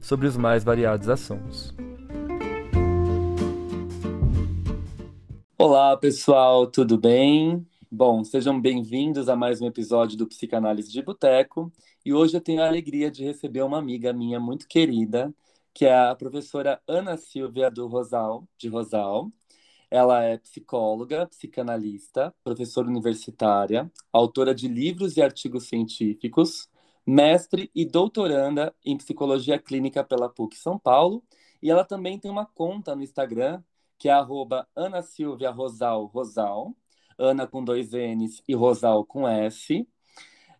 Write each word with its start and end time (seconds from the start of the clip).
sobre 0.00 0.26
os 0.26 0.36
mais 0.36 0.64
variados 0.64 1.08
assuntos. 1.08 1.74
Olá, 5.58 5.96
pessoal, 5.96 6.66
tudo 6.66 6.98
bem? 6.98 7.66
Bom, 7.90 8.24
sejam 8.24 8.60
bem-vindos 8.60 9.28
a 9.28 9.36
mais 9.36 9.60
um 9.60 9.66
episódio 9.66 10.16
do 10.16 10.26
Psicanálise 10.26 10.90
de 10.90 11.02
Boteco. 11.02 11.72
E 12.04 12.14
hoje 12.14 12.36
eu 12.36 12.40
tenho 12.40 12.62
a 12.62 12.66
alegria 12.66 13.10
de 13.10 13.24
receber 13.24 13.62
uma 13.62 13.78
amiga 13.78 14.12
minha 14.12 14.40
muito 14.40 14.66
querida, 14.66 15.34
que 15.74 15.84
é 15.84 15.94
a 15.94 16.14
professora 16.14 16.80
Ana 16.88 17.16
Silvia 17.16 17.70
do 17.70 17.86
Rosal, 17.86 18.48
de 18.56 18.68
Rosal. 18.68 19.30
Ela 19.90 20.22
é 20.22 20.38
psicóloga, 20.38 21.26
psicanalista, 21.26 22.32
professora 22.44 22.88
universitária, 22.88 23.90
autora 24.12 24.54
de 24.54 24.68
livros 24.68 25.16
e 25.16 25.22
artigos 25.22 25.64
científicos, 25.64 26.68
mestre 27.10 27.70
e 27.74 27.84
doutoranda 27.84 28.72
em 28.84 28.96
psicologia 28.96 29.58
clínica 29.58 30.04
pela 30.04 30.28
PUC 30.28 30.56
São 30.56 30.78
Paulo, 30.78 31.24
e 31.60 31.68
ela 31.68 31.84
também 31.84 32.16
tem 32.18 32.30
uma 32.30 32.46
conta 32.46 32.94
no 32.94 33.02
Instagram, 33.02 33.60
que 33.98 34.08
é 34.08 34.12
arroba 34.12 34.68
Ana 34.76 35.02
Silvia 35.02 35.50
Rosal 35.50 36.06
Rosal, 36.06 36.72
Ana 37.18 37.48
com 37.48 37.64
dois 37.64 37.90
N's 37.92 38.42
e 38.46 38.54
Rosal 38.54 39.04
com 39.04 39.28
S, 39.28 39.86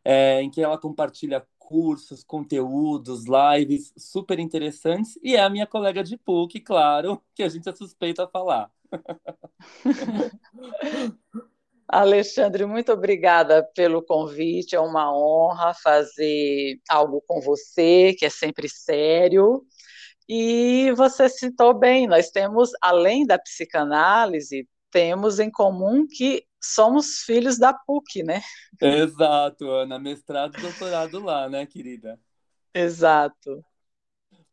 é, 0.05 0.43
em 0.43 0.51
que 0.51 0.61
ela 0.61 0.77
compartilha 0.77 1.47
cursos, 1.57 2.25
conteúdos, 2.25 3.27
lives 3.27 3.93
super 3.97 4.41
interessantes, 4.41 5.17
e 5.23 5.37
é 5.37 5.41
a 5.41 5.49
minha 5.49 5.69
colega 5.69 6.03
de 6.03 6.17
PUC, 6.17 6.59
claro, 6.61 7.23
que 7.33 7.45
a 7.45 7.49
gente 7.49 7.69
é 7.69 7.75
suspeito 7.75 8.21
a 8.21 8.29
falar. 8.29 8.73
Alexandre, 11.93 12.65
muito 12.67 12.93
obrigada 12.93 13.69
pelo 13.75 14.03
convite. 14.03 14.77
É 14.77 14.81
uma 14.81 15.13
honra 15.13 15.75
fazer 15.75 16.79
algo 16.89 17.23
com 17.27 17.41
você, 17.41 18.15
que 18.17 18.25
é 18.25 18.31
sempre 18.31 18.69
sério. 18.69 19.65
E 20.29 20.93
você 20.93 21.29
citou 21.29 21.75
bem, 21.75 22.07
nós 22.07 22.31
temos, 22.31 22.71
além 22.81 23.27
da 23.27 23.37
psicanálise, 23.37 24.69
temos 24.93 25.41
em 25.41 25.51
comum 25.51 26.07
que 26.07 26.45
somos 26.63 27.23
filhos 27.25 27.59
da 27.59 27.73
PUC, 27.73 28.23
né? 28.23 28.41
Exato, 28.81 29.69
Ana, 29.69 29.99
mestrado 29.99 30.57
e 30.57 30.61
doutorado 30.61 31.19
lá, 31.19 31.49
né, 31.49 31.67
querida? 31.67 32.17
Exato. 32.73 33.65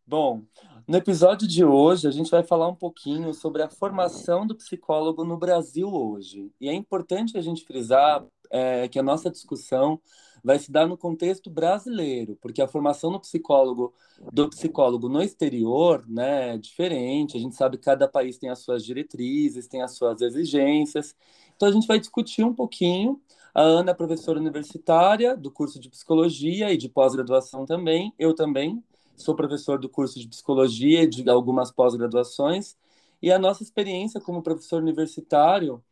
Bom, 0.09 0.41
no 0.88 0.95
episódio 0.95 1.45
de 1.45 1.66
hoje 1.66 2.08
a 2.08 2.11
gente 2.11 2.31
vai 2.31 2.41
falar 2.41 2.69
um 2.69 2.75
pouquinho 2.75 3.33
sobre 3.33 3.61
a 3.61 3.67
formação 3.67 4.47
do 4.47 4.55
psicólogo 4.55 5.25
no 5.25 5.36
Brasil 5.36 5.94
hoje. 5.94 6.50
E 6.61 6.69
é 6.69 6.73
importante 6.73 7.38
a 7.38 7.41
gente 7.41 7.66
frisar 7.66 8.25
é, 8.50 8.88
que 8.88 8.97
a 8.97 9.03
nossa 9.03 9.30
discussão 9.30 10.00
vai 10.41 10.59
se 10.59 10.72
dar 10.72 10.88
no 10.88 10.97
contexto 10.97 11.50
brasileiro, 11.50 12.38
porque 12.41 12.61
a 12.61 12.69
formação 12.69 13.11
no 13.11 13.19
psicólogo 13.19 13.94
do 14.31 14.50
psicólogo 14.50 15.09
no 15.09 15.22
exterior, 15.22 16.05
né, 16.08 16.53
é 16.53 16.58
diferente. 16.58 17.35
A 17.35 17.39
gente 17.41 17.57
sabe 17.57 17.78
que 17.78 17.84
cada 17.84 18.07
país 18.07 18.38
tem 18.38 18.50
as 18.50 18.59
suas 18.59 18.85
diretrizes, 18.85 19.68
tem 19.68 19.81
as 19.81 19.91
suas 19.91 20.22
exigências. 20.22 21.13
Então 21.57 21.68
a 21.68 21.72
gente 21.74 21.85
vai 21.85 22.00
discutir 22.00 22.45
um 22.45 22.53
pouquinho. 22.53 23.22
A 23.53 23.62
Ana 23.62 23.91
é 23.91 23.94
professora 23.94 24.39
universitária 24.39 25.35
do 25.35 25.51
curso 25.51 25.81
de 25.81 25.89
psicologia 25.89 26.72
e 26.72 26.78
de 26.78 26.88
pós-graduação 26.88 27.66
também, 27.66 28.13
eu 28.18 28.34
também 28.34 28.81
sou 29.17 29.35
professor 29.35 29.79
do 29.79 29.89
curso 29.89 30.19
de 30.19 30.28
psicologia 30.28 31.03
e 31.03 31.07
de 31.07 31.29
algumas 31.29 31.72
pós-graduações, 31.72 32.78
e 33.22 33.31
a 33.31 33.39
nossa 33.39 33.63
experiência 33.63 34.22
como 34.22 34.44
professor 34.44 34.81
universitário 34.81 35.83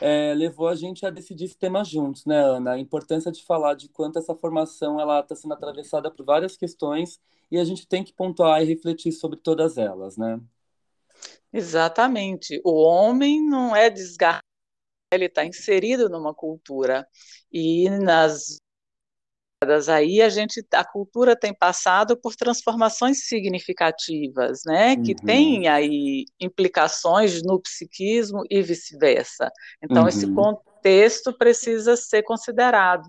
é, 0.00 0.34
levou 0.34 0.68
a 0.68 0.74
gente 0.74 1.04
a 1.04 1.10
decidir 1.10 1.46
esse 1.46 1.56
tema 1.56 1.82
juntos, 1.82 2.24
né, 2.24 2.38
Ana? 2.38 2.72
A 2.72 2.78
importância 2.78 3.32
de 3.32 3.42
falar 3.42 3.74
de 3.74 3.88
quanto 3.88 4.18
essa 4.18 4.34
formação 4.34 5.00
ela 5.00 5.20
está 5.20 5.34
sendo 5.34 5.54
atravessada 5.54 6.10
por 6.10 6.24
várias 6.24 6.56
questões 6.56 7.20
e 7.50 7.58
a 7.58 7.64
gente 7.64 7.86
tem 7.86 8.04
que 8.04 8.12
pontuar 8.12 8.62
e 8.62 8.66
refletir 8.66 9.12
sobre 9.12 9.38
todas 9.38 9.76
elas, 9.78 10.16
né? 10.16 10.40
Exatamente. 11.52 12.60
O 12.64 12.82
homem 12.82 13.42
não 13.42 13.74
é 13.74 13.88
desgarrado, 13.88 14.42
ele 15.10 15.24
está 15.24 15.44
inserido 15.44 16.08
numa 16.08 16.34
cultura 16.34 17.08
e 17.50 17.88
nas 17.88 18.58
aí 19.88 20.22
a 20.22 20.28
gente 20.28 20.64
a 20.72 20.84
cultura 20.84 21.34
tem 21.34 21.52
passado 21.52 22.16
por 22.16 22.36
transformações 22.36 23.26
significativas, 23.26 24.60
né, 24.64 24.96
que 24.96 25.12
uhum. 25.12 25.26
tem 25.26 25.68
aí 25.68 26.24
implicações 26.40 27.42
no 27.42 27.60
psiquismo 27.60 28.42
e 28.48 28.62
vice-versa. 28.62 29.50
Então 29.82 30.02
uhum. 30.02 30.08
esse 30.08 30.32
contexto 30.32 31.32
precisa 31.32 31.96
ser 31.96 32.22
considerado. 32.22 33.08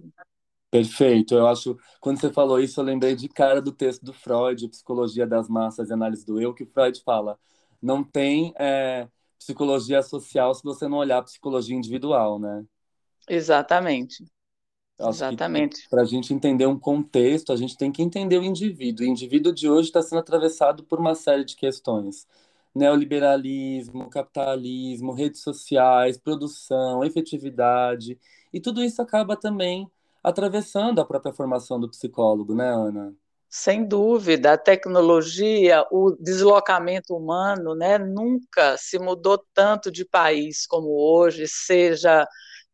Perfeito. 0.72 1.34
Eu 1.34 1.48
acho, 1.48 1.78
quando 2.00 2.20
você 2.20 2.32
falou 2.32 2.59
isso, 2.59 2.80
eu 2.80 2.84
lembrei 2.84 3.16
de 3.16 3.28
cara 3.28 3.62
do 3.62 3.72
texto 3.72 4.04
do 4.04 4.14
Freud, 4.14 4.68
Psicologia 4.70 5.26
das 5.26 5.48
Massas 5.50 5.90
e 5.90 5.94
Análise 5.94 6.26
do 6.26 6.40
Eu, 6.40 6.54
que 6.54 6.66
Freud 6.66 7.02
fala, 7.04 7.40
não 7.82 8.04
tem 8.04 8.54
é, 8.58 9.08
psicologia 9.38 10.02
social 10.04 10.54
se 10.54 10.64
você 10.64 10.88
não 10.88 10.98
olhar 10.98 11.20
a 11.20 11.24
psicologia 11.24 11.76
individual, 11.76 12.40
né? 12.40 12.64
Exatamente. 13.28 14.26
Exatamente. 15.00 15.88
Para 15.90 16.02
a 16.02 16.06
gente 16.06 16.34
entender 16.34 16.66
um 16.66 16.78
contexto, 16.78 17.54
a 17.54 17.56
gente 17.56 17.78
tem 17.78 17.92
que 17.92 18.02
entender 18.02 18.38
o 18.38 18.44
indivíduo. 18.44 19.06
O 19.06 19.10
indivíduo 19.10 19.54
de 19.54 19.70
hoje 19.70 19.88
está 19.88 20.02
sendo 20.02 20.20
atravessado 20.20 20.84
por 20.84 21.00
uma 21.00 21.16
série 21.16 21.46
de 21.46 21.56
questões: 21.56 22.28
neoliberalismo, 22.76 24.09
capitalismo, 24.09 25.14
redes 25.14 25.42
sociais, 25.42 26.18
produção, 26.18 27.04
efetividade. 27.04 28.20
E 28.52 28.59
tudo 28.59 28.84
isso 28.84 29.02
acaba 29.02 29.38
também 29.38 29.90
atravessando 30.24 31.00
a 31.00 31.06
própria 31.06 31.34
formação 31.34 31.80
do 31.80 31.90
psicólogo, 31.90 32.54
né, 32.54 32.68
Ana? 32.68 33.14
Sem 33.48 33.84
dúvida, 33.84 34.54
a 34.54 34.58
tecnologia, 34.58 35.84
o 35.92 36.12
deslocamento 36.20 37.16
humano, 37.16 37.74
né, 37.74 37.98
nunca 37.98 38.78
se 38.78 39.00
mudou 39.00 39.44
tanto 39.56 39.92
de 39.92 40.06
país 40.06 40.68
como 40.68 40.90
hoje, 40.90 41.48
seja 41.48 42.28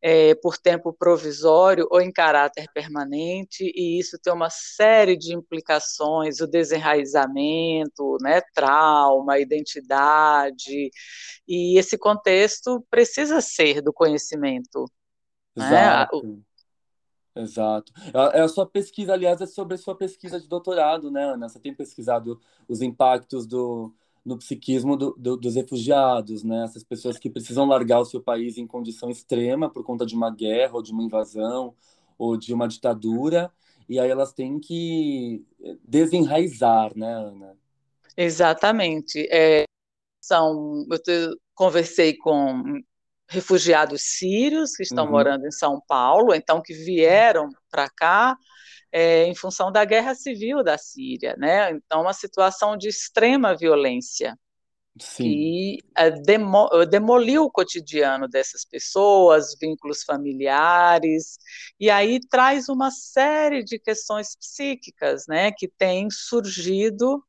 é, 0.08 0.36
por 0.36 0.56
tempo 0.56 0.94
provisório 0.94 1.88
ou 1.90 2.00
em 2.00 2.12
caráter 2.12 2.68
permanente, 2.72 3.64
e 3.76 4.00
isso 4.00 4.20
tem 4.22 4.32
uma 4.32 4.52
série 4.52 5.18
de 5.18 5.34
implicações, 5.34 6.40
o 6.40 6.46
desenraizamento, 6.46 8.16
né, 8.22 8.40
trauma, 8.54 9.40
identidade, 9.40 10.92
e 11.48 11.80
esse 11.80 11.98
contexto 11.98 12.86
precisa 12.88 13.42
ser 13.42 13.82
do 13.82 13.92
conhecimento. 13.92 14.86
Né? 15.56 15.66
Exato. 15.66 16.24
Né? 16.24 16.38
Exato. 17.38 17.92
A, 18.14 18.44
a, 18.44 18.48
sua 18.48 18.68
pesquisa, 18.68 19.12
aliás, 19.12 19.42
é 19.42 19.48
sobre 19.48 19.74
a 19.74 19.78
sua 19.80 19.98
pesquisa 19.98 20.40
de 20.40 20.48
doutorado, 20.48 21.10
né, 21.10 21.34
Ana? 21.34 21.50
Você 21.50 21.60
tem 21.60 21.74
pesquisado 21.74 22.40
os 22.70 22.80
impactos 22.80 23.48
do, 23.48 23.92
no 24.26 24.38
psiquismo 24.38 24.98
do, 24.98 25.16
do, 25.18 25.38
dos 25.38 25.56
refugiados, 25.56 26.44
né? 26.44 26.64
Essas 26.64 26.84
pessoas 26.84 27.20
que 27.20 27.30
precisam 27.30 27.66
largar 27.66 28.00
o 28.00 28.06
seu 28.06 28.22
país 28.22 28.58
em 28.58 28.66
condição 28.66 29.10
extrema 29.10 29.70
por 29.70 29.84
conta 29.84 30.06
de 30.06 30.16
uma 30.16 30.32
guerra 30.34 30.74
ou 30.74 30.82
de 30.82 30.92
uma 30.92 31.04
invasão 31.04 31.76
ou 32.18 32.36
de 32.36 32.54
uma 32.54 32.68
ditadura, 32.68 33.52
e 33.88 34.00
aí 34.00 34.10
elas 34.10 34.34
têm 34.34 34.60
que 34.60 35.46
desenraizar, 35.84 36.98
né, 36.98 37.14
Ana? 37.14 37.56
Exatamente. 38.18 39.28
É, 39.30 39.66
são, 40.20 40.86
eu 40.90 41.38
conversei 41.54 42.16
com 42.16 42.82
refugiados 43.28 44.02
sírios 44.02 44.76
que 44.76 44.84
estão 44.84 45.06
uhum. 45.06 45.12
morando 45.12 45.46
em 45.46 45.52
São 45.52 45.82
Paulo, 45.88 46.34
então 46.34 46.62
que 46.62 46.74
vieram 46.74 47.50
para 47.70 47.90
cá 47.90 48.38
é, 48.98 49.26
em 49.26 49.36
função 49.36 49.74
da 49.74 49.84
guerra 49.84 50.16
civil 50.16 50.64
da 50.64 50.78
Síria, 50.78 51.36
né? 51.38 51.70
Então, 51.72 52.04
uma 52.04 52.14
situação 52.14 52.78
de 52.78 52.88
extrema 52.88 53.54
violência 53.54 54.40
Sim. 54.98 55.24
que 55.24 55.80
é, 55.98 56.12
demo, 56.12 56.70
demoliu 56.90 57.44
o 57.44 57.52
cotidiano 57.52 58.26
dessas 58.26 58.64
pessoas, 58.64 59.54
vínculos 59.62 60.02
familiares, 60.04 61.38
e 61.78 61.90
aí 61.90 62.22
traz 62.30 62.70
uma 62.70 62.90
série 62.90 63.66
de 63.66 63.78
questões 63.78 64.34
psíquicas, 64.38 65.26
né, 65.28 65.52
que 65.52 65.68
têm 65.68 66.10
surgido 66.10 67.22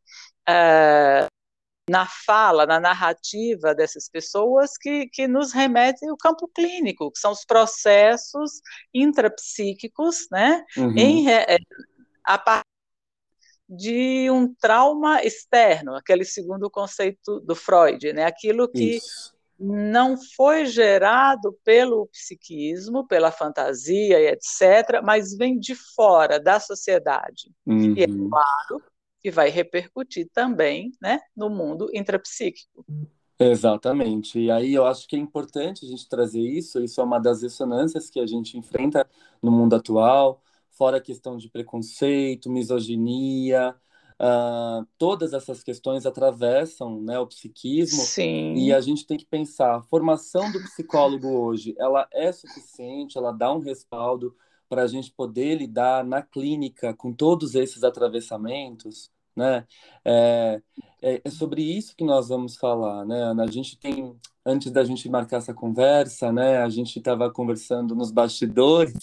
é, 0.49 1.27
na 1.89 2.07
fala, 2.07 2.67
na 2.67 2.81
narrativa 2.81 3.75
dessas 3.75 4.09
pessoas 4.09 4.77
que, 4.77 5.09
que 5.09 5.29
nos 5.29 5.53
remetem 5.53 6.09
ao 6.09 6.17
campo 6.17 6.49
clínico, 6.49 7.13
que 7.13 7.19
são 7.19 7.31
os 7.31 7.45
processos 7.45 8.61
intrapsíquicos, 8.93 10.27
né, 10.31 10.65
uhum. 10.77 10.97
em, 10.97 11.31
é, 11.31 11.59
a 12.27 12.63
de 13.69 14.31
um 14.31 14.55
trauma 14.55 15.23
externo, 15.25 15.97
aquele 15.97 16.25
segundo 16.25 16.71
conceito 16.71 17.41
do 17.41 17.57
Freud, 17.57 18.13
né? 18.13 18.25
Aquilo 18.25 18.69
que 18.69 18.99
Isso. 18.99 19.35
não 19.59 20.17
foi 20.37 20.67
gerado 20.67 21.53
pelo 21.65 22.07
psiquismo, 22.07 23.09
pela 23.09 23.33
fantasia 23.33 24.21
e 24.21 24.29
etc., 24.29 25.03
mas 25.03 25.37
vem 25.37 25.59
de 25.59 25.75
fora 25.75 26.39
da 26.39 26.61
sociedade. 26.61 27.51
Uhum. 27.67 27.97
E 27.97 28.05
é 28.05 28.07
uhum. 28.07 28.31
claro 28.31 28.85
que 29.23 29.31
vai 29.31 29.49
repercutir 29.49 30.29
também, 30.33 30.93
né, 31.01 31.21
no 31.37 31.51
mundo 31.51 31.89
intrapsíquico. 31.93 32.85
Exatamente. 33.39 34.39
E 34.39 34.51
aí 34.51 34.73
eu 34.73 34.87
acho 34.87 35.07
que 35.07 35.17
é 35.17 35.19
importante 35.19 35.85
a 35.85 35.89
gente 35.89 36.09
trazer 36.09 36.41
isso, 36.41 36.83
isso 36.83 37.01
é 37.01 37.05
uma 37.05 37.19
das 37.19 37.43
ressonâncias 37.43 38.09
que 38.09 38.19
a 38.19 38.27
gente 38.27 38.57
enfrenta 38.57 39.07
no 39.43 39.51
mundo 39.51 39.77
atual, 39.77 40.43
fora 40.71 40.97
a 40.97 41.01
questão 41.01 41.37
de 41.37 41.51
preconceito, 41.51 42.51
misoginia, 42.51 43.75
uh, 44.21 44.87
todas 44.97 45.33
essas 45.33 45.63
questões 45.63 46.07
atravessam 46.07 47.01
né, 47.03 47.19
o 47.19 47.27
psiquismo 47.27 48.03
Sim. 48.03 48.55
e 48.55 48.73
a 48.73 48.81
gente 48.81 49.07
tem 49.07 49.19
que 49.19 49.27
pensar, 49.27 49.77
a 49.77 49.83
formação 49.83 50.51
do 50.51 50.63
psicólogo 50.63 51.29
hoje, 51.29 51.75
ela 51.79 52.09
é 52.13 52.33
suficiente, 52.33 53.19
ela 53.19 53.33
dá 53.33 53.53
um 53.53 53.59
respaldo 53.59 54.35
para 54.69 54.83
a 54.83 54.87
gente 54.87 55.13
poder 55.13 55.57
lidar 55.57 56.05
na 56.05 56.23
clínica 56.23 56.95
com 56.95 57.13
todos 57.13 57.55
esses 57.55 57.85
atravessamentos? 57.85 59.11
né? 59.37 59.67
É, 60.05 60.63
é, 61.03 61.21
é, 61.23 61.31
sobre 61.31 61.63
isso 61.63 61.95
que 61.95 62.05
nós 62.05 62.29
vamos 62.29 62.57
falar, 62.57 63.05
né, 63.05 63.23
Ana? 63.23 63.45
A 63.45 63.51
gente 63.51 63.79
tem, 63.79 64.19
antes 64.45 64.73
da 64.73 64.83
gente 64.83 65.09
marcar 65.11 65.37
essa 65.37 65.53
conversa, 65.53 66.33
né, 66.33 66.59
a 66.59 66.69
gente 66.71 66.99
estava 66.99 67.31
conversando 67.31 67.95
nos 67.95 68.11
bastidores. 68.11 68.95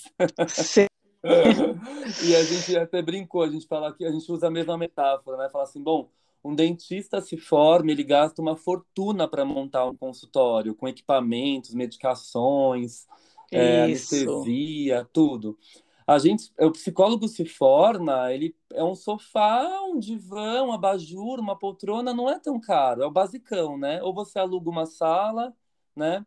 Sim. 0.50 0.88
e 2.26 2.36
a 2.36 2.44
gente 2.44 2.76
até 2.76 3.02
brincou, 3.02 3.44
a 3.44 3.50
gente 3.50 3.68
fala 3.68 3.94
que 3.94 4.04
a 4.04 4.12
gente 4.12 4.30
usa 4.30 4.48
a 4.48 4.52
mesma 4.52 4.78
metáfora, 4.78 5.38
né? 5.38 5.50
Fala 5.50 5.64
assim, 5.64 5.82
bom, 5.82 6.10
um 6.44 6.54
dentista 6.54 7.22
se 7.22 7.38
forma, 7.38 7.92
ele 7.92 8.04
gasta 8.04 8.42
uma 8.42 8.58
fortuna 8.58 9.26
para 9.26 9.46
montar 9.46 9.86
um 9.86 9.96
consultório 9.96 10.76
com 10.76 10.86
equipamentos, 10.86 11.74
medicações, 11.74 13.08
é, 13.56 13.84
anestesia, 13.84 15.08
tudo 15.12 15.58
a 16.06 16.20
gente, 16.20 16.52
o 16.60 16.72
psicólogo 16.72 17.28
se 17.28 17.46
forma, 17.46 18.32
ele 18.34 18.56
é 18.72 18.84
um 18.84 18.96
sofá, 18.96 19.82
um 19.84 19.98
divã, 19.98 20.62
um 20.64 20.74
abajur, 20.74 21.40
uma 21.40 21.58
poltrona, 21.58 22.14
não 22.14 22.30
é 22.30 22.40
tão 22.40 22.60
caro, 22.60 23.04
é 23.04 23.06
o 23.06 23.12
basicão, 23.12 23.78
né? 23.78 24.02
Ou 24.04 24.14
você 24.14 24.38
aluga 24.38 24.70
uma 24.70 24.86
sala, 24.86 25.56
né? 25.96 26.26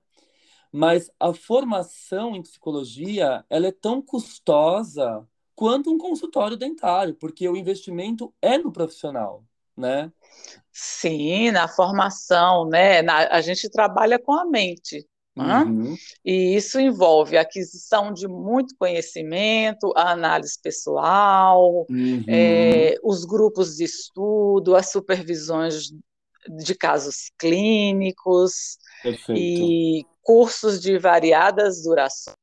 Mas 0.72 1.10
a 1.20 1.32
formação 1.32 2.34
em 2.34 2.42
psicologia, 2.42 3.44
ela 3.48 3.66
é 3.66 3.72
tão 3.72 4.00
custosa 4.02 5.26
quanto 5.54 5.90
um 5.90 5.98
consultório 5.98 6.56
dentário, 6.56 7.14
porque 7.14 7.48
o 7.48 7.56
investimento 7.56 8.32
é 8.40 8.58
no 8.58 8.72
profissional, 8.72 9.44
né? 9.76 10.10
Sim, 10.72 11.50
na 11.50 11.68
formação, 11.68 12.66
né? 12.66 13.02
Na, 13.02 13.28
a 13.28 13.40
gente 13.40 13.68
trabalha 13.70 14.18
com 14.18 14.32
a 14.32 14.44
mente. 14.44 15.06
Uhum. 15.36 15.96
E 16.24 16.56
isso 16.56 16.80
envolve 16.80 17.36
a 17.36 17.42
aquisição 17.42 18.12
de 18.12 18.26
muito 18.26 18.74
conhecimento, 18.78 19.92
a 19.94 20.10
análise 20.12 20.58
pessoal, 20.62 21.86
uhum. 21.90 22.24
é, 22.26 22.94
os 23.02 23.24
grupos 23.24 23.76
de 23.76 23.84
estudo, 23.84 24.74
as 24.74 24.90
supervisões 24.90 25.92
de 26.48 26.74
casos 26.74 27.30
clínicos 27.38 28.78
Perfeito. 29.02 29.38
e 29.38 30.06
cursos 30.22 30.80
de 30.80 30.98
variadas 30.98 31.82
durações, 31.82 32.36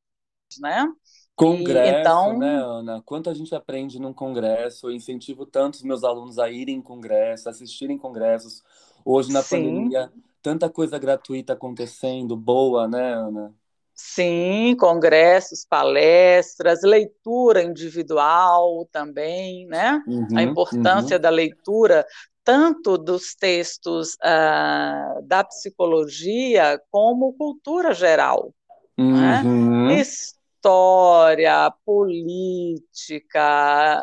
né? 0.59 0.87
Congresso, 1.35 1.97
e, 1.97 1.99
então... 2.01 2.37
né, 2.37 2.55
Ana? 2.61 3.01
Quanto 3.03 3.29
a 3.29 3.33
gente 3.33 3.55
aprende 3.55 3.99
num 3.99 4.13
congresso, 4.13 4.87
eu 4.87 4.91
incentivo 4.91 5.47
tanto 5.47 5.75
os 5.75 5.83
meus 5.83 6.03
alunos 6.03 6.37
a 6.37 6.49
irem 6.51 6.75
em 6.75 6.81
congresso, 6.81 7.49
assistirem 7.49 7.97
congressos. 7.97 8.61
Hoje, 9.03 9.33
na 9.33 9.41
Sim. 9.41 9.63
pandemia, 9.63 10.13
tanta 10.43 10.69
coisa 10.69 10.99
gratuita 10.99 11.53
acontecendo, 11.53 12.35
boa, 12.35 12.87
né, 12.87 13.13
Ana? 13.13 13.53
Sim, 13.95 14.75
congressos, 14.77 15.65
palestras, 15.65 16.81
leitura 16.83 17.63
individual 17.63 18.87
também, 18.91 19.65
né? 19.67 20.03
Uhum, 20.05 20.27
a 20.35 20.43
importância 20.43 21.15
uhum. 21.15 21.21
da 21.21 21.29
leitura 21.29 22.05
tanto 22.43 22.97
dos 22.97 23.33
textos 23.35 24.15
uh, 24.15 25.21
da 25.23 25.45
psicologia 25.45 26.81
como 26.91 27.31
cultura 27.33 27.93
geral, 27.93 28.53
né? 28.97 29.41
uhum. 29.45 29.87
né? 29.87 30.01
História, 30.01 31.71
política, 31.85 33.37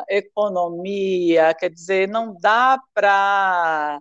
economia, 0.09 1.53
quer 1.53 1.69
dizer, 1.69 2.07
não 2.07 2.35
dá 2.39 2.79
para 2.95 3.99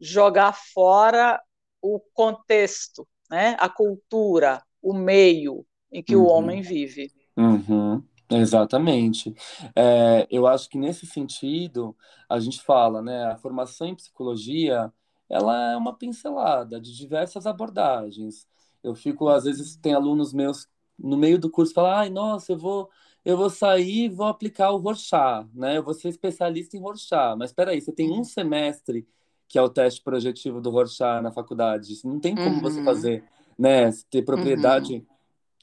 jogar 0.00 0.52
fora 0.52 1.40
o 1.84 2.00
contexto, 2.14 3.06
né? 3.30 3.56
a 3.60 3.68
cultura, 3.68 4.62
o 4.80 4.94
meio 4.94 5.66
em 5.92 6.02
que 6.02 6.16
uhum. 6.16 6.22
o 6.22 6.28
homem 6.28 6.62
vive. 6.62 7.12
Uhum. 7.36 8.02
Exatamente. 8.30 9.34
É, 9.76 10.26
eu 10.30 10.46
acho 10.46 10.68
que 10.70 10.78
nesse 10.78 11.06
sentido 11.06 11.94
a 12.26 12.40
gente 12.40 12.62
fala, 12.62 13.02
né? 13.02 13.26
A 13.26 13.36
formação 13.36 13.86
em 13.86 13.94
psicologia 13.94 14.90
ela 15.28 15.72
é 15.72 15.76
uma 15.76 15.94
pincelada 15.94 16.80
de 16.80 16.96
diversas 16.96 17.46
abordagens. 17.46 18.48
Eu 18.82 18.94
fico 18.94 19.28
às 19.28 19.44
vezes 19.44 19.76
tem 19.76 19.92
alunos 19.92 20.32
meus 20.32 20.66
no 20.98 21.18
meio 21.18 21.38
do 21.38 21.50
curso 21.50 21.74
falam, 21.74 21.92
ai 21.92 22.08
nossa, 22.08 22.52
eu 22.52 22.58
vou 22.58 22.88
eu 23.24 23.36
vou 23.36 23.50
sair 23.50 24.04
e 24.04 24.08
vou 24.08 24.26
aplicar 24.26 24.70
o 24.70 24.78
Rorschach, 24.78 25.46
né? 25.54 25.76
Eu 25.76 25.82
vou 25.82 25.92
ser 25.92 26.08
especialista 26.08 26.76
em 26.76 26.80
Rorschach. 26.80 27.36
Mas 27.36 27.50
espera 27.50 27.72
aí, 27.72 27.80
você 27.80 27.92
tem 27.92 28.10
um 28.10 28.18
uhum. 28.18 28.24
semestre 28.24 29.06
que 29.48 29.58
é 29.58 29.62
o 29.62 29.68
teste 29.68 30.02
projetivo 30.02 30.60
do 30.60 30.70
Rorschach 30.70 31.22
na 31.22 31.32
faculdade. 31.32 31.94
Não 32.04 32.18
tem 32.18 32.34
como 32.34 32.56
uhum. 32.56 32.60
você 32.60 32.82
fazer, 32.82 33.24
né? 33.58 33.90
Ter 34.10 34.22
propriedade 34.22 34.94
uhum. 34.94 35.06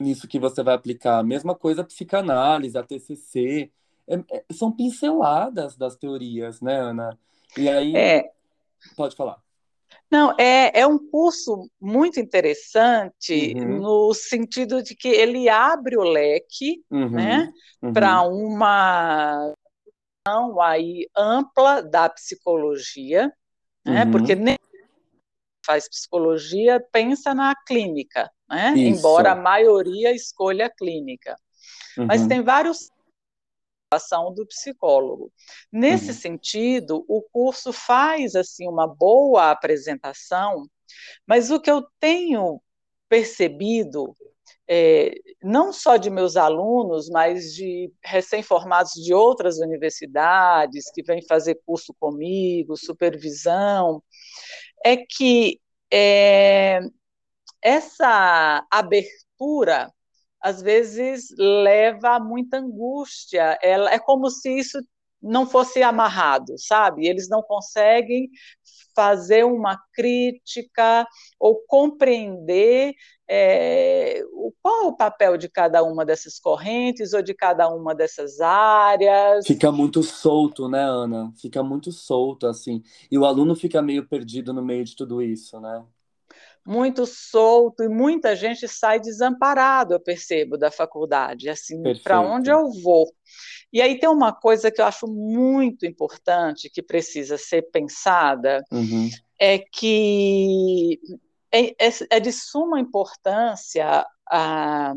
nisso 0.06 0.28
que 0.28 0.38
você 0.38 0.62
vai 0.62 0.74
aplicar. 0.74 1.22
Mesma 1.22 1.54
coisa 1.54 1.82
a 1.82 1.84
psicanálise, 1.84 2.78
a 2.78 2.82
TCC. 2.82 3.70
É, 4.08 4.14
é, 4.30 4.44
são 4.50 4.72
pinceladas 4.72 5.76
das 5.76 5.96
teorias, 5.96 6.60
né, 6.60 6.76
Ana? 6.76 7.18
E 7.56 7.68
aí. 7.68 7.94
É. 7.96 8.30
Pode 8.96 9.14
falar. 9.14 9.40
Não, 10.10 10.34
é, 10.38 10.80
é 10.80 10.86
um 10.86 10.98
curso 10.98 11.70
muito 11.80 12.20
interessante 12.20 13.54
uhum. 13.56 13.80
no 13.80 14.14
sentido 14.14 14.82
de 14.82 14.94
que 14.94 15.08
ele 15.08 15.48
abre 15.48 15.96
o 15.96 16.02
leque 16.02 16.82
uhum. 16.90 17.10
né, 17.10 17.52
uhum. 17.82 17.92
para 17.92 18.22
uma 18.22 19.54
aí 20.62 21.08
ampla 21.16 21.82
da 21.82 22.08
psicologia, 22.08 23.32
né? 23.84 24.04
Uhum. 24.04 24.10
Porque 24.10 24.34
nem 24.34 24.56
faz 25.64 25.88
psicologia 25.88 26.84
pensa 26.92 27.34
na 27.34 27.54
clínica, 27.54 28.30
né? 28.48 28.74
embora 28.76 29.32
a 29.32 29.36
maioria 29.36 30.12
escolha 30.12 30.66
a 30.66 30.70
clínica. 30.70 31.36
Uhum. 31.96 32.06
Mas 32.06 32.26
tem 32.26 32.42
vários 32.42 32.90
ação 33.94 34.32
do 34.32 34.46
psicólogo. 34.46 35.30
Nesse 35.70 36.08
uhum. 36.08 36.14
sentido, 36.14 37.04
o 37.06 37.22
curso 37.22 37.72
faz 37.72 38.34
assim 38.34 38.66
uma 38.66 38.86
boa 38.86 39.50
apresentação, 39.50 40.66
mas 41.26 41.50
o 41.50 41.60
que 41.60 41.70
eu 41.70 41.86
tenho 42.00 42.60
percebido 43.08 44.16
é, 44.68 45.14
não 45.42 45.72
só 45.72 45.96
de 45.96 46.10
meus 46.10 46.36
alunos, 46.36 47.08
mas 47.10 47.52
de 47.54 47.92
recém-formados 48.04 48.92
de 48.92 49.12
outras 49.12 49.58
universidades 49.58 50.90
que 50.92 51.02
vêm 51.02 51.24
fazer 51.26 51.60
curso 51.66 51.94
comigo, 51.98 52.76
supervisão, 52.76 54.02
é 54.84 54.96
que 54.96 55.60
é, 55.92 56.80
essa 57.62 58.66
abertura 58.70 59.92
às 60.40 60.60
vezes 60.60 61.28
leva 61.38 62.16
a 62.16 62.20
muita 62.20 62.58
angústia. 62.58 63.58
Ela, 63.62 63.92
é 63.92 63.98
como 63.98 64.28
se 64.30 64.50
isso 64.58 64.78
não 65.22 65.46
fosse 65.46 65.82
amarrado, 65.82 66.54
sabe? 66.58 67.06
Eles 67.06 67.28
não 67.28 67.42
conseguem 67.42 68.28
fazer 68.94 69.44
uma 69.44 69.78
crítica 69.94 71.06
ou 71.38 71.62
compreender 71.66 72.94
é, 73.34 74.22
qual 74.60 74.84
é 74.84 74.86
o 74.88 74.92
papel 74.92 75.38
de 75.38 75.48
cada 75.48 75.82
uma 75.82 76.04
dessas 76.04 76.38
correntes 76.38 77.14
ou 77.14 77.22
de 77.22 77.32
cada 77.32 77.66
uma 77.68 77.94
dessas 77.94 78.40
áreas. 78.42 79.46
Fica 79.46 79.72
muito 79.72 80.02
solto, 80.02 80.68
né, 80.68 80.82
Ana? 80.82 81.32
Fica 81.40 81.62
muito 81.62 81.90
solto, 81.90 82.46
assim. 82.46 82.82
E 83.10 83.16
o 83.16 83.24
aluno 83.24 83.56
fica 83.56 83.80
meio 83.80 84.06
perdido 84.06 84.52
no 84.52 84.62
meio 84.62 84.84
de 84.84 84.94
tudo 84.94 85.22
isso, 85.22 85.58
né? 85.58 85.82
Muito 86.64 87.06
solto 87.06 87.82
e 87.82 87.88
muita 87.88 88.36
gente 88.36 88.68
sai 88.68 89.00
desamparado, 89.00 89.94
eu 89.94 90.00
percebo, 90.00 90.58
da 90.58 90.70
faculdade. 90.70 91.48
Assim, 91.48 91.82
para 92.04 92.20
onde 92.20 92.50
eu 92.50 92.70
vou? 92.82 93.10
E 93.72 93.80
aí 93.80 93.98
tem 93.98 94.10
uma 94.10 94.32
coisa 94.32 94.70
que 94.70 94.80
eu 94.80 94.84
acho 94.84 95.06
muito 95.06 95.86
importante 95.86 96.70
que 96.70 96.82
precisa 96.82 97.38
ser 97.38 97.62
pensada, 97.72 98.62
uhum. 98.70 99.08
é 99.40 99.58
que 99.58 101.00
é, 101.52 101.70
é, 101.86 101.92
é, 102.10 102.20
de 102.20 102.32
suma 102.32 102.80
importância 102.80 104.06
a, 104.28 104.94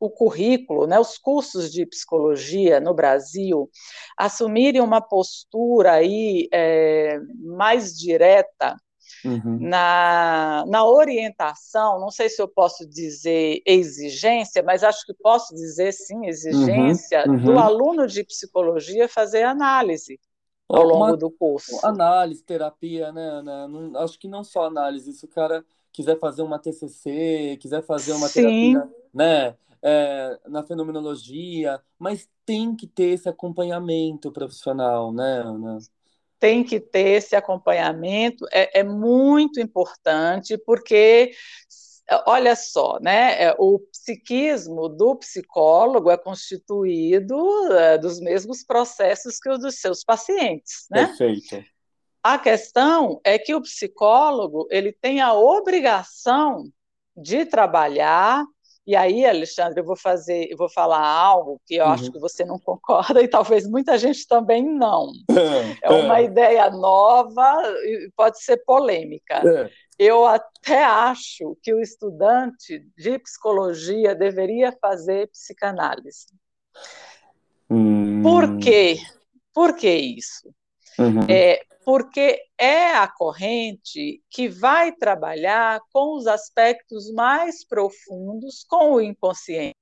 o 0.00 0.08
currículo, 0.08 0.86
né, 0.86 0.98
os 0.98 1.18
cursos 1.18 1.70
de 1.70 1.84
psicologia 1.84 2.80
no 2.80 2.94
Brasil 2.94 3.70
assumirem 4.16 4.80
uma 4.80 5.00
postura 5.00 5.92
aí 5.92 6.48
é, 6.52 7.18
mais 7.38 7.94
direta 7.94 8.76
uhum. 9.22 9.58
na, 9.60 10.64
na 10.66 10.86
orientação, 10.86 12.00
não 12.00 12.10
sei 12.10 12.30
se 12.30 12.40
eu 12.40 12.48
posso 12.48 12.88
dizer 12.88 13.60
exigência, 13.66 14.62
mas 14.62 14.82
acho 14.82 15.04
que 15.04 15.12
posso 15.22 15.54
dizer 15.54 15.92
sim 15.92 16.26
exigência 16.26 17.24
uhum. 17.26 17.34
Uhum. 17.34 17.44
do 17.44 17.58
aluno 17.58 18.06
de 18.06 18.24
psicologia 18.24 19.06
fazer 19.06 19.42
análise 19.42 20.18
ao 20.76 20.84
longo 20.84 21.04
uma, 21.06 21.16
do 21.16 21.30
curso. 21.30 21.84
Análise, 21.84 22.42
terapia, 22.42 23.12
né, 23.12 23.22
Ana? 23.22 23.68
Não, 23.68 23.96
acho 23.98 24.18
que 24.18 24.28
não 24.28 24.44
só 24.44 24.66
análise, 24.66 25.12
se 25.12 25.24
o 25.24 25.28
cara 25.28 25.64
quiser 25.92 26.18
fazer 26.18 26.42
uma 26.42 26.58
TCC, 26.58 27.58
quiser 27.60 27.82
fazer 27.82 28.12
uma 28.12 28.28
Sim. 28.28 28.42
terapia, 28.42 28.90
né, 29.12 29.56
é, 29.82 30.38
na 30.46 30.62
fenomenologia, 30.62 31.80
mas 31.98 32.28
tem 32.44 32.74
que 32.74 32.86
ter 32.86 33.10
esse 33.10 33.28
acompanhamento 33.28 34.30
profissional, 34.30 35.12
né, 35.12 35.42
Ana? 35.44 35.78
Tem 36.38 36.64
que 36.64 36.80
ter 36.80 37.18
esse 37.18 37.36
acompanhamento, 37.36 38.46
é, 38.50 38.80
é 38.80 38.82
muito 38.82 39.60
importante, 39.60 40.56
porque 40.56 41.32
olha 42.26 42.56
só, 42.56 42.98
né? 43.00 43.42
É, 43.42 43.54
o 43.58 43.78
psiquismo 43.78 44.88
do 44.88 45.16
psicólogo 45.16 46.10
é 46.10 46.16
constituído 46.16 47.72
é, 47.72 47.98
dos 47.98 48.20
mesmos 48.20 48.64
processos 48.64 49.38
que 49.38 49.48
o 49.48 49.58
dos 49.58 49.76
seus 49.80 50.02
pacientes, 50.02 50.86
né? 50.90 51.06
Perfeito. 51.06 51.64
A 52.22 52.38
questão 52.38 53.20
é 53.24 53.38
que 53.38 53.54
o 53.54 53.62
psicólogo 53.62 54.66
ele 54.70 54.92
tem 54.92 55.20
a 55.20 55.32
obrigação 55.32 56.64
de 57.16 57.46
trabalhar 57.46 58.44
e 58.86 58.96
aí, 58.96 59.24
Alexandre, 59.24 59.80
eu 59.80 59.84
vou 59.84 59.96
fazer, 59.96 60.48
eu 60.50 60.56
vou 60.56 60.68
falar 60.68 61.06
algo 61.06 61.60
que 61.64 61.76
eu 61.76 61.84
uhum. 61.84 61.92
acho 61.92 62.10
que 62.10 62.18
você 62.18 62.44
não 62.44 62.58
concorda 62.58 63.20
e 63.22 63.28
talvez 63.28 63.64
muita 63.64 63.96
gente 63.96 64.26
também 64.26 64.64
não. 64.64 65.12
É 65.82 65.90
uma 65.90 66.20
ideia 66.20 66.68
nova 66.70 67.56
e 67.84 68.10
pode 68.16 68.42
ser 68.42 68.56
polêmica. 68.64 69.42
Eu 70.02 70.24
até 70.24 70.82
acho 70.82 71.58
que 71.62 71.74
o 71.74 71.78
estudante 71.78 72.86
de 72.96 73.18
psicologia 73.18 74.14
deveria 74.14 74.72
fazer 74.80 75.28
psicanálise. 75.28 76.28
Hum. 77.68 78.22
Por 78.22 78.56
quê? 78.56 78.96
Por 79.52 79.76
que 79.76 79.94
isso? 79.94 80.54
Uhum. 80.98 81.26
É, 81.28 81.60
porque 81.84 82.40
é 82.56 82.92
a 82.94 83.06
corrente 83.06 84.22
que 84.30 84.48
vai 84.48 84.90
trabalhar 84.90 85.78
com 85.92 86.16
os 86.16 86.26
aspectos 86.26 87.12
mais 87.12 87.62
profundos, 87.62 88.64
com 88.66 88.94
o 88.94 89.02
inconsciente. 89.02 89.76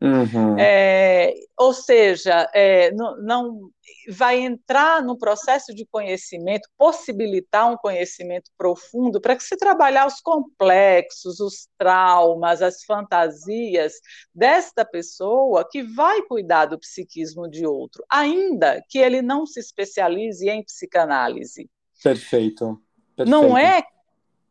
Uhum. 0.00 0.56
É, 0.58 1.34
ou 1.58 1.72
seja, 1.74 2.48
é, 2.54 2.92
não, 2.92 3.20
não, 3.20 3.70
vai 4.10 4.38
entrar 4.38 5.02
no 5.02 5.18
processo 5.18 5.74
de 5.74 5.84
conhecimento, 5.86 6.68
possibilitar 6.78 7.70
um 7.70 7.76
conhecimento 7.76 8.50
profundo 8.56 9.20
para 9.20 9.34
que 9.34 9.42
se 9.42 9.56
trabalhar 9.56 10.06
os 10.06 10.20
complexos, 10.20 11.40
os 11.40 11.68
traumas, 11.76 12.62
as 12.62 12.84
fantasias 12.84 13.94
desta 14.32 14.84
pessoa 14.84 15.68
que 15.68 15.82
vai 15.82 16.22
cuidar 16.22 16.66
do 16.66 16.78
psiquismo 16.78 17.48
de 17.48 17.66
outro, 17.66 18.04
ainda 18.08 18.80
que 18.88 18.98
ele 18.98 19.20
não 19.20 19.44
se 19.46 19.58
especialize 19.58 20.48
em 20.48 20.62
psicanálise. 20.62 21.68
Perfeito. 22.02 22.80
Perfeito. 23.16 23.28
Não 23.28 23.58
é 23.58 23.82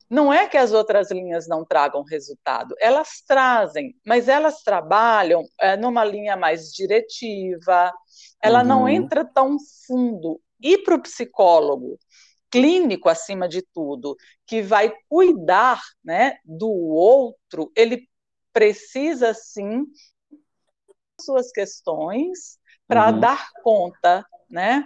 não 0.09 0.31
é 0.31 0.47
que 0.47 0.57
as 0.57 0.71
outras 0.71 1.11
linhas 1.11 1.47
não 1.47 1.65
tragam 1.65 2.03
resultado, 2.03 2.75
elas 2.79 3.21
trazem, 3.27 3.95
mas 4.05 4.27
elas 4.27 4.63
trabalham 4.63 5.43
é, 5.59 5.75
numa 5.75 6.03
linha 6.05 6.37
mais 6.37 6.71
diretiva, 6.71 7.91
ela 8.41 8.61
uhum. 8.61 8.67
não 8.67 8.89
entra 8.89 9.25
tão 9.25 9.57
fundo. 9.85 10.39
E 10.61 10.77
para 10.79 10.95
o 10.95 11.01
psicólogo, 11.01 11.99
clínico 12.49 13.09
acima 13.09 13.47
de 13.47 13.61
tudo, 13.61 14.15
que 14.45 14.61
vai 14.61 14.93
cuidar 15.09 15.81
né, 16.03 16.37
do 16.43 16.69
outro, 16.69 17.71
ele 17.75 18.07
precisa 18.53 19.33
sim 19.33 19.85
suas 21.19 21.51
questões 21.51 22.57
para 22.87 23.11
uhum. 23.11 23.19
dar 23.19 23.49
conta 23.61 24.25
né, 24.49 24.83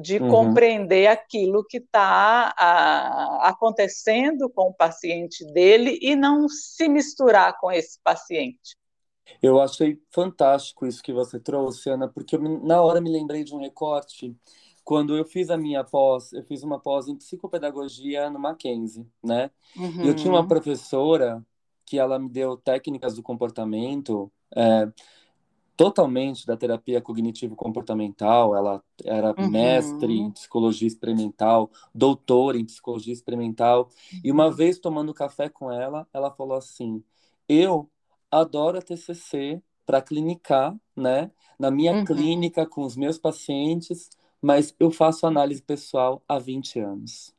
de 0.00 0.18
uhum. 0.18 0.28
compreender 0.28 1.06
aquilo 1.06 1.64
que 1.64 1.78
está 1.78 2.54
acontecendo 3.40 4.50
com 4.50 4.68
o 4.68 4.74
paciente 4.74 5.44
dele 5.52 5.98
e 6.02 6.14
não 6.14 6.48
se 6.48 6.88
misturar 6.88 7.56
com 7.58 7.70
esse 7.70 7.98
paciente. 8.02 8.76
Eu 9.42 9.60
achei 9.60 10.00
fantástico 10.10 10.86
isso 10.86 11.02
que 11.02 11.12
você 11.12 11.38
trouxe, 11.38 11.90
Ana, 11.90 12.08
porque 12.08 12.36
eu, 12.36 12.40
na 12.40 12.80
hora 12.82 13.00
me 13.00 13.10
lembrei 13.10 13.44
de 13.44 13.54
um 13.54 13.60
recorte. 13.60 14.34
Quando 14.84 15.16
eu 15.16 15.24
fiz 15.24 15.50
a 15.50 15.56
minha 15.56 15.84
pós, 15.84 16.32
eu 16.32 16.42
fiz 16.44 16.62
uma 16.62 16.80
pós 16.80 17.08
em 17.08 17.16
psicopedagogia 17.16 18.30
no 18.30 18.38
Mackenzie, 18.38 19.06
né? 19.22 19.50
Uhum. 19.76 20.04
E 20.04 20.08
eu 20.08 20.16
tinha 20.16 20.32
uma 20.32 20.40
uhum. 20.40 20.48
professora 20.48 21.44
que 21.84 21.98
ela 21.98 22.18
me 22.18 22.28
deu 22.28 22.56
técnicas 22.56 23.14
do 23.14 23.22
comportamento, 23.22 24.30
é, 24.54 24.88
totalmente 25.78 26.44
da 26.44 26.56
terapia 26.56 27.00
cognitivo-comportamental. 27.00 28.56
Ela 28.56 28.82
era 29.04 29.32
uhum. 29.38 29.48
mestre 29.48 30.18
em 30.18 30.28
psicologia 30.32 30.88
experimental, 30.88 31.70
doutora 31.94 32.58
em 32.58 32.64
psicologia 32.64 33.12
experimental. 33.12 33.88
E 34.24 34.32
uma 34.32 34.50
vez 34.50 34.80
tomando 34.80 35.14
café 35.14 35.48
com 35.48 35.70
ela, 35.70 36.04
ela 36.12 36.32
falou 36.32 36.58
assim: 36.58 37.00
Eu 37.48 37.88
adoro 38.28 38.76
a 38.76 38.82
TCC 38.82 39.62
para 39.86 40.02
clinicar, 40.02 40.76
né? 40.96 41.30
Na 41.56 41.70
minha 41.70 41.92
uhum. 41.92 42.04
clínica 42.04 42.66
com 42.66 42.82
os 42.82 42.96
meus 42.96 43.16
pacientes, 43.16 44.10
mas 44.42 44.74
eu 44.80 44.90
faço 44.90 45.26
análise 45.26 45.62
pessoal 45.62 46.20
há 46.28 46.40
20 46.40 46.80
anos. 46.80 47.32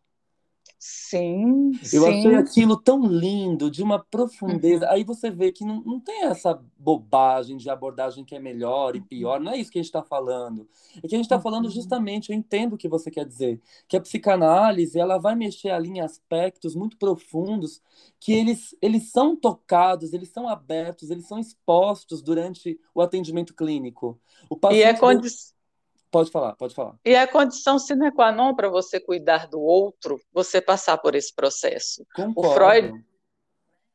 Sim, 0.82 1.72
Eu 1.92 2.04
sim. 2.04 2.08
achei 2.08 2.36
aquilo 2.36 2.78
tão 2.78 3.06
lindo, 3.06 3.70
de 3.70 3.84
uma 3.84 4.00
profundeza. 4.00 4.86
Uhum. 4.86 4.92
Aí 4.94 5.04
você 5.04 5.30
vê 5.30 5.52
que 5.52 5.66
não, 5.66 5.82
não 5.82 6.00
tem 6.00 6.24
essa 6.24 6.58
bobagem 6.78 7.58
de 7.58 7.70
abordagem 7.70 8.24
que 8.24 8.34
é 8.34 8.40
melhor 8.40 8.96
e 8.96 9.02
pior. 9.02 9.42
Não 9.42 9.52
é 9.52 9.58
isso 9.58 9.70
que 9.70 9.78
a 9.78 9.82
gente 9.82 9.90
está 9.90 10.02
falando. 10.02 10.70
É 10.96 11.02
que 11.02 11.16
a 11.16 11.18
gente 11.18 11.26
está 11.26 11.38
falando 11.38 11.66
uhum. 11.66 11.72
justamente, 11.72 12.32
eu 12.32 12.36
entendo 12.36 12.74
o 12.74 12.78
que 12.78 12.88
você 12.88 13.12
quer 13.12 13.26
dizer, 13.26 13.62
que 13.90 13.98
a 13.98 14.02
psicanálise 14.02 14.98
ela 14.98 15.18
vai 15.18 15.36
mexer 15.36 15.72
ali 15.72 15.90
em 15.90 16.00
aspectos 16.00 16.76
muito 16.76 16.96
profundos 16.96 17.82
que 18.18 18.32
eles, 18.32 18.74
eles 18.82 19.12
são 19.12 19.36
tocados, 19.36 20.14
eles 20.14 20.30
são 20.30 20.48
abertos, 20.48 21.10
eles 21.10 21.28
são 21.28 21.40
expostos 21.40 22.22
durante 22.22 22.80
o 22.96 23.02
atendimento 23.02 23.54
clínico. 23.54 24.18
O 24.50 24.56
paciente 24.56 24.82
e 24.82 24.84
é 24.84 24.94
condição 24.94 25.59
Pode 26.12 26.32
falar, 26.32 26.56
pode 26.56 26.74
falar. 26.74 26.96
E 27.06 27.16
a 27.16 27.28
condição 27.28 27.78
sine 27.78 28.12
qua 28.12 28.32
non 28.32 28.56
para 28.56 28.70
você 28.70 29.00
cuidar 29.00 29.48
do 29.48 29.62
outro, 29.62 30.20
você 30.34 30.60
passar 30.60 30.98
por 30.98 31.14
esse 31.14 31.34
processo. 31.34 32.04
Concordo. 32.16 32.50
O 32.50 32.54
Freud, 32.54 33.06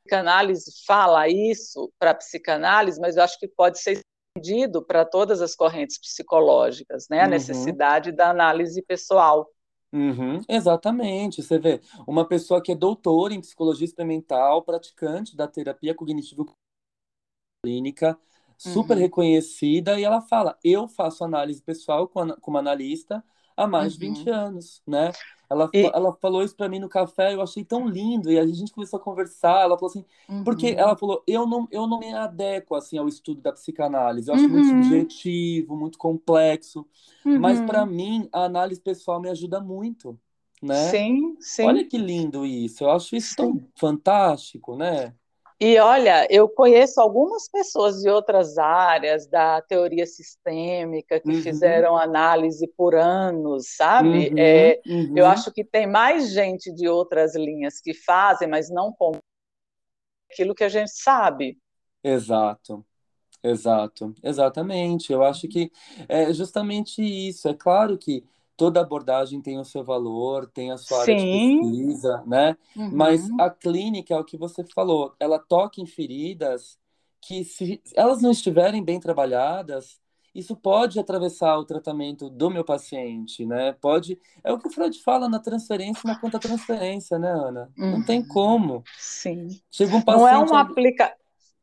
psicanálise, 0.02 0.72
fala 0.86 1.28
isso 1.28 1.92
para 1.98 2.10
a 2.10 2.14
psicanálise, 2.14 3.00
mas 3.00 3.16
eu 3.16 3.22
acho 3.22 3.38
que 3.38 3.48
pode 3.48 3.80
ser 3.80 4.00
estendido 4.36 4.84
para 4.84 5.04
todas 5.04 5.40
as 5.40 5.56
correntes 5.56 5.98
psicológicas, 5.98 7.08
né? 7.08 7.20
A 7.20 7.24
uhum. 7.24 7.30
necessidade 7.30 8.12
da 8.12 8.30
análise 8.30 8.80
pessoal. 8.82 9.48
Uhum, 9.92 10.40
exatamente. 10.48 11.42
Você 11.42 11.58
vê, 11.58 11.80
uma 12.06 12.26
pessoa 12.26 12.60
que 12.60 12.72
é 12.72 12.74
doutora 12.74 13.32
em 13.32 13.40
psicologia 13.40 13.84
experimental, 13.84 14.62
praticante 14.62 15.36
da 15.36 15.46
terapia 15.46 15.94
cognitivo 15.94 16.52
clínica, 17.64 18.18
super 18.56 18.96
uhum. 18.96 19.02
reconhecida, 19.02 19.98
e 19.98 20.04
ela 20.04 20.20
fala: 20.20 20.58
eu 20.62 20.88
faço 20.88 21.24
análise 21.24 21.62
pessoal 21.62 22.08
como 22.08 22.58
analista 22.58 23.22
há 23.56 23.66
mais 23.66 23.94
uhum. 23.94 23.98
de 23.98 24.06
20 24.06 24.30
anos, 24.30 24.82
né? 24.86 25.12
Ela, 25.48 25.70
e... 25.72 25.84
ela 25.84 26.12
falou 26.14 26.42
isso 26.42 26.56
para 26.56 26.68
mim 26.68 26.78
no 26.78 26.88
café, 26.88 27.34
eu 27.34 27.42
achei 27.42 27.64
tão 27.64 27.86
lindo, 27.86 28.30
e 28.30 28.38
a 28.38 28.46
gente 28.46 28.72
começou 28.72 28.98
a 28.98 29.02
conversar, 29.02 29.62
ela 29.62 29.76
falou 29.78 29.90
assim, 29.90 30.04
uhum. 30.28 30.42
porque 30.42 30.68
ela 30.68 30.96
falou, 30.96 31.22
eu 31.26 31.46
não, 31.46 31.68
eu 31.70 31.86
não 31.86 31.98
me 31.98 32.12
adequo, 32.12 32.74
assim, 32.74 32.98
ao 32.98 33.06
estudo 33.06 33.40
da 33.40 33.52
psicanálise, 33.52 34.28
eu 34.28 34.34
acho 34.34 34.48
muito 34.48 34.68
uhum. 34.68 34.82
subjetivo, 34.82 35.76
muito 35.76 35.98
complexo, 35.98 36.86
mas 37.24 37.60
para 37.60 37.84
uhum. 37.84 37.90
mim, 37.90 38.28
a 38.32 38.44
análise 38.44 38.80
pessoal 38.80 39.20
me 39.20 39.28
ajuda 39.28 39.60
muito, 39.60 40.18
né? 40.62 40.90
Sim, 40.90 41.36
sim. 41.40 41.64
Olha 41.64 41.84
que 41.84 41.98
lindo 41.98 42.44
isso, 42.44 42.84
eu 42.84 42.90
acho 42.90 43.14
isso 43.14 43.30
sim. 43.30 43.36
tão 43.36 43.68
fantástico, 43.76 44.76
né? 44.76 45.14
E 45.60 45.78
olha, 45.78 46.26
eu 46.30 46.48
conheço 46.48 47.00
algumas 47.00 47.48
pessoas 47.48 48.00
de 48.00 48.10
outras 48.10 48.58
áreas 48.58 49.26
da 49.26 49.62
teoria 49.62 50.04
sistêmica 50.04 51.20
que 51.20 51.28
uhum. 51.28 51.42
fizeram 51.42 51.96
análise 51.96 52.66
por 52.76 52.94
anos, 52.94 53.74
sabe? 53.76 54.30
Uhum, 54.30 54.38
é, 54.38 54.80
uhum. 54.86 55.12
Eu 55.16 55.26
acho 55.26 55.52
que 55.52 55.64
tem 55.64 55.86
mais 55.86 56.30
gente 56.32 56.72
de 56.72 56.88
outras 56.88 57.36
linhas 57.36 57.80
que 57.80 57.94
fazem, 57.94 58.48
mas 58.48 58.68
não 58.68 58.92
com 58.92 59.12
aquilo 60.30 60.54
que 60.54 60.64
a 60.64 60.68
gente 60.68 60.90
sabe. 60.90 61.56
Exato. 62.02 62.84
Exato, 63.44 64.14
exatamente. 64.22 65.12
Eu 65.12 65.22
acho 65.22 65.46
que 65.46 65.70
é 66.08 66.32
justamente 66.32 67.02
isso. 67.02 67.46
É 67.46 67.52
claro 67.52 67.98
que 67.98 68.24
toda 68.56 68.80
abordagem 68.80 69.40
tem 69.40 69.58
o 69.58 69.64
seu 69.64 69.82
valor, 69.84 70.46
tem 70.50 70.70
a 70.72 70.76
sua 70.78 71.04
Sim. 71.04 71.12
área 71.12 71.16
de 71.16 71.60
pesquisa, 71.60 72.22
né? 72.26 72.56
Uhum. 72.76 72.90
Mas 72.92 73.28
a 73.38 73.50
clínica 73.50 74.14
é 74.14 74.18
o 74.18 74.24
que 74.24 74.36
você 74.36 74.64
falou, 74.74 75.14
ela 75.18 75.38
toca 75.38 75.80
em 75.80 75.86
feridas 75.86 76.78
que 77.20 77.44
se 77.44 77.80
elas 77.96 78.20
não 78.22 78.30
estiverem 78.30 78.84
bem 78.84 79.00
trabalhadas, 79.00 79.98
isso 80.34 80.56
pode 80.56 80.98
atravessar 80.98 81.56
o 81.58 81.64
tratamento 81.64 82.28
do 82.28 82.50
meu 82.50 82.64
paciente, 82.64 83.46
né? 83.46 83.72
Pode. 83.80 84.18
É 84.42 84.52
o 84.52 84.58
que 84.58 84.66
o 84.68 84.70
Freud 84.70 85.00
fala 85.02 85.28
na 85.28 85.38
transferência 85.38 86.02
e 86.04 86.08
na 86.08 86.18
contra-transferência, 86.18 87.18
né, 87.18 87.30
Ana? 87.30 87.70
Não 87.76 88.04
tem 88.04 88.20
Uhum. 88.20 88.28
como. 88.28 88.82
Sim. 88.98 89.46
Chega 89.70 89.96
um 89.96 90.02
Não 90.06 90.26
é 90.28 90.32
paciente. 90.32 90.50
uma 90.50 90.60
aplica... 90.60 91.16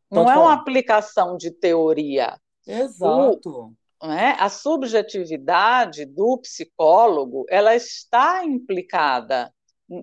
não 0.09 0.31
é 0.31 0.37
uma 0.37 0.53
aplicação 0.53 1.37
de 1.37 1.51
teoria. 1.51 2.39
Exato. 2.65 3.73
Né? 4.01 4.35
A 4.39 4.49
subjetividade 4.49 6.05
do 6.05 6.37
psicólogo, 6.39 7.45
ela 7.49 7.75
está 7.75 8.43
implicada 8.43 9.53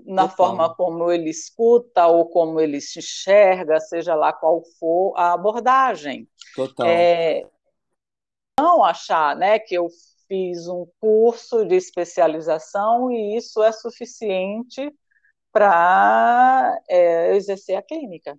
na 0.07 0.29
Total. 0.29 0.37
forma 0.37 0.75
como 0.75 1.11
ele 1.11 1.31
escuta 1.31 2.07
ou 2.07 2.29
como 2.29 2.61
ele 2.61 2.81
se 2.81 2.99
enxerga, 2.99 3.81
seja 3.81 4.15
lá 4.15 4.33
qual 4.33 4.63
for 4.79 5.15
a 5.17 5.33
abordagem. 5.33 6.29
Total. 6.55 6.87
É, 6.87 7.49
não 8.61 8.85
achar, 8.85 9.35
né, 9.35 9.59
que 9.59 9.75
eu 9.75 9.89
fiz 10.27 10.69
um 10.69 10.87
curso 11.01 11.65
de 11.65 11.75
especialização 11.75 13.11
e 13.11 13.37
isso 13.37 13.63
é 13.63 13.73
suficiente 13.73 14.93
para 15.51 16.79
é, 16.89 17.35
exercer 17.35 17.77
a 17.77 17.83
clínica. 17.83 18.39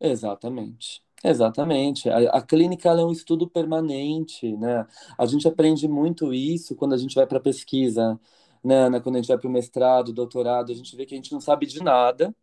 Exatamente. 0.00 1.02
Exatamente. 1.24 2.08
A, 2.10 2.18
a 2.38 2.42
clínica 2.42 2.90
é 2.90 3.04
um 3.04 3.10
estudo 3.10 3.48
permanente, 3.48 4.56
né? 4.56 4.86
A 5.18 5.26
gente 5.26 5.48
aprende 5.48 5.88
muito 5.88 6.32
isso 6.32 6.76
quando 6.76 6.94
a 6.94 6.98
gente 6.98 7.14
vai 7.14 7.26
para 7.26 7.40
pesquisa, 7.40 8.20
né, 8.62 8.74
Ana? 8.86 9.00
Quando 9.00 9.16
a 9.16 9.18
gente 9.20 9.28
vai 9.28 9.38
para 9.38 9.48
o 9.48 9.50
mestrado, 9.52 10.12
doutorado, 10.12 10.70
a 10.70 10.74
gente 10.74 10.94
vê 10.96 11.06
que 11.06 11.14
a 11.14 11.16
gente 11.16 11.32
não 11.32 11.40
sabe 11.40 11.66
de 11.66 11.82
nada, 11.82 12.34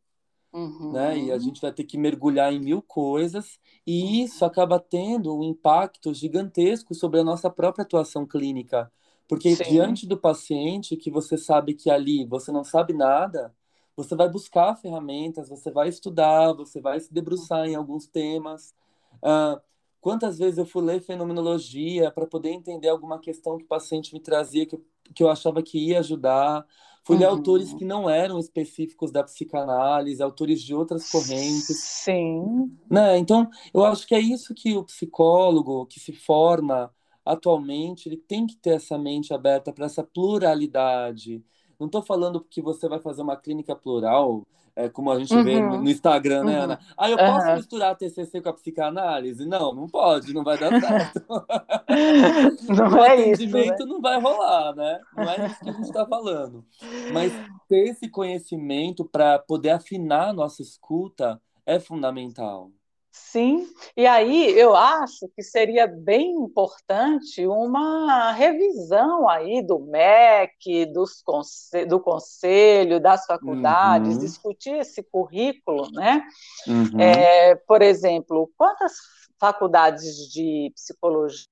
né? 0.90 1.18
E 1.20 1.32
a 1.32 1.38
Uhum. 1.38 1.40
gente 1.40 1.62
vai 1.62 1.72
ter 1.74 1.84
que 1.86 1.98
mergulhar 1.98 2.54
em 2.54 2.60
mil 2.60 2.82
coisas, 2.82 3.60
e 3.86 4.24
isso 4.24 4.46
acaba 4.46 4.80
tendo 4.80 5.36
um 5.38 5.44
impacto 5.44 6.14
gigantesco 6.14 6.94
sobre 6.94 7.20
a 7.20 7.24
nossa 7.24 7.50
própria 7.50 7.84
atuação 7.84 8.26
clínica. 8.28 8.92
Porque 9.28 9.56
Sim, 9.56 9.58
diante 9.58 10.06
do 10.08 10.18
paciente, 10.18 10.96
que 10.98 11.10
você 11.10 11.38
sabe 11.38 11.74
que 11.74 11.90
ali 11.90 12.26
você 12.26 12.52
não 12.52 12.64
sabe 12.64 12.94
nada, 12.94 13.54
você 13.96 14.16
vai 14.16 14.30
buscar 14.30 14.76
ferramentas, 14.76 15.50
você 15.50 15.72
vai 15.72 15.90
estudar, 15.90 16.54
você 16.54 16.82
vai 16.82 17.00
se 17.00 17.14
debruçar 17.14 17.68
em 17.68 17.76
alguns 17.76 18.08
temas. 18.08 18.74
Ah, 19.22 19.62
quantas 20.02 20.38
vezes 20.38 20.58
eu 20.58 20.66
fui 20.66 20.84
ler 20.84 21.02
fenomenologia 21.02 22.12
para 22.12 22.28
poder 22.28 22.50
entender 22.50 22.90
alguma 22.90 23.20
questão 23.20 23.58
que 23.58 23.64
o 23.64 23.68
paciente 23.68 24.14
me 24.14 24.20
trazia 24.20 24.66
que 24.66 24.76
eu, 24.76 24.86
que 25.14 25.24
eu 25.24 25.30
achava 25.30 25.62
que 25.62 25.78
ia 25.78 26.00
ajudar. 26.00 26.66
Fui 27.06 27.18
ler 27.18 27.26
autores 27.26 27.72
uhum. 27.72 27.78
que 27.78 27.86
não 27.86 28.10
eram 28.10 28.40
específicos 28.40 29.12
da 29.12 29.24
psicanálise, 29.24 30.24
autores 30.24 30.62
de 30.62 30.74
outras 30.74 31.12
correntes, 31.12 31.78
Sim, 31.80 32.72
né? 32.90 33.18
Então, 33.18 33.50
eu 33.74 33.84
acho 33.84 34.08
que 34.08 34.16
é 34.16 34.20
isso 34.20 34.54
que 34.54 34.76
o 34.78 34.86
psicólogo 34.86 35.86
que 35.86 36.00
se 36.00 36.14
forma 36.14 36.90
atualmente, 37.26 38.08
ele 38.08 38.18
tem 38.18 38.46
que 38.46 38.56
ter 38.56 38.72
essa 38.72 38.98
mente 38.98 39.34
aberta 39.34 39.72
para 39.72 39.86
essa 39.86 40.04
pluralidade. 40.04 41.44
Não 41.84 41.88
estou 41.88 42.02
falando 42.02 42.42
que 42.42 42.62
você 42.62 42.88
vai 42.88 43.00
fazer 43.00 43.22
uma 43.22 43.36
clínica 43.36 43.76
plural, 43.76 44.48
é, 44.76 44.90
como 44.90 45.12
a 45.12 45.20
gente 45.20 45.38
vê 45.42 45.62
no, 45.62 45.76
uhum, 45.76 45.84
no 45.84 45.90
Instagram, 45.90 46.46
né, 46.46 46.58
uhum, 46.58 46.64
Ana? 46.64 46.80
Ah, 46.98 47.10
eu 47.10 47.22
posso 47.26 47.46
aham. 47.50 47.56
misturar 47.56 47.92
a 47.92 47.96
TCC 47.96 48.42
com 48.42 48.50
a 48.50 48.54
psicanálise? 48.54 49.46
Não, 49.46 49.74
não 49.74 49.88
pode, 49.88 50.34
não 50.34 50.44
vai 50.44 50.58
dar 50.58 50.74
certo. 50.74 51.22
Não 52.70 52.98
O 52.98 53.04
é 53.04 53.16
isso, 53.32 53.48
né? 53.58 53.74
atendimento 53.74 53.86
não 53.86 54.02
vai 54.02 54.20
rolar, 54.20 54.74
né? 54.76 55.04
Não 55.12 55.30
é 55.30 55.42
isso 55.46 55.62
que 55.62 55.70
a 55.70 55.74
gente 55.74 55.86
está 55.86 56.06
falando. 56.08 56.66
Mas 57.08 57.42
ter 57.68 57.90
esse 57.90 58.10
conhecimento 58.10 59.06
para 59.06 59.38
poder 59.40 59.72
afinar 59.72 60.30
a 60.30 60.34
nossa 60.34 60.62
escuta 60.62 61.42
é 61.66 61.80
fundamental. 61.80 62.72
Sim, 63.16 63.68
e 63.96 64.08
aí 64.08 64.50
eu 64.60 64.76
acho 64.76 65.28
que 65.36 65.44
seria 65.44 65.86
bem 65.86 66.32
importante 66.32 67.46
uma 67.46 68.32
revisão 68.32 69.30
aí 69.30 69.62
do 69.66 69.80
MEC, 69.80 70.88
dos 70.88 71.22
conse 71.22 71.86
do 71.86 72.00
conselho, 72.00 73.00
das 73.00 73.26
faculdades, 73.28 74.18
Uhum, 74.18 74.18
discutir 74.18 74.72
esse 74.80 75.04
currículo, 75.04 75.92
né? 75.92 76.24
uhum, 76.68 77.28
É, 77.28 77.56
por 77.68 77.82
exemplo, 77.82 78.52
quantas 78.58 78.94
faculdades 79.40 80.32
de 80.32 80.72
psicologia 80.76 81.48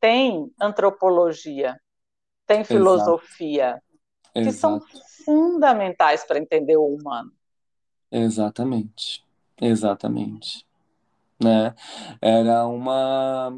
tem 0.00 0.52
antropologia, 0.60 1.80
tem 2.46 2.64
exato, 2.68 3.28
filosofia, 3.44 3.82
que 4.42 4.52
são 4.52 4.80
exato, 4.80 4.98
fundamentais 5.26 6.24
para 6.26 6.38
entender 6.40 6.76
o 6.78 6.86
humano. 6.86 7.32
exatamente, 8.10 9.24
exatamente, 9.60 10.66
né? 11.42 11.74
Era 12.20 12.66
uma 12.68 13.50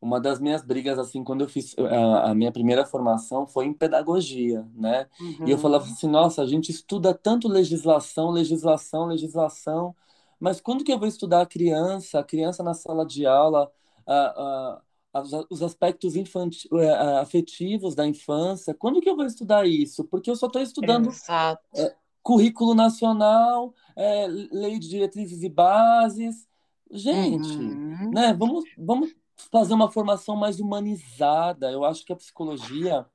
uma 0.00 0.20
das 0.20 0.40
minhas 0.40 0.62
brigas 0.64 0.98
assim 0.98 1.24
quando 1.24 1.42
eu 1.42 1.48
fiz 1.48 1.76
a, 1.78 2.30
a 2.32 2.34
minha 2.36 2.52
primeira 2.52 2.86
formação 2.86 3.46
foi 3.46 3.66
em 3.66 3.74
pedagogia, 3.74 4.66
né? 4.74 5.08
E 5.44 5.50
eu 5.50 5.58
falava 5.58 5.84
Uhum. 5.84 5.92
assim, 5.92 6.08
nossa, 6.08 6.42
a 6.42 6.46
gente 6.46 6.70
estuda 6.72 7.14
tanto 7.14 7.48
legislação, 7.48 8.30
legislação, 8.30 9.06
legislação, 9.06 9.96
mas 10.40 10.60
quando 10.60 10.84
que 10.84 10.92
eu 10.92 10.98
vou 10.98 11.08
estudar 11.08 11.42
a 11.42 11.46
criança, 11.46 12.20
a 12.20 12.24
criança 12.24 12.62
na 12.62 12.74
sala 12.74 13.06
de 13.06 13.26
aula, 13.26 13.70
a, 14.06 14.80
a, 15.14 15.22
os 15.22 15.32
os 15.50 15.62
aspectos 15.62 16.16
infanti, 16.16 16.68
eh, 16.72 17.18
afetivos 17.20 17.94
da 17.96 18.06
infância, 18.06 18.74
quando 18.74 19.00
que 19.00 19.08
eu 19.10 19.16
vou 19.16 19.26
estudar 19.26 19.66
isso? 19.66 20.04
Porque 20.06 20.30
eu 20.30 20.36
só 20.36 20.46
estou 20.48 20.62
estudando 20.62 21.16
Exato. 21.16 21.62
é, 21.74 21.96
currículo 22.28 22.74
nacional, 22.74 23.72
é, 23.96 24.26
lei 24.28 24.78
de 24.78 24.86
diretrizes 24.86 25.42
e 25.42 25.48
bases. 25.48 26.46
Gente, 26.90 27.58
Uhum. 27.58 28.10
né? 28.12 28.34
Vamos, 28.34 28.64
vamos 28.76 29.14
fazer 29.50 29.72
uma 29.72 29.90
formação 29.90 30.36
mais 30.36 30.60
humanizada. 30.60 31.70
Eu 31.72 31.84
acho 31.86 32.04
que 32.04 32.12
a 32.12 32.16
psicologia, 32.16 33.06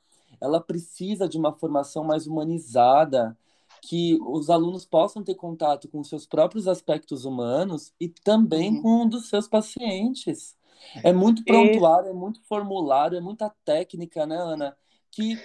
ela 0.41 0.59
precisa 0.59 1.29
de 1.29 1.37
uma 1.37 1.53
formação 1.53 2.03
mais 2.03 2.25
humanizada, 2.25 3.37
que 3.81 4.17
os 4.25 4.49
alunos 4.49 4.83
possam 4.85 5.23
ter 5.23 5.35
contato 5.35 5.87
com 5.89 6.03
seus 6.03 6.25
próprios 6.25 6.67
aspectos 6.67 7.23
humanos 7.23 7.93
e 7.99 8.09
também 8.09 8.73
Uhum. 8.77 8.81
com 8.81 9.03
um 9.03 9.09
dos 9.09 9.29
seus 9.29 9.47
pacientes. 9.47 10.57
É 11.03 11.13
muito 11.13 11.43
E 11.43 11.45
prontuário, 11.45 12.09
é 12.09 12.13
muito 12.13 12.41
formulário, 12.43 13.17
é 13.17 13.21
muita 13.21 13.49
técnica, 13.63 14.25
né, 14.25 14.37
Ana? 14.37 14.75
Que 15.11 15.37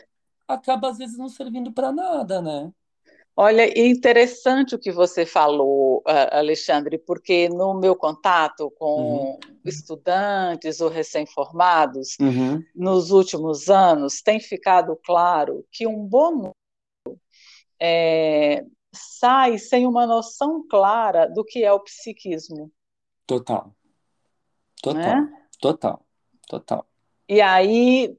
acaba 0.46 0.88
às 0.88 0.96
vezes 0.98 1.18
não 1.18 1.28
servindo 1.28 1.70
para 1.72 1.92
nada, 1.92 2.40
né? 2.40 2.72
Olha, 3.38 3.62
é 3.62 3.86
interessante 3.86 4.74
o 4.74 4.78
que 4.80 4.90
você 4.90 5.24
falou, 5.24 6.02
Alexandre, 6.32 6.98
porque 6.98 7.48
no 7.48 7.72
meu 7.72 7.94
contato 7.94 8.64
Uhum, 8.64 8.70
com 8.76 9.38
estudantes 9.64 10.80
ou 10.80 10.88
recém-formados, 10.88 12.16
uhum, 12.20 12.60
nos 12.74 13.12
últimos 13.12 13.70
anos, 13.70 14.20
tem 14.22 14.40
ficado 14.40 14.98
claro 15.04 15.64
que 15.70 15.86
um 15.86 16.04
bom 16.04 16.30
número 16.32 17.20
é, 17.78 18.64
sai 18.92 19.56
sem 19.56 19.86
uma 19.86 20.04
noção 20.04 20.66
clara 20.68 21.28
do 21.28 21.44
que 21.44 21.62
é 21.62 21.72
o 21.72 21.78
psiquismo, 21.78 22.72
total, 23.24 23.72
total, 24.82 25.14
né? 25.14 25.46
total, 25.60 26.04
total. 26.48 26.86
E 27.28 27.40
aí, 27.40 28.16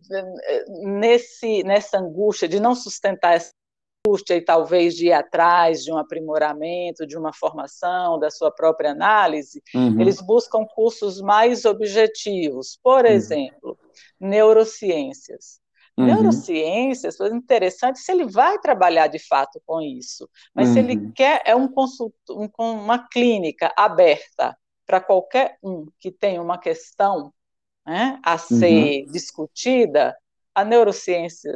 nesse, 0.69 1.62
nessa 1.63 1.97
angústia 1.97 2.47
de 2.47 2.60
não 2.60 2.73
sustentar 2.73 3.34
essa 3.34 3.59
angústia 4.05 4.35
e 4.35 4.41
talvez 4.41 4.95
de 4.95 5.07
ir 5.07 5.13
atrás 5.13 5.83
de 5.83 5.91
um 5.91 5.97
aprimoramento, 5.97 7.05
de 7.05 7.17
uma 7.17 7.33
formação, 7.33 8.19
da 8.19 8.29
sua 8.31 8.51
própria 8.51 8.91
análise, 8.91 9.62
Uhum, 9.73 9.97
eles 9.97 10.21
buscam 10.21 10.65
cursos 10.65 11.21
mais 11.21 11.65
objetivos. 11.65 12.79
Por 12.83 13.05
uhum, 13.07 13.49
exemplo, 13.59 13.77
neurociências. 14.19 15.59
uhum, 15.97 16.43
Neurociências, 16.53 17.19
é 17.19 17.27
interessante 17.27 17.99
se 17.99 18.12
ele 18.12 18.25
vai 18.25 18.57
trabalhar 18.59 19.07
de 19.07 19.19
fato 19.19 19.62
com 19.65 19.81
isso, 19.81 20.29
mas 20.55 20.69
se 20.69 20.79
ele 20.79 20.95
uhum, 20.95 21.13
quer, 21.13 21.41
é 21.45 21.53
um 21.55 21.67
consulto, 21.67 22.15
um, 22.29 22.49
uma 22.57 23.07
clínica 23.09 23.73
aberta 23.77 24.57
para 24.85 25.01
qualquer 25.01 25.57
um 25.62 25.88
que 25.99 26.09
tenha 26.12 26.41
uma 26.41 26.57
questão 26.57 27.33
né, 27.85 28.19
a 28.23 28.38
uhum. 28.49 28.93
ser 28.97 29.07
discutida, 29.12 30.15
a 30.55 30.63
neurociência 30.65 31.51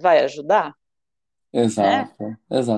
vai 0.00 0.20
ajudar? 0.24 0.74
Exato, 1.56 2.36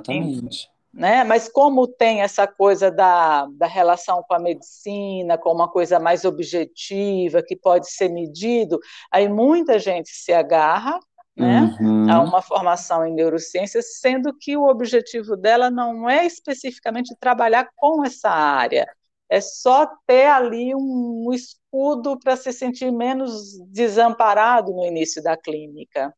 Em- 0.08 0.30
exatamente. 0.30 0.70
né? 0.92 1.24
Mas 1.24 1.48
como 1.48 1.86
tem 1.86 2.22
essa 2.22 2.46
coisa 2.46 2.90
da, 2.90 3.46
da 3.52 3.66
relação 3.66 4.22
com 4.26 4.34
a 4.34 4.38
medicina, 4.38 5.38
com 5.38 5.52
uma 5.52 5.68
coisa 5.70 5.98
mais 6.00 6.24
objetiva, 6.24 7.42
que 7.42 7.56
pode 7.56 7.90
ser 7.90 8.08
medido, 8.10 8.78
aí 9.12 9.28
muita 9.28 9.78
gente 9.78 10.10
se 10.10 10.32
agarra, 10.32 10.98
né, 11.36 11.70
a 12.06 12.20
Uhum, 12.20 12.24
uma 12.24 12.42
formação 12.42 13.06
em 13.06 13.14
neurociências, 13.14 13.98
sendo 14.00 14.34
que 14.36 14.56
o 14.56 14.64
objetivo 14.68 15.36
dela 15.36 15.70
não 15.70 16.08
é 16.08 16.26
especificamente 16.26 17.14
trabalhar 17.20 17.68
com 17.76 18.04
essa 18.04 18.30
área, 18.30 18.86
é 19.30 19.40
só 19.40 19.86
ter 20.06 20.26
ali 20.26 20.74
um 20.74 21.30
escudo 21.32 22.18
para 22.18 22.34
se 22.36 22.52
sentir 22.52 22.90
menos 22.90 23.58
desamparado 23.68 24.72
no 24.72 24.84
início 24.86 25.22
da 25.22 25.36
clínica. 25.36 26.12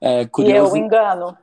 é 0.00 0.26
E 0.38 0.52
é 0.52 0.62
o 0.62 0.76
curioso, 0.76 0.76
engano. 0.76 1.36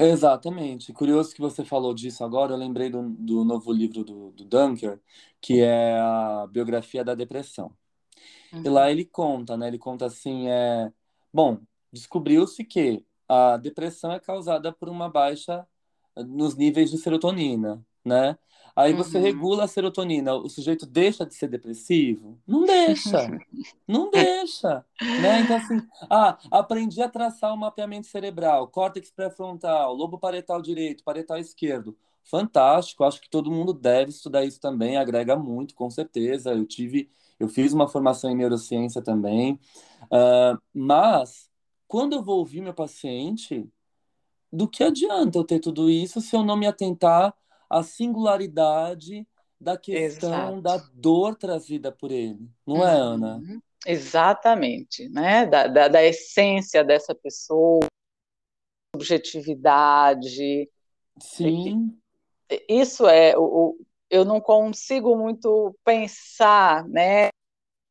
Exatamente. 0.00 0.92
Curioso 0.92 1.34
que 1.34 1.40
você 1.40 1.64
falou 1.64 1.92
disso 1.92 2.22
agora, 2.22 2.52
eu 2.52 2.56
lembrei 2.56 2.88
do, 2.88 3.02
do 3.10 3.44
novo 3.44 3.72
livro 3.72 4.04
do, 4.04 4.30
do 4.30 4.44
Dunker, 4.44 5.00
que 5.40 5.60
é 5.60 5.98
a 5.98 6.46
biografia 6.48 7.04
da 7.04 7.14
depressão. 7.16 7.76
E 8.64 8.68
lá 8.68 8.90
Uhum. 8.90 8.90
ele 8.90 9.04
conta, 9.04 9.56
né? 9.56 9.68
Ele 9.68 9.78
conta 9.78 10.06
assim, 10.06 10.48
é... 10.48 10.92
Bom, 11.32 11.60
descobriu-se 11.92 12.64
que 12.64 13.06
a 13.28 13.56
depressão 13.58 14.12
é 14.12 14.20
causada 14.20 14.72
por 14.72 14.88
uma 14.88 15.10
baixa 15.10 15.66
eh, 16.16 16.24
nos 16.24 16.56
níveis 16.56 16.90
de 16.90 16.98
serotonina, 16.98 17.84
né? 18.04 18.38
Aí 18.78 18.92
você 18.92 19.18
Uhum. 19.18 19.24
regula 19.24 19.64
a 19.64 19.68
serotonina, 19.68 20.34
o 20.34 20.48
sujeito 20.48 20.86
deixa 20.86 21.26
de 21.26 21.34
ser 21.34 21.48
depressivo? 21.48 22.38
Não 22.46 22.64
deixa, 22.64 23.26
não 23.88 24.08
deixa, 24.08 24.84
né? 25.20 25.40
Então 25.40 25.56
assim, 25.56 25.82
ah, 26.08 26.38
aprendi 26.48 27.02
a 27.02 27.08
traçar 27.08 27.52
o 27.52 27.56
mapeamento 27.56 28.06
cerebral, 28.06 28.68
córtex 28.68 29.10
pré-frontal, 29.10 29.92
lobo 29.94 30.16
parietal 30.16 30.62
direito, 30.62 31.02
parietal 31.02 31.38
esquerdo. 31.38 31.96
Fantástico, 32.22 33.02
acho 33.02 33.20
que 33.20 33.28
todo 33.28 33.50
mundo 33.50 33.72
deve 33.72 34.10
estudar 34.10 34.44
isso 34.44 34.60
também, 34.60 34.96
agrega 34.96 35.34
muito, 35.36 35.74
com 35.74 35.90
certeza. 35.90 36.52
Eu 36.52 36.64
tive 36.64 37.10
eu 37.40 37.48
fiz 37.48 37.72
uma 37.72 37.88
formação 37.88 38.30
em 38.30 38.36
neurociência 38.36 39.02
também, 39.02 39.58
uh, 40.04 40.60
mas 40.72 41.48
quando 41.88 42.12
eu 42.14 42.22
vou 42.22 42.38
ouvir 42.38 42.60
meu 42.60 42.74
paciente, 42.74 43.68
do 44.52 44.68
que 44.68 44.82
adianta 44.84 45.38
eu 45.38 45.44
ter 45.44 45.60
tudo 45.60 45.90
isso 45.90 46.20
se 46.20 46.34
eu 46.34 46.42
não 46.42 46.56
me 46.56 46.66
atentar 46.66 47.34
à 47.68 47.82
singularidade 47.82 49.26
da 49.60 49.76
questão 49.76 50.58
Exato. 50.58 50.62
da 50.62 50.76
dor 50.94 51.34
trazida 51.34 51.90
por 51.90 52.12
ele, 52.12 52.48
não 52.66 52.86
é, 52.86 52.92
Ana? 52.92 53.36
Uhum. 53.36 53.60
Exatamente, 53.86 55.08
né? 55.08 55.46
Da, 55.46 55.66
da, 55.66 55.88
da 55.88 56.04
essência 56.04 56.84
dessa 56.84 57.14
pessoa, 57.14 57.86
subjetividade. 58.94 60.68
Sim. 61.20 61.98
Isso 62.68 63.06
é 63.06 63.34
o, 63.36 63.76
eu 64.10 64.24
não 64.24 64.40
consigo 64.40 65.16
muito 65.16 65.76
pensar, 65.84 66.86
né, 66.88 67.28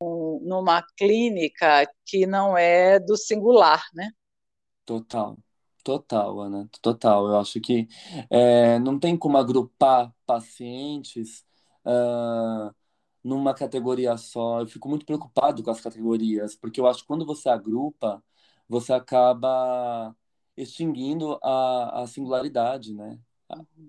numa 0.02 0.84
clínica 0.96 1.90
que 2.06 2.26
não 2.26 2.58
é 2.58 3.00
do 3.00 3.16
singular, 3.16 3.84
né? 3.94 4.12
Total, 4.86 5.38
total, 5.88 6.42
Ana, 6.42 6.70
total. 6.82 7.28
Eu 7.28 7.38
acho 7.40 7.62
que 7.62 7.88
é, 8.30 8.78
não 8.80 9.00
tem 9.00 9.18
como 9.18 9.38
agrupar 9.38 10.14
pacientes 10.26 11.46
uh, 11.86 12.76
numa 13.24 13.54
categoria 13.54 14.18
só. 14.18 14.60
Eu 14.62 14.68
fico 14.68 14.90
muito 14.90 15.06
preocupado 15.06 15.64
com 15.64 15.72
as 15.72 15.80
categorias, 15.82 16.56
porque 16.56 16.82
eu 16.82 16.88
acho 16.88 17.02
que 17.02 17.08
quando 17.08 17.26
você 17.26 17.48
agrupa, 17.50 18.22
você 18.68 18.92
acaba 18.94 20.14
extinguindo 20.58 21.40
a, 21.42 22.02
a 22.04 22.08
singularidade, 22.08 22.94
né? 22.94 23.18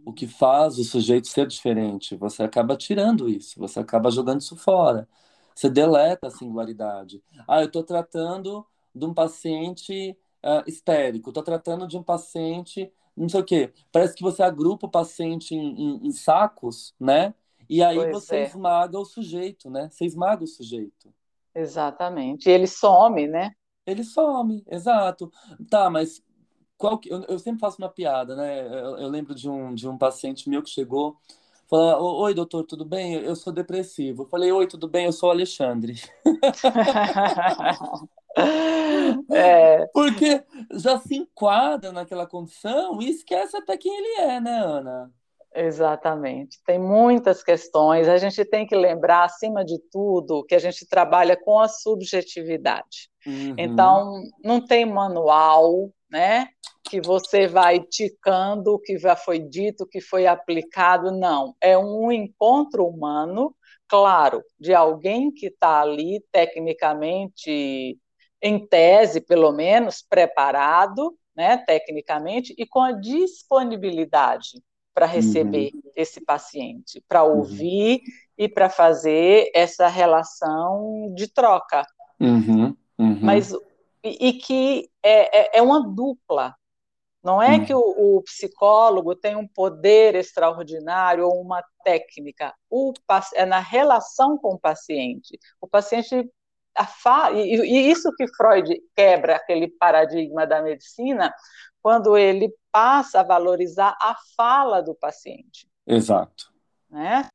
O 0.05 0.13
que 0.13 0.27
faz 0.29 0.79
o 0.79 0.85
sujeito 0.85 1.29
ser 1.29 1.47
diferente. 1.49 2.17
Você 2.17 2.43
acaba 2.45 2.77
tirando 2.77 3.29
isso, 3.29 3.59
você 3.59 3.81
acaba 3.81 4.11
jogando 4.11 4.41
isso 4.41 4.57
fora. 4.57 5.09
Você 5.55 5.69
deleta 5.69 6.29
a 6.29 6.31
singularidade. 6.31 7.23
Ah, 7.49 7.61
eu 7.63 7.67
estou 7.67 7.83
tratando 7.83 8.65
de 8.95 9.05
um 9.05 9.13
paciente 9.15 10.17
uh, 10.44 10.62
histérico, 10.66 11.31
estou 11.31 11.42
tratando 11.42 11.87
de 11.87 11.96
um 11.96 12.03
paciente, 12.03 12.92
não 13.16 13.29
sei 13.29 13.40
o 13.40 13.44
quê. 13.44 13.72
Parece 13.92 14.14
que 14.14 14.22
você 14.22 14.42
agrupa 14.42 14.87
o 14.87 14.90
paciente 14.90 15.55
em, 15.55 15.81
em, 15.81 16.07
em 16.09 16.12
sacos, 16.12 16.94
né? 17.01 17.35
E 17.68 17.83
aí 17.83 17.96
Pois 17.96 18.07
você 18.07 18.37
é, 18.37 18.42
esmaga 18.42 18.98
o 18.98 19.05
sujeito, 19.05 19.70
né? 19.70 19.88
Você 19.90 20.05
esmaga 20.07 20.44
o 20.44 20.46
sujeito. 20.46 21.12
exatamente. 21.55 22.48
E 22.48 22.53
ele 22.53 22.66
some, 22.66 23.27
né? 23.29 23.55
Ele 23.87 24.05
some, 24.05 24.62
exato. 24.68 25.31
Tá, 25.70 25.88
mas 25.90 26.22
qual 26.77 26.98
que... 26.98 27.11
eu, 27.12 27.22
eu 27.24 27.38
sempre 27.38 27.61
faço 27.61 27.79
uma 27.79 27.88
piada, 27.88 28.37
né? 28.37 28.61
Eu, 28.66 28.98
eu 28.98 29.09
lembro 29.09 29.35
de 29.35 29.48
um, 29.48 29.74
de 29.74 29.88
um 29.88 29.98
paciente 29.98 30.48
meu 30.48 30.62
que 30.62 30.70
chegou, 30.70 31.18
falou: 31.68 32.20
Oi, 32.22 32.35
doutor, 32.35 32.64
tudo 32.64 32.85
bem? 32.85 33.14
Eu 33.14 33.37
sou 33.37 33.53
depressivo. 33.53 34.22
Eu 34.24 34.27
falei: 34.29 34.53
Oi, 34.53 34.66
tudo 34.66 34.88
bem? 34.88 35.07
Eu 35.07 35.12
sou 35.12 35.29
o 35.31 35.33
Alexandre. 35.33 35.94
É, 39.31 39.87
Porque 39.92 40.42
já 40.72 40.98
se 40.98 41.16
enquadra 41.16 41.92
naquela 41.92 42.27
condição 42.27 43.01
e 43.01 43.11
esquece 43.11 43.57
até 43.57 43.77
quem 43.77 43.96
ele 43.96 44.20
é, 44.20 44.40
né, 44.40 44.59
Ana? 44.59 45.11
exatamente. 45.55 46.59
Tem 46.64 46.79
muitas 46.79 47.42
questões. 47.42 48.09
A 48.09 48.16
gente 48.18 48.44
tem 48.44 48.66
que 48.66 48.77
lembrar, 48.77 49.24
acima 49.24 49.64
de 49.64 49.79
tudo, 49.90 50.44
que 50.44 50.55
a 50.55 50.59
gente 50.59 50.87
trabalha 50.87 51.37
com 51.37 51.59
a 51.59 51.68
subjetividade. 51.68 53.11
Uhum, 53.27 53.55
Então, 53.59 54.22
não 54.44 54.64
tem 54.64 54.87
manual, 54.87 55.90
né? 56.11 56.48
Que 56.88 57.01
você 57.01 57.46
vai 57.46 57.81
ticando 57.81 58.74
o 58.74 58.79
que 58.79 58.98
já 58.98 59.16
foi 59.16 59.40
dito, 59.40 59.85
o 59.85 59.88
que 59.88 60.01
foi 60.01 60.27
aplicado, 60.27 61.11
não. 61.11 61.55
É 61.61 61.77
um 61.77 62.12
encontro 62.12 62.87
humano, 62.87 63.55
claro, 63.88 64.42
de 64.59 64.72
alguém 64.72 65.33
que 65.33 65.46
está 65.46 65.81
ali 65.81 66.22
tecnicamente, 66.31 67.98
em 68.42 68.66
tese, 68.66 69.20
pelo 69.20 69.53
menos, 69.53 70.03
preparado, 70.03 71.16
né, 71.37 71.59
tecnicamente, 71.59 72.55
e 72.59 72.66
com 72.66 72.81
a 72.81 72.92
disponibilidade 72.92 74.62
para 74.94 75.07
uhum, 75.07 75.12
receber 75.12 75.70
esse 75.94 76.24
paciente, 76.24 77.03
para 77.09 77.24
uhum, 77.24 77.38
ouvir 77.38 78.01
e 78.37 78.48
para 78.48 78.68
fazer 78.68 79.51
essa 79.55 79.87
relação 79.87 81.12
de 81.14 81.33
troca 81.33 81.85
uhum, 82.20 82.77
uhum, 82.98 83.18
mas 83.22 83.53
e, 84.03 84.29
e 84.29 84.33
que 84.33 84.90
é, 85.03 85.38
é, 85.38 85.59
é, 85.59 85.62
uma 85.62 85.87
dupla. 85.87 86.55
Não 87.22 87.42
é 87.42 87.64
que 87.64 87.74
uhum. 87.74 87.81
o, 87.81 88.18
o, 88.18 88.22
psicólogo 88.22 89.14
tem 89.14 89.37
um 89.37 89.46
poder 89.46 90.14
extraordinário 90.14 91.27
ou 91.27 91.40
uma 91.42 91.62
técnica. 91.85 92.55
O, 92.70 92.92
é 93.35 93.44
na 93.44 93.59
relação 93.59 94.38
com 94.38 94.55
o 94.55 94.59
paciente. 94.59 95.38
O 95.61 95.66
paciente 95.66 96.31
a 96.79 97.33
e, 97.33 97.57
e 97.57 97.91
isso 97.91 98.11
que 98.17 98.27
Freud 98.37 98.73
quebra 98.95 99.37
aquele 99.37 99.69
paradigma 99.69 100.47
da 100.47 100.62
medicina 100.62 101.35
quando 101.83 102.17
ele 102.17 102.53
passa 102.71 103.21
a 103.21 103.23
valorizar 103.25 103.97
a 104.01 104.14
fala 104.37 104.81
do 104.83 104.95
paciente, 104.95 105.69
Exato. 105.87 106.53
né? 106.91 107.29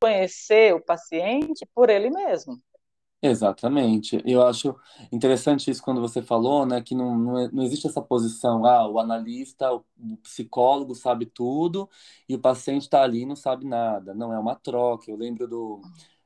Conhecer 0.00 0.74
o 0.74 0.80
paciente 0.80 1.66
por 1.74 1.88
ele 1.88 2.10
mesmo. 2.10 2.60
Exatamente. 3.22 4.22
Eu 4.24 4.46
acho 4.46 4.76
interessante 5.10 5.70
isso 5.70 5.82
quando 5.82 6.00
você 6.00 6.22
falou, 6.22 6.66
né, 6.66 6.82
que 6.82 6.94
não, 6.94 7.16
não, 7.18 7.38
é- 7.38 7.50
não 7.50 7.62
existe 7.62 7.86
essa 7.86 8.00
posição, 8.02 8.64
ah, 8.66 8.86
o 8.88 8.98
analista, 8.98 9.72
o, 9.72 9.84
o 9.98 10.16
psicólogo 10.18 10.94
sabe 10.94 11.26
tudo 11.26 11.88
e 12.28 12.34
o 12.34 12.38
paciente 12.38 12.82
está 12.82 13.02
ali 13.02 13.22
e 13.22 13.26
não 13.26 13.34
sabe 13.34 13.64
nada. 13.66 14.14
Não, 14.14 14.32
é 14.32 14.38
uma 14.38 14.54
troca. 14.54 15.10
Eu 15.10 15.16
lembro 15.16 15.48
do, 15.48 15.80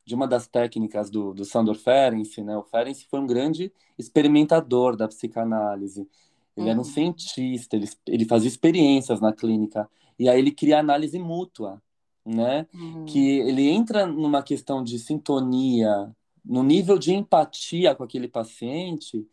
de 0.04 0.14
uma 0.14 0.26
das 0.26 0.46
técnicas 0.48 1.10
do, 1.10 1.32
do 1.34 1.44
Sandor 1.44 1.76
Ferenczi, 1.76 2.42
né? 2.42 2.56
O 2.56 2.62
Ferenczi 2.64 3.06
foi 3.10 3.20
um 3.20 3.26
grande 3.26 3.72
experimentador 3.98 4.96
da 4.96 5.08
psicanálise. 5.08 6.08
Ele 6.56 6.68
era 6.68 6.80
um 6.80 6.84
Uhum, 6.84 6.84
cientista, 6.84 7.76
ele, 7.76 7.88
ele 8.06 8.24
fazia 8.26 8.48
experiências 8.48 9.20
na 9.20 9.32
clínica 9.32 9.88
e 10.18 10.28
aí 10.28 10.38
ele 10.38 10.50
cria 10.52 10.78
análise 10.78 11.18
mútua, 11.18 11.80
né? 12.24 12.66
uhum, 12.74 13.06
Que 13.06 13.38
ele 13.40 13.68
entra 13.68 14.06
numa 14.06 14.42
questão 14.42 14.82
de 14.84 14.98
sintonia 14.98 16.14
no 16.44 16.62
nível 16.62 16.98
de 16.98 17.12
empatia 17.12 17.94
com 17.94 18.02
aquele 18.02 18.28
paciente, 18.28 19.26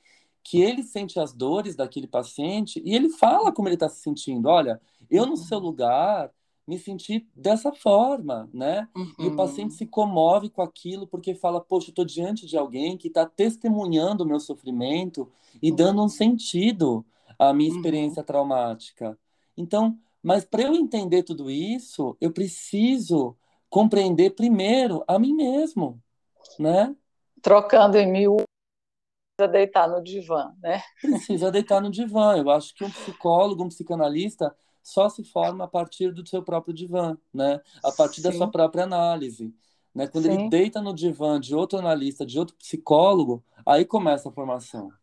que 0.43 0.61
ele 0.61 0.83
sente 0.83 1.19
as 1.19 1.33
dores 1.33 1.75
daquele 1.75 2.07
paciente 2.07 2.81
e 2.85 2.95
ele 2.95 3.09
fala 3.09 3.51
como 3.51 3.67
ele 3.67 3.75
está 3.75 3.89
se 3.89 4.01
sentindo. 4.01 4.47
Olha, 4.47 4.79
eu 5.09 5.25
no 5.25 5.35
seu 5.37 5.59
uhum, 5.59 5.59
lugar 5.59 6.31
me 6.67 6.77
senti 6.77 7.27
dessa 7.35 7.71
forma, 7.71 8.49
né? 8.53 8.87
E 9.17 9.27
o 9.27 9.35
paciente 9.35 9.71
uhum, 9.71 9.77
se 9.77 9.85
comove 9.85 10.49
com 10.49 10.61
aquilo 10.61 11.07
porque 11.07 11.33
fala, 11.33 11.61
poxa, 11.61 11.87
eu 11.87 11.91
estou 11.91 12.05
diante 12.05 12.45
de 12.45 12.57
alguém 12.57 12.97
que 12.97 13.07
está 13.07 13.25
testemunhando 13.25 14.23
o 14.23 14.27
meu 14.27 14.39
sofrimento 14.39 15.31
e 15.61 15.71
dando 15.71 15.99
um 15.99 16.03
uhum, 16.03 16.09
sentido 16.09 17.05
à 17.39 17.53
minha 17.53 17.69
uhum. 17.69 17.77
experiência 17.77 18.23
traumática. 18.23 19.17
Então, 19.55 19.97
mas 20.21 20.43
para 20.43 20.63
eu 20.63 20.73
entender 20.73 21.23
tudo 21.23 21.49
isso, 21.49 22.17
eu 22.19 22.31
preciso 22.31 23.35
compreender 23.69 24.31
primeiro 24.31 25.03
a 25.07 25.17
mim 25.17 25.33
mesmo, 25.33 26.01
né? 26.59 26.93
trocando 27.41 27.97
em 27.97 28.11
mil 28.11 28.37
para 29.37 29.47
deitar 29.47 29.87
no 29.87 30.03
divã, 30.03 30.53
né? 30.61 30.81
Precisa 30.99 31.51
deitar 31.51 31.79
no 31.79 31.91
divã. 31.91 32.35
Eu 32.35 32.49
acho 32.49 32.73
que 32.73 32.83
um 32.83 32.89
psicólogo, 32.89 33.63
um 33.63 33.69
psicanalista 33.69 34.53
só 34.87 35.09
se 35.09 35.23
forma 35.23 35.65
a 35.65 35.67
partir 35.67 36.13
do 36.13 36.25
seu 36.27 36.43
próprio 36.43 36.73
divã, 36.73 37.17
né? 37.33 37.61
A 37.83 37.91
partir 37.91 38.21
da 38.21 38.31
sua 38.31 38.47
Sim, 38.47 38.51
própria 38.51 38.83
análise, 38.83 39.53
né? 39.93 40.07
Quando 40.07 40.25
ele 40.25 40.37
sim. 40.37 40.51
deita 40.51 40.81
no 40.81 40.93
divã 40.93 41.39
de 41.39 41.55
outro 41.55 41.77
analista, 41.79 42.25
de 42.25 42.39
outro 42.39 42.55
psicólogo, 42.55 43.43
aí 43.65 43.85
começa 43.85 44.29
a 44.29 44.31
formação. 44.31 44.95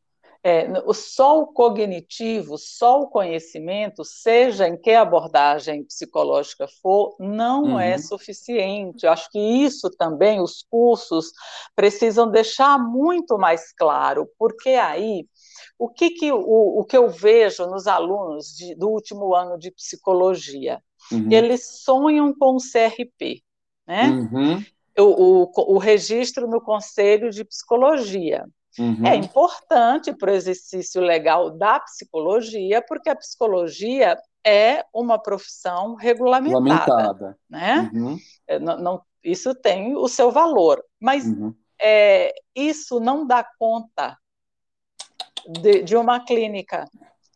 É, 0.42 0.70
o 0.84 0.92
só 0.92 1.40
o 1.40 1.46
cognitivo, 1.46 2.58
só 2.58 3.00
o 3.00 3.08
conhecimento, 3.08 4.04
seja 4.04 4.68
em 4.68 4.76
que 4.78 4.90
abordagem 4.90 5.82
psicológica 5.84 6.68
for, 6.82 7.16
não 7.18 7.78
é 7.78 7.96
Uhum, 7.96 7.96
suficiente. 7.96 9.06
Eu 9.06 9.12
acho 9.12 9.30
que 9.30 9.38
isso 9.38 9.88
também 9.96 10.40
os 10.42 10.62
cursos 10.70 11.32
precisam 11.74 12.30
deixar 12.30 12.78
muito 12.78 13.38
mais 13.38 13.72
claro, 13.72 14.28
porque 14.38 14.70
aí 14.70 15.26
o 15.78 15.88
que, 15.88 16.10
que, 16.10 16.32
o, 16.32 16.80
o 16.80 16.84
que 16.84 16.96
eu 16.96 17.08
vejo 17.08 17.66
nos 17.66 17.86
alunos 17.86 18.54
de, 18.56 18.74
do 18.74 18.88
último 18.88 19.34
ano 19.34 19.58
de 19.58 19.70
psicologia? 19.70 20.80
Uhum. 21.10 21.30
Eles 21.30 21.82
sonham 21.82 22.32
com 22.34 22.56
o 22.56 22.58
CRP, 22.58 23.42
né? 23.86 24.08
Uhum. 24.08 24.64
O, 24.98 25.42
o, 25.44 25.74
o, 25.74 25.78
registro 25.78 26.46
no 26.48 26.60
Conselho 26.60 27.30
de 27.30 27.44
Psicologia. 27.44 28.44
Uhum. 28.78 29.04
É 29.04 29.16
importante 29.16 30.12
para 30.12 30.30
o 30.30 30.34
exercício 30.34 31.00
legal 31.00 31.50
da 31.50 31.80
psicologia, 31.80 32.82
porque 32.86 33.10
a 33.10 33.16
psicologia 33.16 34.16
é 34.46 34.84
uma 34.94 35.18
profissão 35.18 35.94
regulamentada. 35.94 37.36
Né? 37.50 37.90
Uhum. 37.92 38.16
É, 38.46 38.58
não, 38.58 38.78
não, 38.78 39.02
isso 39.22 39.54
tem 39.54 39.96
o 39.96 40.06
seu 40.06 40.30
valor, 40.30 40.82
mas 41.00 41.24
uhum. 41.26 41.54
é, 41.80 42.32
isso 42.54 43.00
não 43.00 43.26
dá 43.26 43.44
conta 43.58 44.16
de, 45.48 45.82
de 45.82 45.96
uma 45.96 46.20
clínica. 46.20 46.88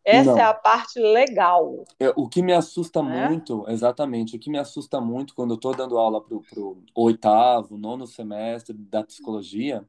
Essa 0.05 0.31
não. 0.31 0.39
é 0.39 0.43
a 0.43 0.55
parte 0.55 0.99
legal. 0.99 1.85
É, 2.01 2.11
o 2.17 2.27
que 2.27 2.41
me 2.41 2.55
assusta 2.55 3.03
né? 3.03 3.29
muito, 3.29 3.65
exatamente, 3.69 4.37
o 4.37 4.39
que 4.39 4.51
me 4.51 4.59
assusta 4.59 5.01
muito 5.01 5.35
quando 5.35 5.51
eu 5.51 5.57
estou 5.57 5.75
dando 5.75 5.99
aula 5.99 6.25
para 6.25 6.35
o 6.35 6.83
oitavo, 6.95 7.77
nono 7.77 8.07
semestre 8.07 8.73
da 8.73 9.05
psicologia, 9.05 9.85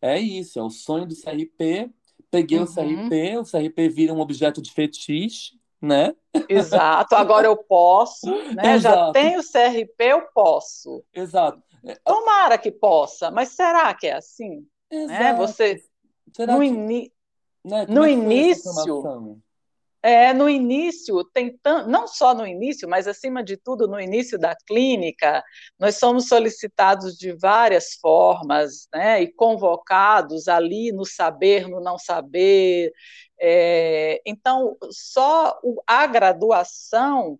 é 0.00 0.18
isso, 0.18 0.58
é 0.58 0.62
o 0.62 0.70
sonho 0.70 1.06
do 1.06 1.14
CRP. 1.14 1.90
Peguei 2.30 2.58
uhum. 2.58 2.64
o 2.64 2.66
CRP, 2.66 3.38
o 3.38 3.44
CRP 3.44 3.88
vira 3.88 4.14
um 4.14 4.20
objeto 4.20 4.62
de 4.62 4.72
fetiche, 4.72 5.58
né? 5.82 6.14
Exato, 6.48 7.14
agora 7.14 7.46
eu 7.46 7.56
posso, 7.56 8.30
né? 8.54 8.78
Já 8.78 9.12
tenho 9.12 9.42
CRP, 9.42 10.04
eu 10.04 10.22
posso. 10.32 11.04
Exato. 11.12 11.62
É, 11.84 11.96
Tomara 12.04 12.56
que 12.56 12.70
possa, 12.70 13.30
mas 13.30 13.50
será 13.50 13.92
que 13.94 14.06
é 14.06 14.14
assim? 14.14 14.66
Né? 14.90 15.04
Exato. 15.04 15.22
Né? 15.22 15.34
Você 15.34 15.84
será 16.34 16.56
no, 16.56 16.60
que... 16.60 17.12
né? 17.64 17.86
no 17.88 18.04
é 18.04 18.12
início 18.12 19.42
é, 20.02 20.32
no 20.32 20.48
início, 20.48 21.22
tentando, 21.24 21.88
não 21.90 22.06
só 22.08 22.34
no 22.34 22.46
início, 22.46 22.88
mas 22.88 23.06
acima 23.06 23.42
de 23.44 23.56
tudo 23.56 23.86
no 23.86 24.00
início 24.00 24.38
da 24.38 24.56
clínica, 24.66 25.44
nós 25.78 25.96
somos 25.96 26.26
solicitados 26.28 27.16
de 27.16 27.32
várias 27.32 27.94
formas, 28.00 28.88
né, 28.94 29.22
e 29.22 29.32
convocados 29.32 30.48
ali 30.48 30.90
no 30.92 31.04
saber, 31.04 31.68
no 31.68 31.80
não 31.80 31.98
saber. 31.98 32.92
É, 33.38 34.20
então, 34.24 34.76
só 34.90 35.60
a 35.86 36.06
graduação 36.06 37.38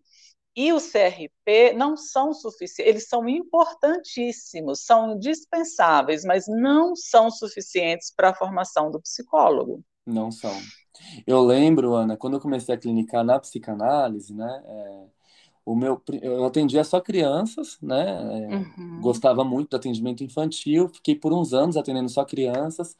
e 0.54 0.72
o 0.72 0.78
CRP 0.78 1.72
não 1.74 1.96
são 1.96 2.34
suficientes, 2.34 2.90
eles 2.90 3.08
são 3.08 3.26
importantíssimos, 3.28 4.84
são 4.84 5.14
indispensáveis, 5.14 6.24
mas 6.24 6.44
não 6.46 6.94
são 6.96 7.30
suficientes 7.30 8.12
para 8.14 8.30
a 8.30 8.34
formação 8.34 8.90
do 8.90 9.00
psicólogo. 9.00 9.82
Não 10.10 10.30
são. 10.30 10.54
Eu 11.26 11.42
lembro, 11.42 11.94
Ana, 11.94 12.16
quando 12.16 12.34
eu 12.34 12.40
comecei 12.40 12.74
a 12.74 12.78
clinicar 12.78 13.24
na 13.24 13.38
psicanálise, 13.38 14.34
né? 14.34 14.62
É, 14.66 15.04
o 15.64 15.74
meu, 15.74 16.00
eu 16.20 16.44
atendia 16.44 16.82
só 16.84 17.00
crianças, 17.00 17.78
né? 17.80 18.48
É, 18.50 18.56
uhum. 18.56 19.00
Gostava 19.00 19.44
muito 19.44 19.70
do 19.70 19.76
atendimento 19.76 20.24
infantil, 20.24 20.88
fiquei 20.88 21.14
por 21.14 21.32
uns 21.32 21.52
anos 21.52 21.76
atendendo 21.76 22.08
só 22.08 22.24
crianças. 22.24 22.96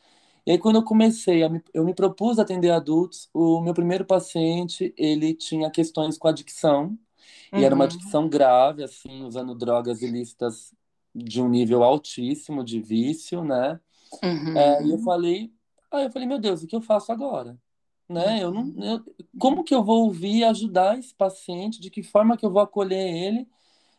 E 0.46 0.52
aí, 0.52 0.58
quando 0.58 0.76
eu 0.76 0.82
comecei, 0.82 1.42
a 1.42 1.48
me, 1.48 1.62
eu 1.74 1.84
me 1.84 1.94
propus 1.94 2.38
atender 2.38 2.70
adultos, 2.70 3.28
o 3.34 3.60
meu 3.60 3.74
primeiro 3.74 4.04
paciente, 4.04 4.94
ele 4.96 5.34
tinha 5.34 5.70
questões 5.70 6.16
com 6.16 6.28
adicção, 6.28 6.98
uhum. 7.52 7.60
e 7.60 7.64
era 7.64 7.74
uma 7.74 7.84
uhum. 7.84 7.90
adicção 7.90 8.28
grave, 8.28 8.82
assim, 8.82 9.24
usando 9.24 9.54
drogas 9.54 10.02
ilícitas 10.02 10.72
de 11.14 11.42
um 11.42 11.48
nível 11.48 11.82
altíssimo 11.82 12.64
de 12.64 12.80
vício, 12.80 13.44
né? 13.44 13.78
Uhum. 14.22 14.56
É, 14.56 14.82
e 14.84 14.90
eu 14.92 14.98
falei, 14.98 15.52
aí 15.90 16.04
eu 16.04 16.10
falei, 16.10 16.28
meu 16.28 16.38
Deus, 16.38 16.62
o 16.62 16.66
que 16.66 16.76
eu 16.76 16.80
faço 16.80 17.12
agora? 17.12 17.58
né? 18.10 18.42
Eu 18.42 18.50
não, 18.50 18.62
uhum. 18.62 18.84
eu, 18.84 19.14
como 19.38 19.62
que 19.62 19.74
eu 19.74 19.84
vou 19.84 20.04
ouvir 20.04 20.38
e 20.38 20.44
ajudar 20.44 20.98
esse 20.98 21.14
paciente? 21.14 21.80
De 21.80 21.88
que 21.88 22.02
forma 22.02 22.36
que 22.36 22.44
eu 22.44 22.50
vou 22.50 22.60
acolher 22.60 23.08
ele 23.08 23.48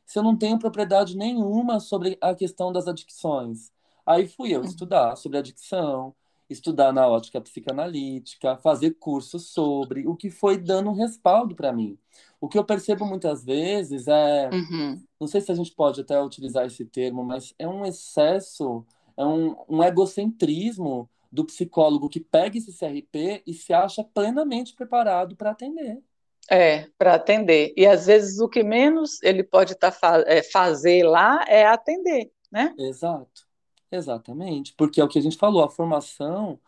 se 0.06 0.19
eu 0.19 0.23
não 0.23 0.36
tenho 0.36 0.60
propriedade 0.60 1.15
nenhuma 1.15 1.80
sobre 1.80 2.17
a 2.19 2.36
questão 2.36 2.73
das 2.73 2.88
adicções? 2.88 3.71
Aí 4.06 4.27
fui 4.27 4.54
eu 4.54 4.60
uhum. 4.60 4.65
estudar 4.65 5.15
sobre 5.15 5.38
adicção, 5.38 6.13
estudar 6.49 6.91
na 6.91 7.08
ótica 7.08 7.39
psicanalítica, 7.39 8.58
fazer 8.58 8.91
cursos 8.95 9.47
sobre, 9.47 10.06
o 10.06 10.15
que 10.15 10.30
foi 10.30 10.58
dando 10.58 10.89
um 10.89 10.93
respaldo 10.93 11.56
para 11.56 11.71
mim. 11.71 11.97
O 12.41 12.49
que 12.49 12.58
eu 12.58 12.65
percebo 12.65 13.06
muitas 13.06 13.45
vezes 13.45 14.08
é, 14.10 14.49
uhum. 14.51 15.01
não 15.17 15.27
sei 15.27 15.39
se 15.39 15.51
a 15.51 15.56
gente 15.56 15.71
pode 15.71 16.01
até 16.01 16.21
utilizar 16.21 16.65
esse 16.65 16.84
termo, 16.84 17.23
mas 17.23 17.54
é 17.58 17.67
um 17.67 17.86
excesso, 17.86 18.86
é 19.15 19.25
um, 19.25 19.56
um 19.69 19.82
egocentrismo 19.82 21.10
do 21.32 21.46
psicólogo 21.46 22.10
que 22.10 22.20
pega 22.20 22.58
esse 22.58 22.78
CRP 22.78 23.44
e 23.48 23.54
se 23.54 23.74
acha 23.74 24.04
plenamente 24.04 24.76
preparado 24.76 25.36
para 25.36 25.52
atender. 25.52 26.02
É, 26.50 26.88
para 26.98 27.15
atender. 27.15 27.74
E 27.78 27.86
às 27.86 28.08
vezes 28.08 28.39
o 28.39 28.50
que 28.50 28.63
menos 28.63 29.22
ele 29.24 29.44
pode 29.44 29.76
tá 29.76 29.91
fa 29.91 30.24
é, 30.28 30.44
fazer 30.44 31.04
lá 31.04 31.46
é 31.48 31.65
atender, 31.65 32.32
né? 32.52 32.74
Exato, 32.78 33.48
exatamente. 33.91 34.74
Porque 34.76 35.00
é 35.00 35.04
o 35.04 35.08
que 35.08 35.20
a 35.20 35.22
gente 35.22 35.38
falou, 35.38 35.63
a 35.63 35.70
formação 35.70 36.60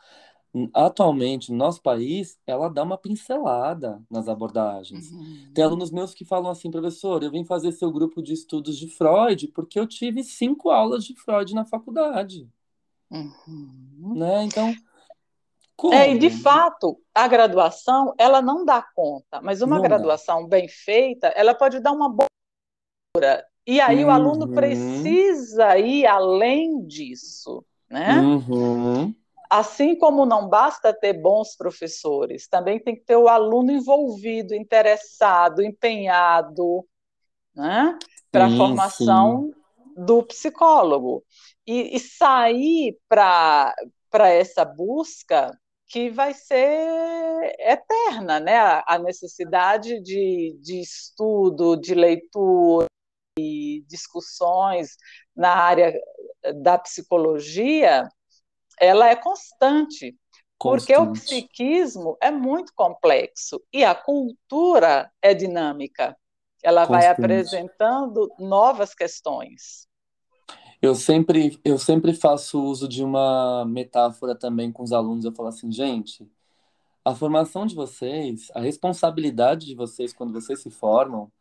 atualmente 0.73 1.51
no 1.51 1.57
nosso 1.57 1.81
país, 1.81 2.37
ela 2.45 2.69
dá 2.69 2.83
uma 2.83 2.97
pincelada 2.97 4.01
nas 4.09 4.27
abordagens. 4.27 5.11
Uhum. 5.11 5.51
Tem 5.53 5.63
alunos 5.63 5.89
meus 5.89 6.13
que 6.13 6.23
falam 6.23 6.51
assim, 6.51 6.69
professor, 6.69 7.23
eu 7.23 7.31
vim 7.31 7.43
fazer 7.43 7.71
seu 7.71 7.91
grupo 7.91 8.21
de 8.21 8.33
estudos 8.33 8.77
de 8.77 8.87
Freud 8.87 9.47
porque 9.47 9.79
eu 9.79 9.87
tive 9.87 10.23
cinco 10.23 10.69
aulas 10.69 11.03
de 11.03 11.15
Freud 11.15 11.53
na 11.55 11.65
faculdade. 11.65 12.47
Uhum. 13.13 14.15
Né? 14.15 14.43
Então, 14.43 14.73
como? 15.75 15.93
É, 15.93 16.11
e 16.11 16.17
de 16.17 16.29
fato, 16.29 16.99
a 17.13 17.27
graduação, 17.27 18.13
ela 18.17 18.41
não 18.41 18.65
dá 18.65 18.81
conta, 18.95 19.41
mas 19.41 19.61
uma 19.61 19.75
não 19.75 19.83
graduação 19.83 20.43
dá. 20.43 20.49
bem 20.49 20.67
feita, 20.67 21.27
ela 21.27 21.53
pode 21.53 21.79
dar 21.79 21.91
uma 21.91 22.09
boa 22.09 22.27
e 23.65 23.79
aí 23.79 24.03
uhum. 24.03 24.09
o 24.09 24.11
aluno 24.11 24.45
uhum. 24.47 24.53
precisa 24.53 25.77
ir 25.77 26.05
além 26.05 26.85
disso, 26.85 27.63
né? 27.89 28.19
Uhum. 28.19 29.13
Assim 29.49 29.95
como 29.95 30.25
não 30.25 30.49
basta 30.49 30.91
ter 30.91 31.13
bons 31.13 31.55
professores, 31.55 32.47
também 32.47 32.79
tem 32.79 32.95
que 32.95 33.03
ter 33.03 33.15
o 33.15 33.27
aluno 33.27 33.71
envolvido, 33.71 34.55
interessado, 34.55 35.61
empenhado, 35.61 36.83
né? 37.55 37.97
Para 38.31 38.47
a 38.47 38.57
formação 38.57 39.51
sim. 39.53 39.62
Do 39.95 40.23
psicólogo 40.23 41.23
e, 41.65 41.95
e 41.95 41.99
sair 41.99 42.97
para 43.07 43.73
essa 44.11 44.65
busca 44.65 45.51
que 45.87 46.09
vai 46.09 46.33
ser 46.33 47.55
eterna, 47.59 48.39
né? 48.39 48.57
A, 48.87 48.97
necessidade 48.97 50.01
de, 50.01 50.57
de 50.59 50.81
estudo, 50.81 51.75
de 51.75 51.93
leitura 51.93 52.87
e 53.37 53.83
discussões 53.87 54.97
na 55.35 55.53
área 55.55 55.93
da 56.61 56.77
psicologia, 56.79 58.07
ela 58.79 59.09
é 59.09 59.15
constante, 59.15 60.17
constante, 60.57 60.95
porque 60.95 60.97
o 60.97 61.13
psiquismo 61.13 62.17
é 62.21 62.31
muito 62.31 62.73
complexo 62.75 63.61
e 63.71 63.83
a 63.83 63.93
cultura 63.93 65.11
é 65.21 65.33
dinâmica. 65.33 66.17
Ela 66.63 66.85
vai 66.85 67.07
apresentando 67.07 68.31
novas 68.39 68.95
questões. 68.95 69.87
Eu 70.81 70.95
sempre, 70.95 71.59
eu 71.63 71.77
sempre 71.77 72.13
faço 72.13 72.61
uso 72.61 72.87
de 72.87 73.03
uma 73.03 73.65
metáfora 73.65 74.35
também 74.35 74.71
com 74.71 74.83
os 74.83 74.91
alunos. 74.91 75.23
Eu 75.23 75.33
falo 75.33 75.49
assim, 75.49 75.71
gente, 75.71 76.29
a 77.05 77.13
formação 77.13 77.65
de 77.65 77.75
vocês, 77.75 78.49
a 78.53 78.61
responsabilidade 78.61 79.65
de 79.65 79.75
vocês 79.75 80.13
quando 80.13 80.33
vocês 80.33 80.61
se 80.61 80.69
formam 80.69 81.31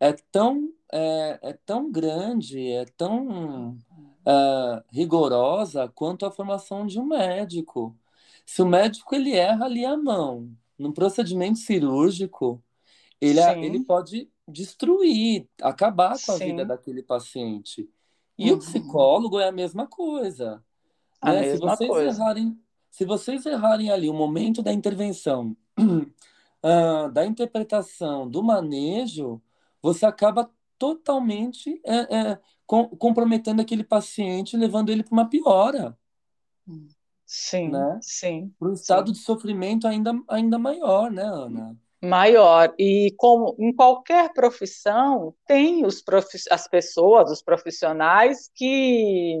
é 0.00 0.12
tão, 0.12 0.72
é, 0.92 1.38
é 1.42 1.52
tão 1.64 1.90
grande, 1.90 2.66
é 2.70 2.84
tão 2.96 3.78
é, 4.26 4.82
rigorosa 4.90 5.88
quanto 5.94 6.26
a 6.26 6.30
formação 6.30 6.86
de 6.86 6.98
um 6.98 7.06
médico. 7.06 7.96
Se 8.44 8.62
o 8.62 8.66
médico 8.66 9.14
ele 9.14 9.34
erra 9.34 9.66
ali 9.66 9.84
a 9.84 9.96
mão, 9.96 10.50
num 10.78 10.92
procedimento 10.92 11.58
cirúrgico, 11.58 12.62
ele, 13.20 13.40
ele 13.40 13.84
pode 13.84 14.28
destruir, 14.46 15.48
acabar 15.60 16.10
com 16.24 16.32
a 16.32 16.38
Sim. 16.38 16.46
vida 16.46 16.64
daquele 16.64 17.02
paciente. 17.02 17.88
E 18.38 18.50
uhum. 18.50 18.56
o 18.56 18.58
psicólogo 18.58 19.38
é 19.38 19.48
a 19.48 19.52
mesma 19.52 19.86
coisa. 19.86 20.62
A 21.20 21.32
né? 21.32 21.40
mesma 21.42 21.76
se 21.76 21.76
vocês 21.76 21.90
coisa. 21.90 22.22
Errarem, 22.22 22.60
se 22.90 23.04
vocês 23.04 23.46
errarem 23.46 23.90
ali 23.90 24.08
o 24.08 24.14
momento 24.14 24.62
da 24.62 24.72
intervenção, 24.72 25.56
uh, 25.78 27.08
da 27.12 27.24
interpretação, 27.24 28.28
do 28.28 28.42
manejo, 28.42 29.40
você 29.80 30.06
acaba 30.06 30.50
totalmente 30.78 31.80
é, 31.84 32.16
é, 32.16 32.38
com, 32.66 32.88
comprometendo 32.88 33.60
aquele 33.60 33.84
paciente, 33.84 34.56
levando 34.56 34.90
ele 34.90 35.04
para 35.04 35.12
uma 35.12 35.28
piora. 35.28 35.96
Sim, 37.24 37.68
né? 37.70 37.98
sim. 38.02 38.52
Para 38.58 38.68
um 38.68 38.72
estado 38.72 39.06
sim. 39.06 39.12
de 39.12 39.18
sofrimento 39.20 39.86
ainda, 39.86 40.12
ainda 40.28 40.58
maior, 40.58 41.10
né, 41.10 41.22
Ana? 41.22 41.78
Maior. 42.02 42.74
E 42.78 43.14
como 43.16 43.54
em 43.58 43.74
qualquer 43.74 44.32
profissão, 44.32 45.34
tem 45.46 45.86
os 45.86 46.02
profiss 46.02 46.44
as 46.50 46.68
pessoas, 46.68 47.30
os 47.30 47.42
profissionais 47.42 48.50
que 48.54 49.36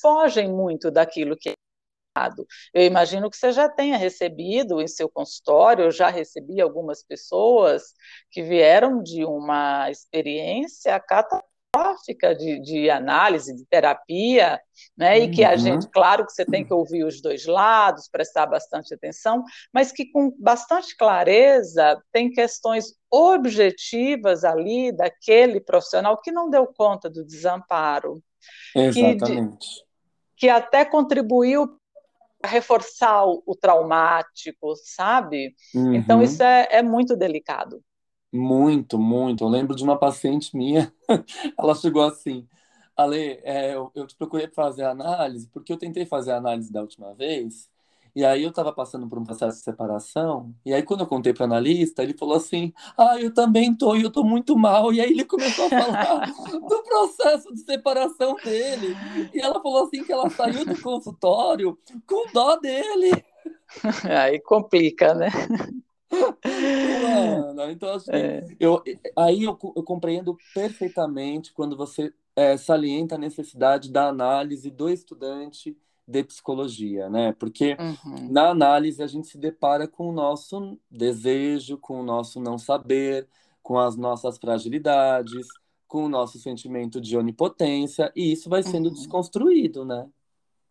fogem 0.00 0.50
muito 0.52 0.90
daquilo 0.90 1.36
que 1.36 1.52
Eu 2.72 2.82
imagino 2.82 3.30
que 3.30 3.36
você 3.36 3.52
já 3.52 3.68
tenha 3.68 3.96
recebido 3.96 4.80
em 4.80 4.88
seu 4.88 5.08
consultório, 5.08 5.84
eu 5.84 5.90
já 5.90 6.08
recebi 6.08 6.60
algumas 6.60 7.02
pessoas 7.02 7.92
que 8.30 8.42
vieram 8.42 9.02
de 9.02 9.24
uma 9.24 9.90
experiência 9.90 10.98
catastrófica 11.00 11.45
de, 12.36 12.60
de 12.60 12.90
análise, 12.90 13.54
de 13.54 13.64
terapia, 13.66 14.60
né? 14.96 15.18
E 15.18 15.30
que 15.30 15.44
a 15.44 15.52
uhum. 15.52 15.58
gente, 15.58 15.88
claro 15.90 16.24
que 16.26 16.32
você 16.32 16.44
tem 16.44 16.64
que 16.64 16.72
ouvir 16.72 17.04
os 17.04 17.20
dois 17.20 17.46
lados, 17.46 18.08
prestar 18.08 18.46
bastante 18.46 18.94
atenção, 18.94 19.42
mas 19.72 19.92
que 19.92 20.10
com 20.10 20.34
bastante 20.38 20.96
clareza 20.96 22.00
tem 22.12 22.30
questões 22.30 22.94
objetivas 23.10 24.44
ali 24.44 24.92
daquele 24.92 25.60
profissional 25.60 26.20
que 26.20 26.32
não 26.32 26.50
deu 26.50 26.66
conta 26.66 27.08
do 27.08 27.24
desamparo. 27.24 28.22
Exatamente. 28.74 29.66
Que, 30.36 30.46
que 30.46 30.48
até 30.48 30.84
contribuiu 30.84 31.78
reforçar 32.44 33.24
o, 33.26 33.42
o 33.46 33.54
traumático, 33.54 34.74
sabe? 34.84 35.54
Uhum. 35.74 35.94
Então 35.94 36.22
isso 36.22 36.42
é, 36.42 36.68
é 36.70 36.82
muito 36.82 37.16
delicado. 37.16 37.82
Muito, 38.36 38.98
muito. 38.98 39.44
Eu 39.44 39.48
lembro 39.48 39.74
de 39.74 39.82
uma 39.82 39.98
paciente 39.98 40.56
minha, 40.56 40.92
ela 41.58 41.74
chegou 41.74 42.02
assim, 42.02 42.46
Ale, 42.96 43.40
é, 43.44 43.74
eu, 43.74 43.90
eu 43.94 44.06
te 44.06 44.16
procurei 44.16 44.48
fazer 44.48 44.84
análise, 44.84 45.48
porque 45.48 45.72
eu 45.72 45.76
tentei 45.76 46.06
fazer 46.06 46.32
a 46.32 46.36
análise 46.36 46.72
da 46.72 46.80
última 46.80 47.14
vez, 47.14 47.70
e 48.14 48.24
aí 48.24 48.42
eu 48.42 48.50
estava 48.50 48.72
passando 48.72 49.06
por 49.08 49.18
um 49.18 49.24
processo 49.24 49.58
de 49.58 49.64
separação, 49.64 50.54
e 50.64 50.72
aí 50.72 50.82
quando 50.82 51.00
eu 51.00 51.06
contei 51.06 51.34
para 51.34 51.42
o 51.42 51.44
analista, 51.46 52.02
ele 52.02 52.16
falou 52.16 52.36
assim, 52.36 52.72
ah, 52.96 53.20
eu 53.20 53.32
também 53.32 53.74
tô, 53.74 53.94
e 53.94 54.02
eu 54.02 54.10
tô 54.10 54.24
muito 54.24 54.56
mal, 54.56 54.92
e 54.92 55.00
aí 55.00 55.10
ele 55.10 55.24
começou 55.24 55.66
a 55.66 55.68
falar 55.68 56.26
do 56.68 56.82
processo 56.82 57.52
de 57.52 57.60
separação 57.60 58.34
dele, 58.42 58.96
e 59.34 59.40
ela 59.40 59.60
falou 59.62 59.84
assim 59.84 60.02
que 60.02 60.12
ela 60.12 60.30
saiu 60.30 60.64
do 60.64 60.80
consultório 60.80 61.78
com 62.06 62.32
dó 62.32 62.56
dele. 62.56 63.24
Aí 64.08 64.40
complica, 64.40 65.12
né? 65.12 65.28
Mano, 66.10 67.70
então 67.70 67.94
assim, 67.94 68.12
é. 68.12 68.46
eu, 68.60 68.82
aí 69.16 69.42
eu, 69.44 69.58
eu 69.76 69.82
compreendo 69.82 70.36
perfeitamente 70.54 71.52
quando 71.52 71.76
você 71.76 72.12
é, 72.34 72.56
salienta 72.56 73.14
a 73.16 73.18
necessidade 73.18 73.90
da 73.90 74.08
análise 74.08 74.70
do 74.70 74.88
estudante 74.88 75.76
de 76.06 76.22
psicologia, 76.22 77.10
né? 77.10 77.32
Porque 77.32 77.76
uhum. 77.80 78.30
na 78.30 78.50
análise 78.50 79.02
a 79.02 79.06
gente 79.06 79.26
se 79.26 79.36
depara 79.36 79.88
com 79.88 80.08
o 80.08 80.12
nosso 80.12 80.78
desejo, 80.90 81.78
com 81.78 82.00
o 82.00 82.04
nosso 82.04 82.40
não 82.40 82.58
saber, 82.58 83.26
com 83.62 83.78
as 83.78 83.96
nossas 83.96 84.38
fragilidades, 84.38 85.48
com 85.88 86.04
o 86.04 86.08
nosso 86.08 86.38
sentimento 86.38 87.00
de 87.00 87.16
onipotência, 87.16 88.12
e 88.14 88.32
isso 88.32 88.48
vai 88.48 88.62
sendo 88.62 88.88
uhum. 88.88 88.94
desconstruído, 88.94 89.84
né? 89.84 90.08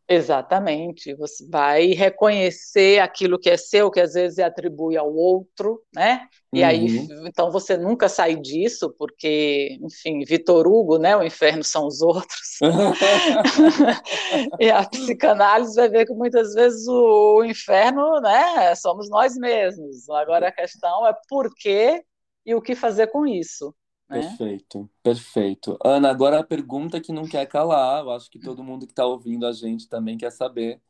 Exatamente, 0.08 1.16
você 1.16 1.44
vai 1.50 1.88
reconhecer 1.88 3.00
aquilo 3.00 3.40
que 3.40 3.50
é 3.50 3.58
seu, 3.58 3.90
que 3.90 4.00
às 4.00 4.14
vezes 4.14 4.38
atribui 4.38 4.96
ao 4.96 5.12
outro, 5.12 5.82
né? 5.96 6.28
E 6.54 6.62
uhum. 6.62 6.68
aí, 6.68 7.08
então 7.28 7.50
você 7.50 7.76
nunca 7.76 8.08
sai 8.08 8.36
disso, 8.36 8.94
porque, 9.00 9.80
enfim, 9.82 10.24
Vitor 10.24 10.68
Hugo, 10.68 11.00
né? 11.00 11.18
O 11.18 11.24
inferno 11.24 11.64
são 11.64 11.88
os 11.88 12.04
outros. 12.04 12.60
e 14.60 14.70
a 14.70 14.88
psicanálise 14.88 15.76
vai 15.76 15.90
ver 15.90 16.06
que 16.06 16.14
muitas 16.14 16.54
vezes 16.54 16.88
o 16.88 17.44
inferno, 17.44 18.22
né? 18.22 18.76
Somos 18.76 19.10
nós 19.10 19.36
mesmos. 19.36 20.08
Agora 20.10 20.50
a 20.50 20.52
questão 20.52 21.08
é 21.08 21.16
por 21.28 21.50
quê 21.56 22.04
e 22.46 22.54
o 22.54 22.62
que 22.62 22.76
fazer 22.76 23.08
com 23.08 23.26
isso. 23.26 23.74
Né? 24.10 24.22
Perfeito, 24.22 24.90
perfeito. 25.02 25.78
Ana, 25.84 26.10
agora 26.10 26.40
a 26.40 26.44
pergunta 26.44 27.02
que 27.02 27.12
não 27.12 27.28
quer 27.28 27.46
calar, 27.48 28.04
eu 28.04 28.12
acho 28.12 28.30
que 28.30 28.40
todo 28.40 28.64
mundo 28.64 28.86
que 28.86 28.92
está 28.92 29.06
ouvindo 29.06 29.46
a 29.46 29.52
gente 29.52 29.90
também 29.90 30.18
quer 30.18 30.32
saber. 30.32 30.82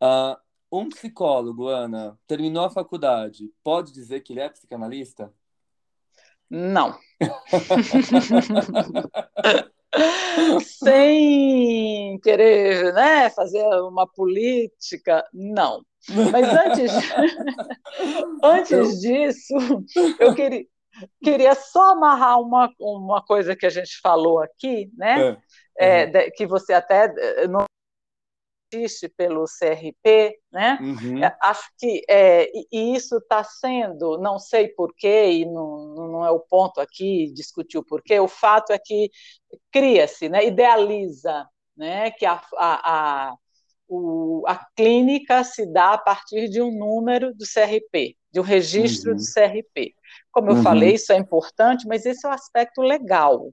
Uh, 0.00 0.36
um 0.70 0.88
psicólogo, 0.88 1.68
Ana, 1.68 2.18
terminou 2.26 2.64
a 2.64 2.70
faculdade, 2.70 3.52
pode 3.62 3.92
dizer 3.92 4.20
que 4.20 4.32
ele 4.32 4.40
é 4.40 4.48
psicanalista? 4.48 5.32
Não. 6.48 6.98
Sem 10.60 12.18
querer 12.20 12.92
né, 12.92 13.30
fazer 13.30 13.64
uma 13.82 14.06
política, 14.06 15.24
não. 15.32 15.84
Mas 16.30 16.48
antes, 16.48 16.92
antes 18.42 19.00
disso, 19.00 19.54
eu 20.18 20.34
queria, 20.34 20.66
queria 21.22 21.54
só 21.54 21.92
amarrar 21.92 22.40
uma, 22.40 22.72
uma 22.78 23.22
coisa 23.24 23.56
que 23.56 23.66
a 23.66 23.70
gente 23.70 24.00
falou 24.00 24.40
aqui, 24.40 24.90
né? 24.96 25.36
É, 25.78 26.02
é, 26.02 26.04
uhum. 26.06 26.30
que 26.36 26.46
você 26.46 26.72
até 26.72 27.12
eh, 27.16 27.48
não 27.48 27.64
existe 28.72 29.08
pelo 29.08 29.44
CRP, 29.44 30.38
né? 30.52 30.78
Uhum. 30.80 31.22
É, 31.22 31.36
acho 31.42 31.68
que 31.78 32.02
é, 32.08 32.50
e 32.72 32.94
isso 32.94 33.18
está 33.18 33.44
sendo, 33.44 34.18
não 34.18 34.38
sei 34.38 34.68
porquê, 34.68 35.30
e 35.30 35.44
não, 35.44 35.94
não 35.94 36.26
é 36.26 36.30
o 36.30 36.40
ponto 36.40 36.80
aqui 36.80 37.32
discutir 37.32 37.78
o 37.78 37.84
porquê, 37.84 38.18
o 38.18 38.28
fato 38.28 38.72
é 38.72 38.78
que 38.78 39.10
cria-se, 39.70 40.28
né, 40.28 40.44
idealiza 40.46 41.46
né, 41.76 42.10
que 42.10 42.26
a, 42.26 42.40
a, 42.56 43.28
a, 43.28 43.34
o, 43.88 44.42
a 44.46 44.56
clínica 44.76 45.44
se 45.44 45.66
dá 45.66 45.92
a 45.92 45.98
partir 45.98 46.48
de 46.48 46.60
um 46.60 46.76
número 46.76 47.34
do 47.34 47.44
CRP, 47.44 48.16
de 48.32 48.40
um 48.40 48.42
registro 48.42 49.12
uhum. 49.12 49.16
do 49.16 49.22
CRP. 49.22 49.94
Como 50.30 50.50
eu 50.50 50.56
uhum. 50.56 50.62
falei, 50.62 50.94
isso 50.94 51.12
é 51.12 51.16
importante, 51.16 51.86
mas 51.86 52.04
esse 52.06 52.26
é 52.26 52.30
o 52.30 52.32
aspecto 52.32 52.80
legal. 52.80 53.50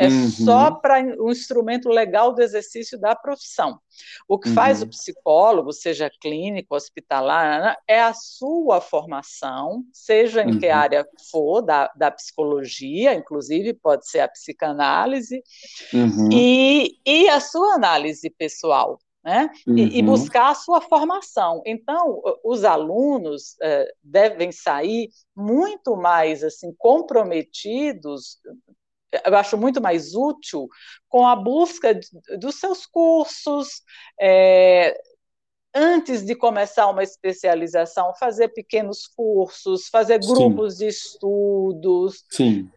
É 0.00 0.06
uhum. 0.06 0.30
só 0.30 0.70
para 0.70 0.98
o 1.18 1.30
instrumento 1.30 1.90
legal 1.90 2.32
do 2.32 2.40
exercício 2.40 2.98
da 2.98 3.14
profissão. 3.14 3.78
O 4.26 4.38
que 4.38 4.48
faz 4.48 4.80
o 4.80 4.84
uhum. 4.84 4.90
psicólogo, 4.90 5.72
seja 5.74 6.10
clínico, 6.22 6.74
hospitalar, 6.74 7.76
é 7.86 8.00
a 8.00 8.14
sua 8.14 8.80
formação, 8.80 9.84
seja 9.92 10.42
em 10.42 10.58
que 10.58 10.68
uhum. 10.68 10.74
área 10.74 11.06
for 11.30 11.60
da, 11.60 11.92
da 11.94 12.10
psicologia, 12.10 13.12
inclusive 13.12 13.74
pode 13.74 14.08
ser 14.08 14.20
a 14.20 14.28
psicanálise, 14.28 15.42
uhum. 15.92 16.30
e, 16.32 16.96
e 17.04 17.28
a 17.28 17.38
sua 17.38 17.74
análise 17.74 18.30
pessoal 18.30 18.98
né? 19.22 19.50
Uhum. 19.66 19.76
E, 19.76 20.02
buscar 20.02 20.50
a 20.50 20.54
sua 20.54 20.80
formação. 20.80 21.62
Então, 21.66 22.22
os 22.42 22.64
alunos 22.64 23.56
eh, 23.62 23.92
devem 24.02 24.50
sair 24.50 25.10
muito 25.36 25.96
mais 25.96 26.42
assim 26.42 26.74
comprometidos. 26.78 28.38
Eu 29.24 29.36
acho 29.36 29.58
muito 29.58 29.80
mais 29.80 30.14
útil 30.14 30.68
com 31.08 31.26
a 31.26 31.36
busca 31.36 31.94
de, 31.94 32.08
dos 32.38 32.56
seus 32.56 32.86
cursos, 32.86 33.82
é, 34.18 34.98
antes 35.74 36.24
de 36.24 36.34
começar 36.34 36.88
uma 36.88 37.02
especialização, 37.02 38.14
fazer 38.14 38.48
pequenos 38.48 39.06
cursos, 39.06 39.88
fazer 39.88 40.18
grupos 40.18 40.74
Sim. 40.74 40.78
de 40.78 40.86
estudos. 40.86 42.24
Sim. 42.30 42.70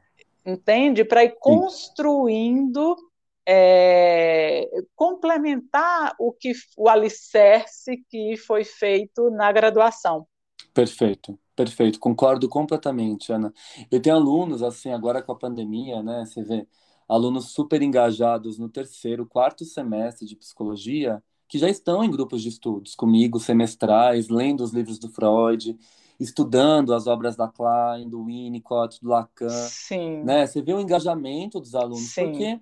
Entende? 0.46 1.06
Para 1.06 1.24
ir 1.24 1.38
construindo 1.40 2.98
é, 3.46 4.70
complementar 4.96 6.16
o 6.20 6.32
que 6.32 6.54
o 6.78 6.88
alicerce 6.90 8.04
que 8.10 8.38
foi 8.38 8.64
feito 8.64 9.30
na 9.32 9.52
graduação. 9.52 10.28
Perfeito, 10.74 11.38
perfeito, 11.56 12.00
concordo 12.00 12.48
completamente, 12.50 13.32
Ana. 13.32 13.54
Eu 13.92 14.02
tenho 14.02 14.16
alunos 14.16 14.64
assim 14.64 14.92
agora 14.92 15.22
com 15.22 15.32
a 15.32 15.38
pandemia, 15.38 16.02
né? 16.02 16.26
Você 16.26 16.44
vê 16.44 16.68
alunos 17.08 17.52
super 17.52 17.82
engajados 17.82 18.58
no 18.58 18.70
terceiro, 18.70 19.26
quarto 19.26 19.66
semestre 19.66 20.26
de 20.26 20.36
psicologia 20.36 21.22
que 21.48 21.60
já 21.60 21.70
estão 21.70 22.04
em 22.04 22.10
grupos 22.10 22.42
de 22.42 22.50
estudos 22.50 22.96
comigo, 22.96 23.40
semestrais, 23.40 24.30
lendo 24.30 24.64
os 24.64 24.72
livros 24.72 24.98
do 24.98 25.10
Freud, 25.10 25.78
estudando 26.20 26.94
as 26.94 27.06
obras 27.06 27.36
da 27.36 27.48
Klein, 27.48 28.10
do 28.10 28.26
Winnicott, 28.26 29.00
do 29.02 29.10
Lacan, 29.10 29.50
Sim. 29.50 30.24
né? 30.24 30.48
Você 30.48 30.62
vê 30.64 30.74
o 30.74 30.80
engajamento 30.80 31.60
dos 31.60 31.76
alunos, 31.76 32.12
Sim. 32.12 32.32
porque 32.32 32.60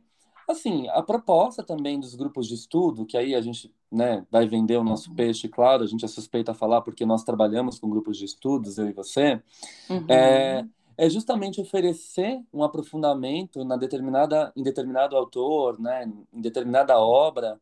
Assim, 0.48 0.88
a 0.90 1.02
proposta 1.02 1.64
também 1.64 2.00
dos 2.00 2.16
grupos 2.16 2.48
de 2.48 2.56
estudo, 2.56 3.06
que 3.06 3.18
aí 3.18 3.36
a 3.36 3.42
gente 3.42 3.74
né, 3.92 4.26
vai 4.30 4.48
vender 4.48 4.78
o 4.78 4.84
nosso 4.84 5.10
uhum. 5.10 5.16
peixe, 5.16 5.48
claro, 5.48 5.84
a 5.84 5.88
gente 5.88 6.04
é 6.04 6.08
suspeita 6.08 6.52
a 6.52 6.56
falar 6.56 6.82
porque 6.82 7.06
nós 7.06 7.24
trabalhamos 7.24 7.80
com 7.80 7.90
grupos 7.90 8.18
de 8.18 8.26
estudos, 8.26 8.78
eu 8.78 8.90
e 8.90 8.94
você, 8.94 9.42
uhum. 9.90 10.06
é, 10.10 10.66
é 10.98 11.10
justamente 11.10 11.62
oferecer 11.62 12.42
um 12.54 12.64
aprofundamento 12.64 13.64
na 13.64 13.78
determinada, 13.78 14.52
em 14.56 14.64
determinado 14.64 15.16
autor, 15.16 15.80
né, 15.80 16.12
em 16.34 16.42
determinada 16.42 17.00
obra, 17.00 17.60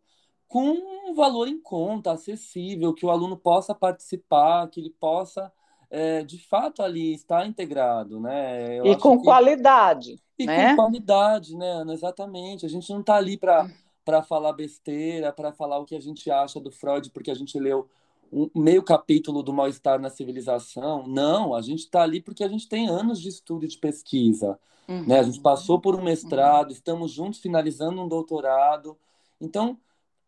com 0.48 0.72
um 0.72 1.14
valor 1.14 1.48
em 1.48 1.62
conta, 1.62 2.12
acessível, 2.12 2.94
que 2.94 3.06
o 3.06 3.12
aluno 3.12 3.38
possa 3.38 3.76
participar, 3.76 4.68
que 4.68 4.80
ele 4.80 4.90
possa, 4.90 5.52
é, 5.90 6.24
de 6.24 6.38
fato, 6.38 6.82
ali 6.82 7.14
estar 7.14 7.46
integrado. 7.48 8.20
Né? 8.20 8.80
Eu 8.80 8.86
e 8.86 8.98
com 8.98 9.18
que... 9.18 9.24
qualidade. 9.24 10.22
E 10.38 10.46
né? 10.46 10.70
com 10.70 10.84
qualidade, 10.84 11.56
né, 11.56 11.72
Ana? 11.72 11.94
Exatamente. 11.94 12.66
A 12.66 12.70
gente 12.70 12.90
não 12.92 13.02
está 13.02 13.16
ali 13.16 13.38
para 13.38 13.66
hum. 13.66 13.72
para 14.06 14.24
falar 14.24 14.54
besteira, 14.54 15.32
para 15.32 15.52
falar 15.52 15.80
o 15.80 15.86
que 15.86 15.96
a 15.96 16.02
gente 16.02 16.30
acha 16.32 16.60
do 16.60 16.72
Freud, 16.72 17.10
porque 17.12 17.32
a 17.32 17.36
gente 17.36 17.60
leu 17.60 17.90
um 18.32 18.50
meio 18.56 18.84
capítulo 18.84 19.42
do 19.42 19.54
Mal-Estar 19.54 20.00
na 20.00 20.10
Civilização. 20.10 21.08
Não, 21.08 21.54
a 21.54 21.62
gente 21.62 21.80
está 21.80 22.04
ali 22.04 22.22
porque 22.22 22.44
a 22.44 22.48
gente 22.48 22.68
tem 22.68 22.88
anos 22.88 23.20
de 23.20 23.28
estudo 23.30 23.66
e 23.66 23.68
de 23.68 23.78
pesquisa. 23.78 24.60
Uhum. 24.88 25.06
Né? 25.06 25.20
A 25.20 25.24
gente 25.24 25.40
passou 25.40 25.80
por 25.80 25.96
um 25.96 26.04
mestrado, 26.04 26.68
uhum. 26.68 26.74
estamos 26.74 27.12
juntos 27.12 27.40
finalizando 27.40 28.02
um 28.02 28.08
doutorado. 28.08 28.98
Então, 29.42 29.78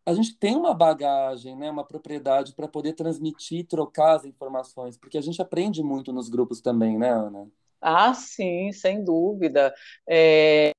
a 0.04 0.12
gente 0.14 0.36
tem 0.36 0.56
uma 0.56 0.74
bagagem, 0.74 1.56
né, 1.56 1.70
uma 1.70 1.84
propriedade 1.84 2.54
para 2.54 2.66
poder 2.66 2.92
transmitir, 2.94 3.66
trocar 3.66 4.16
as 4.16 4.24
informações, 4.24 4.96
porque 4.96 5.16
a 5.16 5.20
gente 5.20 5.40
aprende 5.40 5.82
muito 5.82 6.12
nos 6.12 6.28
grupos 6.28 6.60
também, 6.60 6.98
né, 6.98 7.10
Ana? 7.10 7.48
Ah, 7.80 8.14
sim, 8.14 8.72
sem 8.72 9.02
dúvida. 9.02 9.72
É, 10.08 10.70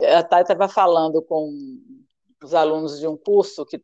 a 0.00 0.22
Thay 0.22 0.42
estava 0.42 0.68
falando 0.68 1.22
com 1.22 1.52
os 2.42 2.54
alunos 2.54 2.98
de 2.98 3.06
um 3.06 3.16
curso 3.16 3.64
que 3.64 3.82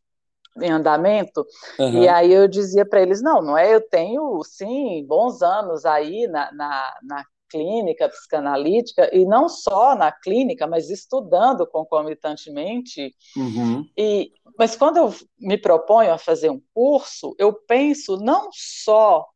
em 0.61 0.71
andamento, 0.71 1.47
uhum. 1.79 2.03
e 2.03 2.09
aí 2.09 2.33
eu 2.33 2.49
dizia 2.49 2.85
para 2.85 3.01
eles, 3.01 3.23
não, 3.23 3.41
não 3.41 3.57
é, 3.57 3.73
eu 3.73 3.81
tenho, 3.81 4.43
sim, 4.43 5.05
bons 5.07 5.41
anos 5.41 5.85
aí 5.85 6.27
na, 6.27 6.51
na, 6.53 6.99
na 7.03 7.25
clínica 7.51 8.09
psicanalítica, 8.09 9.11
e 9.13 9.25
não 9.25 9.49
só 9.49 9.95
na 9.95 10.13
clínica, 10.13 10.67
mas 10.67 10.91
estudando 10.91 11.67
concomitantemente. 11.67 13.15
Uhum. 13.37 13.89
E, 13.97 14.33
mas 14.59 14.77
quando 14.77 14.99
eu 14.99 15.15
me 15.39 15.57
proponho 15.57 16.13
a 16.13 16.19
fazer 16.19 16.51
um 16.51 16.61
curso, 16.75 17.35
eu 17.39 17.53
penso 17.53 18.17
não 18.17 18.49
só 18.53 19.27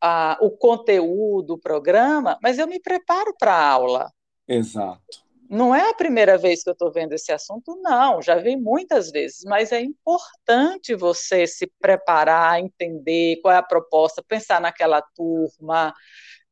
a, 0.00 0.36
o 0.40 0.50
conteúdo, 0.50 1.54
o 1.54 1.58
programa, 1.58 2.38
mas 2.42 2.58
eu 2.58 2.66
me 2.66 2.80
preparo 2.80 3.34
para 3.38 3.52
a 3.52 3.70
aula. 3.70 4.10
Exato. 4.48 5.22
Não 5.48 5.74
é 5.74 5.90
a 5.90 5.94
primeira 5.94 6.38
vez 6.38 6.62
que 6.62 6.70
eu 6.70 6.72
estou 6.72 6.90
vendo 6.90 7.12
esse 7.12 7.30
assunto, 7.30 7.78
não, 7.82 8.22
já 8.22 8.36
vi 8.36 8.56
muitas 8.56 9.10
vezes, 9.10 9.44
mas 9.44 9.70
é 9.70 9.82
importante 9.82 10.94
você 10.94 11.46
se 11.46 11.70
preparar, 11.78 12.58
entender 12.58 13.38
qual 13.42 13.52
é 13.52 13.58
a 13.58 13.62
proposta, 13.62 14.24
pensar 14.26 14.62
naquela 14.62 15.02
turma, 15.14 15.92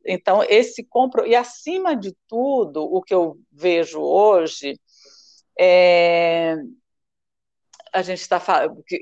então, 0.04 0.42
esse 0.48 0.84
compro 0.84 1.26
e 1.26 1.34
acima 1.34 1.94
de 1.94 2.16
tudo, 2.26 2.82
o 2.82 3.02
que 3.02 3.14
eu 3.14 3.38
vejo 3.52 4.00
hoje 4.00 4.78
é 5.58 6.56
a 7.92 8.02
gente 8.02 8.20
está 8.20 8.40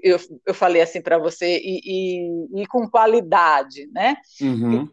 eu, 0.03 0.19
eu 0.47 0.55
falei 0.55 0.81
assim 0.81 1.03
para 1.03 1.19
você 1.19 1.59
e, 1.59 1.81
e, 1.85 2.63
e, 2.63 2.67
com 2.67 2.89
qualidade, 2.89 3.87
né? 3.93 4.17
Uhum. 4.41 4.89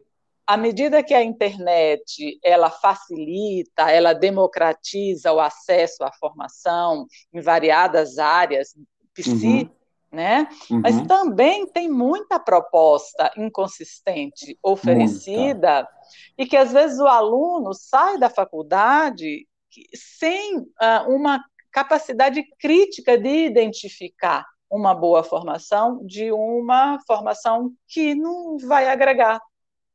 À 0.45 0.58
medida 0.58 1.01
que 1.01 1.14
a 1.14 1.24
internet 1.24 2.38
ela 2.43 2.70
facilita, 2.70 3.89
ela 3.89 4.12
democratiza 4.12 5.32
o 5.32 5.39
acesso 5.39 6.03
à 6.03 6.12
formação 6.12 7.08
em 7.34 7.39
variadas 7.39 8.20
áreas, 8.20 8.76
psi, 9.14 9.32
uhum 9.32 9.74
né? 10.16 10.47
Uhum. 10.72 10.82
Mas 10.82 10.99
também 11.05 11.68
tem 11.68 11.89
muita 11.89 12.39
proposta 12.39 13.32
inconsistente 13.38 14.57
oferecida 14.63 15.76
muita. 15.76 15.89
e 16.38 16.45
que 16.45 16.57
às 16.57 16.72
vezes 16.72 16.97
o 16.99 17.05
aluno 17.05 17.74
sai 17.74 18.18
da 18.18 18.30
faculdade 18.30 19.45
sem 19.93 20.57
uh, 20.57 21.09
uma 21.09 21.43
capacidade 21.72 22.41
crítica 22.57 23.18
de 23.18 23.45
identificar 23.45 24.45
uma 24.72 24.95
boa 24.95 25.24
formação 25.24 25.99
de 26.05 26.32
uma 26.32 26.97
formação 27.05 27.72
que 27.88 28.16
não 28.16 28.57
vai 28.57 28.88
agregar. 28.88 29.41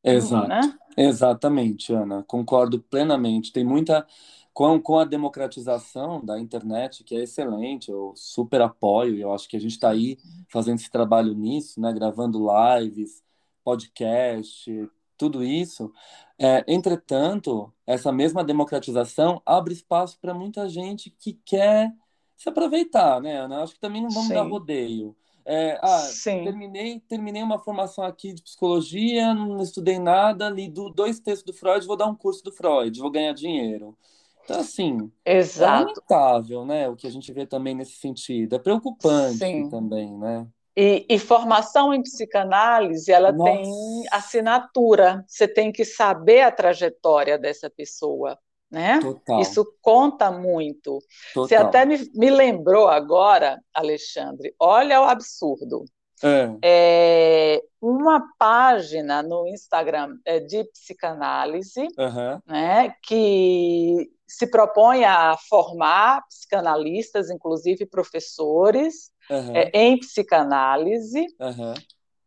Exato. 0.05 0.49
Né? 0.49 0.61
Exatamente, 0.97 1.93
Ana. 1.93 2.25
Concordo 2.27 2.81
plenamente. 2.81 3.53
Tem 3.53 3.65
muita 3.65 4.07
com, 4.53 4.81
com 4.81 4.99
a 4.99 5.05
democratização 5.05 6.25
da 6.25 6.39
internet, 6.39 7.05
que 7.05 7.17
é 7.17 7.23
excelente, 7.23 7.91
eu 7.91 8.13
super 8.17 8.61
apoio, 8.61 9.19
eu 9.19 9.33
acho 9.33 9.49
que 9.49 9.57
a 9.57 9.61
gente 9.61 9.73
está 9.73 9.91
aí 9.91 10.19
fazendo 10.49 10.79
esse 10.79 10.91
trabalho 10.91 11.35
nisso, 11.35 11.81
né, 11.81 11.93
gravando 11.93 12.47
lives, 12.79 13.23
podcast, 13.65 14.91
tudo 15.17 15.45
isso. 15.45 15.93
É, 16.39 16.65
entretanto, 16.67 17.73
essa 17.87 18.11
mesma 18.11 18.43
democratização 18.43 19.41
abre 19.45 19.75
espaço 19.75 20.19
para 20.21 20.35
muita 20.35 20.69
gente 20.69 21.11
que 21.11 21.35
quer 21.45 21.93
se 22.37 22.49
aproveitar, 22.49 23.21
né, 23.21 23.37
Ana? 23.37 23.63
Acho 23.63 23.75
que 23.75 23.81
também 23.81 24.03
não 24.03 24.09
vamos 24.09 24.29
Sim. 24.29 24.35
dar 24.35 24.43
rodeio. 24.43 25.15
É, 25.45 25.79
ah, 25.83 26.09
terminei, 26.23 27.01
terminei 27.01 27.43
uma 27.43 27.59
formação 27.59 28.05
aqui 28.05 28.33
de 28.33 28.43
psicologia, 28.43 29.35
não 29.35 29.61
estudei 29.61 29.99
nada, 29.99 30.49
li 30.49 30.69
dois 30.69 31.19
textos 31.19 31.45
do 31.45 31.53
Freud, 31.53 31.87
vou 31.87 31.97
dar 31.97 32.07
um 32.07 32.15
curso 32.15 32.43
do 32.45 32.53
Freud, 32.53 32.99
vou 33.01 33.11
ganhar 33.11 33.33
dinheiro. 33.33 33.97
Então, 34.45 34.61
assim, 34.61 35.11
é 35.25 35.37
Exato. 35.39 35.83
é 35.83 35.85
lamentável, 35.85 36.65
né? 36.65 36.89
O 36.89 36.97
que 36.97 37.07
a 37.07 37.11
gente 37.11 37.33
vê 37.33 37.47
também 37.47 37.75
nesse 37.75 37.93
sentido. 37.93 38.57
É 38.57 38.59
preocupante 38.59 39.39
Sim. 39.39 39.69
também, 39.69 40.17
né? 40.17 40.47
E, 40.77 41.05
e, 41.09 41.19
formação 41.19 41.93
em 41.93 42.03
psicanálise, 42.03 43.11
ela 43.13 43.33
Nossa. 43.33 43.51
tem 43.51 44.05
assinatura. 44.11 45.25
Você 45.27 45.47
tem 45.47 45.73
que 45.73 45.85
saber 45.85 46.43
a 46.43 46.53
trajetória 46.53 47.37
dessa 47.39 47.69
pessoa, 47.69 48.39
né? 48.71 49.01
Total. 49.01 49.41
Isso 49.41 49.65
conta 49.83 50.31
muito. 50.31 50.99
Total. 51.35 51.49
Você 51.49 51.55
até 51.57 51.85
me, 51.85 51.99
me 52.15 52.31
lembrou 52.31 52.89
agora, 52.89 53.61
Alexandre, 53.75 54.55
olha 54.59 55.01
o 55.01 55.05
absurdo. 55.05 55.85
É. 56.23 56.59
É, 56.63 57.63
uma 57.81 58.23
página 58.39 59.23
no 59.23 59.47
Instagram 59.47 60.19
é, 60.25 60.39
de 60.39 60.65
psicanálise, 60.65 61.81
uhum. 61.81 62.41
né, 62.47 62.95
que 63.03 64.11
se 64.27 64.47
propõe 64.47 65.05
a 65.05 65.37
formar 65.49 66.23
psicanalistas, 66.29 67.31
inclusive 67.31 67.87
professores, 67.87 69.11
uhum. 69.31 69.57
é, 69.57 69.71
em 69.73 69.99
psicanálise, 69.99 71.27
uhum. 71.41 71.75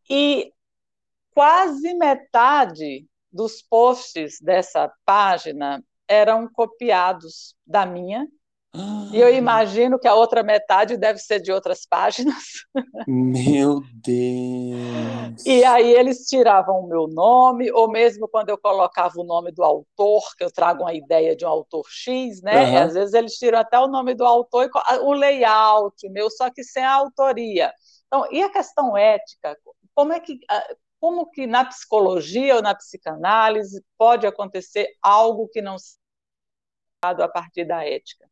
e 0.09 0.51
quase 1.33 1.93
metade 1.93 3.07
dos 3.31 3.61
posts 3.61 4.39
dessa 4.41 4.91
página 5.05 5.83
eram 6.07 6.47
copiados 6.47 7.55
da 7.65 7.85
minha, 7.85 8.27
e 8.75 9.19
eu 9.19 9.31
imagino 9.31 9.99
que 9.99 10.07
a 10.07 10.15
outra 10.15 10.41
metade 10.41 10.97
deve 10.97 11.19
ser 11.19 11.39
de 11.39 11.51
outras 11.51 11.85
páginas. 11.85 12.65
Meu 13.07 13.81
Deus! 14.03 15.45
E 15.45 15.63
aí 15.63 15.91
eles 15.93 16.25
tiravam 16.25 16.79
o 16.79 16.87
meu 16.87 17.07
nome, 17.07 17.71
ou 17.71 17.87
mesmo 17.87 18.27
quando 18.27 18.49
eu 18.49 18.57
colocava 18.57 19.13
o 19.17 19.23
nome 19.23 19.51
do 19.51 19.63
autor, 19.63 20.23
que 20.35 20.43
eu 20.43 20.51
trago 20.51 20.81
uma 20.81 20.93
ideia 20.93 21.35
de 21.35 21.45
um 21.45 21.49
autor 21.49 21.85
X, 21.87 22.41
né? 22.41 22.63
Uhum. 22.63 22.77
às 22.79 22.93
vezes 22.95 23.13
eles 23.13 23.33
tiram 23.33 23.59
até 23.59 23.77
o 23.77 23.87
nome 23.87 24.15
do 24.15 24.25
autor 24.25 24.65
e 24.65 24.69
o 25.01 25.13
layout 25.13 26.09
meu, 26.09 26.31
só 26.31 26.49
que 26.49 26.63
sem 26.63 26.83
a 26.83 26.93
autoria. 26.93 27.71
Então, 28.07 28.27
e 28.31 28.41
a 28.41 28.49
questão 28.49 28.97
ética? 28.97 29.55
Como 29.93 30.11
é 30.11 30.19
que 30.19 30.39
como 30.99 31.29
que 31.29 31.45
na 31.45 31.65
psicologia 31.65 32.55
ou 32.55 32.61
na 32.61 32.73
psicanálise 32.73 33.83
pode 33.97 34.25
acontecer 34.25 34.87
algo 35.01 35.49
que 35.49 35.61
não 35.61 35.77
seja 35.77 37.25
a 37.25 37.27
partir 37.27 37.65
da 37.65 37.85
ética? 37.85 38.25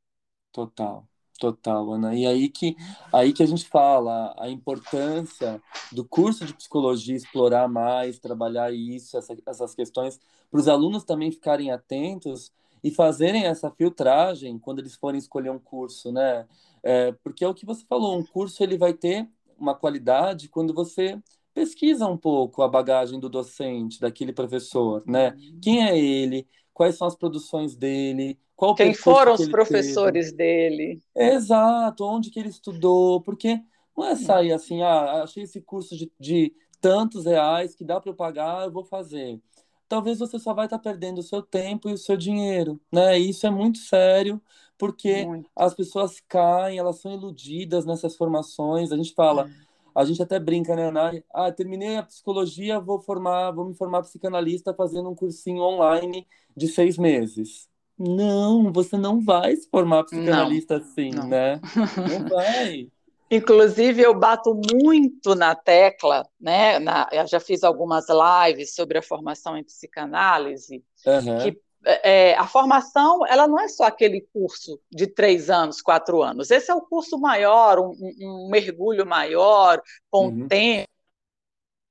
Total, 0.52 1.08
total, 1.40 1.94
Ana. 1.94 2.14
E 2.14 2.26
aí 2.26 2.50
que, 2.50 2.76
aí 3.12 3.32
que 3.32 3.42
a 3.42 3.46
gente 3.46 3.68
fala 3.68 4.36
a 4.38 4.50
importância 4.50 5.62
do 5.92 6.04
curso 6.04 6.46
de 6.46 6.54
psicologia 6.54 7.16
explorar 7.16 7.68
mais, 7.70 8.20
trabalhar 8.20 8.74
isso, 8.74 9.18
essa, 9.18 9.36
essas 9.46 9.74
questões, 9.74 10.20
para 10.50 10.60
os 10.60 10.68
alunos 10.68 11.04
também 11.06 11.32
ficarem 11.32 11.72
atentos 11.72 12.52
e 12.84 12.92
fazerem 12.92 13.46
essa 13.46 13.72
filtragem 13.72 14.60
quando 14.60 14.80
eles 14.80 14.96
forem 14.96 15.20
escolher 15.20 15.52
um 15.52 15.60
curso, 15.60 16.12
né? 16.12 16.46
É, 16.84 17.12
porque 17.24 17.46
é 17.46 17.48
o 17.48 17.54
que 17.54 17.66
você 17.66 17.86
falou, 17.88 18.18
um 18.18 18.26
curso 18.26 18.62
ele 18.64 18.78
vai 18.78 18.94
ter 18.94 19.28
uma 19.58 19.76
qualidade 19.76 20.50
quando 20.50 20.74
você 20.74 21.22
pesquisa 21.54 22.08
um 22.08 22.18
pouco 22.18 22.62
a 22.62 22.68
bagagem 22.68 23.20
do 23.20 23.30
docente, 23.30 24.00
daquele 24.00 24.34
professor, 24.34 25.04
né? 25.06 25.32
Uhum. 25.32 25.60
Quem 25.62 25.88
é 25.88 25.98
ele? 25.98 26.48
Quais 26.74 26.98
são 26.98 27.08
as 27.08 27.16
produções 27.16 27.76
dele? 27.76 28.40
Qual 28.56 28.76
Quem 28.76 28.94
foram 28.94 29.34
os 29.34 29.48
professores 29.50 30.28
teve? 30.28 30.38
dele? 30.38 31.04
Exato, 31.16 32.06
onde 32.06 32.30
que 32.30 32.40
ele 32.40 32.50
estudou, 32.50 33.22
porque 33.22 33.60
não 33.98 34.06
é 34.06 34.16
sair 34.16 34.52
assim, 34.52 34.82
ah, 34.82 35.24
achei 35.24 35.44
esse 35.44 35.62
curso 35.62 35.96
de, 35.98 36.12
de 36.20 36.54
tantos 36.80 37.26
reais 37.26 37.76
que 37.76 37.84
dá 37.84 38.00
para 38.00 38.12
eu 38.12 38.16
pagar, 38.16 38.66
eu 38.66 38.72
vou 38.72 38.84
fazer. 38.84 39.40
Talvez 39.88 40.20
você 40.20 40.40
só 40.40 40.54
vai 40.54 40.66
estar 40.66 40.78
tá 40.78 40.84
perdendo 40.84 41.20
o 41.20 41.24
seu 41.24 41.42
tempo 41.42 41.90
e 41.90 41.94
o 41.94 41.98
seu 41.98 42.16
dinheiro, 42.16 42.80
né? 42.92 43.20
E 43.20 43.30
isso 43.30 43.46
é 43.46 43.50
muito 43.50 43.80
sério, 43.80 44.42
porque 44.78 45.26
muito. 45.26 45.50
as 45.56 45.74
pessoas 45.74 46.20
caem, 46.28 46.80
elas 46.80 47.00
são 47.00 47.14
iludidas 47.14 47.86
nessas 47.86 48.16
formações. 48.16 48.92
A 48.92 48.96
gente 48.96 49.14
fala, 49.14 49.50
é. 49.50 49.71
A 49.96 50.06
gente 50.06 50.22
até 50.22 50.40
brinca, 50.40 50.76
né, 50.76 50.88
Ana? 50.88 51.24
Ah, 51.34 51.52
terminei 51.52 51.98
a 51.98 52.04
psicologia, 52.04 52.80
vou 52.80 53.00
formar, 53.00 53.52
vou 53.52 53.66
me 53.66 53.76
formar 53.76 54.02
psicanalista 54.02 54.74
fazendo 54.74 55.10
um 55.10 55.16
cursinho 55.16 55.62
online 55.62 56.28
de 56.56 56.68
seis 56.68 56.98
meses. 56.98 57.70
Não, 57.98 58.72
você 58.72 58.98
não 58.98 59.22
vai 59.22 59.56
se 59.56 59.70
formar 59.70 60.04
psicanalista 60.06 60.80
não, 60.80 60.86
assim, 60.86 61.12
não. 61.12 61.28
né? 61.28 61.62
Não 62.10 62.28
vai. 62.30 62.90
Inclusive, 63.30 64.02
eu 64.02 64.14
bato 64.14 64.60
muito 64.74 65.36
na 65.36 65.56
tecla, 65.56 66.28
né? 66.40 66.80
Na, 66.80 67.08
eu 67.12 67.26
já 67.28 67.40
fiz 67.40 67.64
algumas 67.64 68.08
lives 68.10 68.76
sobre 68.76 68.98
a 68.98 69.02
formação 69.02 69.56
em 69.56 69.64
psicanálise, 69.64 70.84
uhum. 71.06 71.38
que 71.40 71.58
é, 71.84 72.36
a 72.36 72.48
formação 72.48 73.26
ela 73.26 73.48
não 73.48 73.60
é 73.60 73.68
só 73.68 73.86
aquele 73.86 74.22
curso 74.34 74.80
de 74.92 75.08
três 75.08 75.50
anos, 75.50 75.82
quatro 75.82 76.22
anos. 76.22 76.52
Esse 76.52 76.72
é 76.72 76.76
o 76.76 76.82
curso 76.82 77.18
maior, 77.20 77.80
um, 77.80 77.96
um 78.22 78.50
mergulho 78.50 79.06
maior, 79.06 79.82
com 80.10 80.28
uhum. 80.28 80.48
tempo 80.48 80.88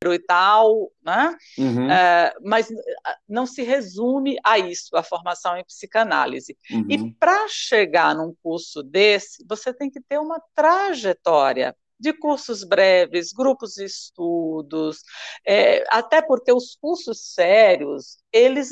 e 0.07 0.19
tal, 0.19 0.91
né? 1.03 1.37
Uhum. 1.59 1.91
É, 1.91 2.35
mas 2.43 2.69
ah, 3.05 3.19
não 3.29 3.45
se 3.45 3.63
resume 3.63 4.39
a 4.43 4.59
isso, 4.59 4.97
a 4.97 5.03
formação 5.03 5.57
em 5.57 5.65
psicanálise. 5.65 6.57
Uhum. 6.71 6.87
E 6.89 7.13
para 7.13 7.47
chegar 7.49 8.15
num 8.15 8.35
curso 8.43 8.83
desse, 8.83 9.45
você 9.47 9.75
tem 9.75 9.91
que 9.91 10.01
ter 10.01 10.19
uma 10.19 10.41
trajetória 10.55 11.77
de 12.01 12.13
cursos 12.15 12.65
breves, 12.65 13.33
grupos 13.33 13.75
de 13.75 13.85
estudos, 13.85 15.03
é, 15.47 15.85
até 15.89 16.23
porque 16.23 16.53
os 16.53 16.75
cursos 16.81 17.35
sérios, 17.35 18.17
eles, 18.33 18.71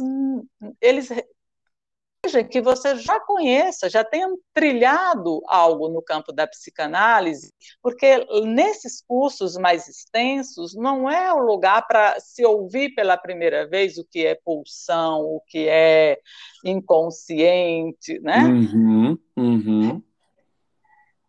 eles 0.80 1.10
que 2.50 2.60
você 2.60 2.96
já 2.96 3.18
conheça, 3.20 3.88
já 3.88 4.04
tenha 4.04 4.28
trilhado 4.52 5.40
algo 5.46 5.88
no 5.88 6.02
campo 6.02 6.32
da 6.32 6.46
psicanálise, 6.46 7.52
porque 7.80 8.26
nesses 8.44 9.00
cursos 9.00 9.56
mais 9.56 9.88
extensos 9.88 10.74
não 10.74 11.08
é 11.08 11.32
o 11.32 11.38
lugar 11.38 11.86
para 11.86 12.18
se 12.20 12.44
ouvir 12.44 12.94
pela 12.94 13.16
primeira 13.16 13.68
vez 13.68 13.98
o 13.98 14.04
que 14.04 14.26
é 14.26 14.34
pulsão, 14.44 15.20
o 15.20 15.40
que 15.46 15.68
é 15.68 16.18
inconsciente, 16.64 18.18
né? 18.20 18.44
Uhum, 18.44 19.18
uhum. 19.36 20.02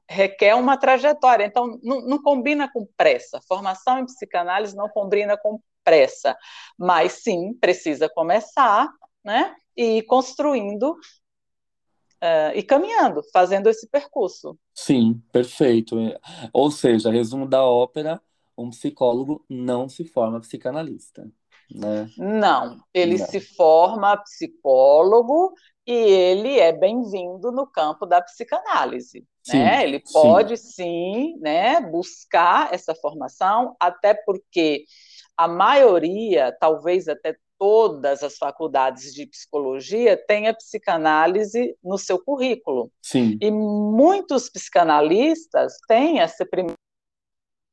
Requer 0.09 0.55
uma 0.55 0.75
trajetória, 0.75 1.45
então 1.45 1.79
não, 1.83 2.01
não 2.01 2.21
combina 2.21 2.69
com 2.71 2.87
pressa. 2.97 3.39
Formação 3.47 3.99
em 3.99 4.05
psicanálise 4.05 4.75
não 4.75 4.89
combina 4.89 5.37
com 5.37 5.61
pressa, 5.83 6.35
mas 6.77 7.23
sim 7.23 7.53
precisa 7.53 8.09
começar, 8.09 8.89
né? 9.23 9.55
e 9.79 10.01
construindo 10.03 10.91
uh, 10.91 12.51
e 12.53 12.61
caminhando, 12.61 13.23
fazendo 13.31 13.69
esse 13.69 13.87
percurso. 13.87 14.59
Sim, 14.73 15.23
perfeito. 15.31 15.95
Ou 16.51 16.69
seja, 16.69 17.09
resumo 17.09 17.47
da 17.47 17.63
ópera: 17.63 18.21
um 18.57 18.69
psicólogo 18.69 19.45
não 19.49 19.87
se 19.87 20.03
forma 20.03 20.41
psicanalista. 20.41 21.31
Né? 21.71 22.09
Não, 22.17 22.83
ele 22.93 23.17
não. 23.17 23.25
se 23.25 23.39
forma 23.39 24.17
psicólogo 24.17 25.53
e 25.87 25.93
ele 25.93 26.59
é 26.59 26.73
bem-vindo 26.73 27.49
no 27.49 27.65
campo 27.65 28.05
da 28.05 28.21
psicanálise. 28.21 29.25
Sim, 29.51 29.59
né? 29.59 29.83
Ele 29.83 30.03
pode 30.11 30.57
sim. 30.57 30.71
sim 30.71 31.37
né, 31.39 31.81
buscar 31.81 32.73
essa 32.73 32.93
formação, 32.95 33.75
até 33.79 34.13
porque 34.13 34.85
a 35.37 35.47
maioria, 35.47 36.55
talvez 36.59 37.07
até 37.07 37.35
todas 37.57 38.23
as 38.23 38.37
faculdades 38.37 39.13
de 39.13 39.25
psicologia 39.25 40.15
têm 40.15 40.47
a 40.47 40.53
psicanálise 40.53 41.77
no 41.83 41.97
seu 41.97 42.17
currículo. 42.23 42.89
Sim. 43.01 43.37
E 43.41 43.51
muitos 43.51 44.49
psicanalistas 44.49 45.73
têm 45.87 46.21
essa 46.21 46.45
primeira 46.45 46.75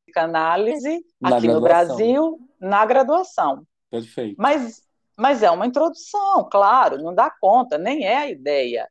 psicanálise 0.06 1.04
na 1.20 1.36
aqui 1.36 1.46
graduação. 1.46 1.54
no 1.54 1.60
Brasil 1.60 2.38
na 2.60 2.86
graduação. 2.86 3.66
Perfeito. 3.90 4.36
Mas, 4.38 4.82
mas 5.16 5.42
é 5.42 5.50
uma 5.50 5.66
introdução, 5.66 6.48
claro, 6.50 6.98
não 6.98 7.14
dá 7.14 7.30
conta, 7.30 7.78
nem 7.78 8.04
é 8.04 8.16
a 8.16 8.30
ideia. 8.30 8.88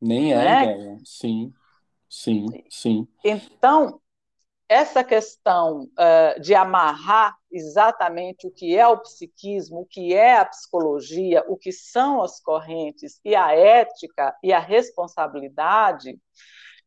Nem 0.00 0.32
é 0.32 0.36
né? 0.36 0.56
a 0.56 0.64
ideia, 0.64 0.98
sim, 1.04 1.52
sim, 2.18 2.46
sim. 2.68 3.08
Então, 3.24 4.00
essa 4.68 5.02
questão 5.02 5.84
uh, 5.84 6.40
de 6.40 6.54
amarrar 6.54 7.34
exatamente 7.50 8.46
o 8.46 8.50
que 8.50 8.76
é 8.76 8.86
o 8.86 8.98
psiquismo, 8.98 9.80
o 9.80 9.86
que 9.86 10.14
é 10.14 10.36
a 10.36 10.44
psicologia, 10.44 11.42
o 11.48 11.56
que 11.56 11.72
são 11.72 12.22
as 12.22 12.38
correntes 12.38 13.18
e 13.24 13.34
a 13.34 13.54
ética 13.54 14.36
e 14.42 14.52
a 14.52 14.58
responsabilidade 14.58 16.18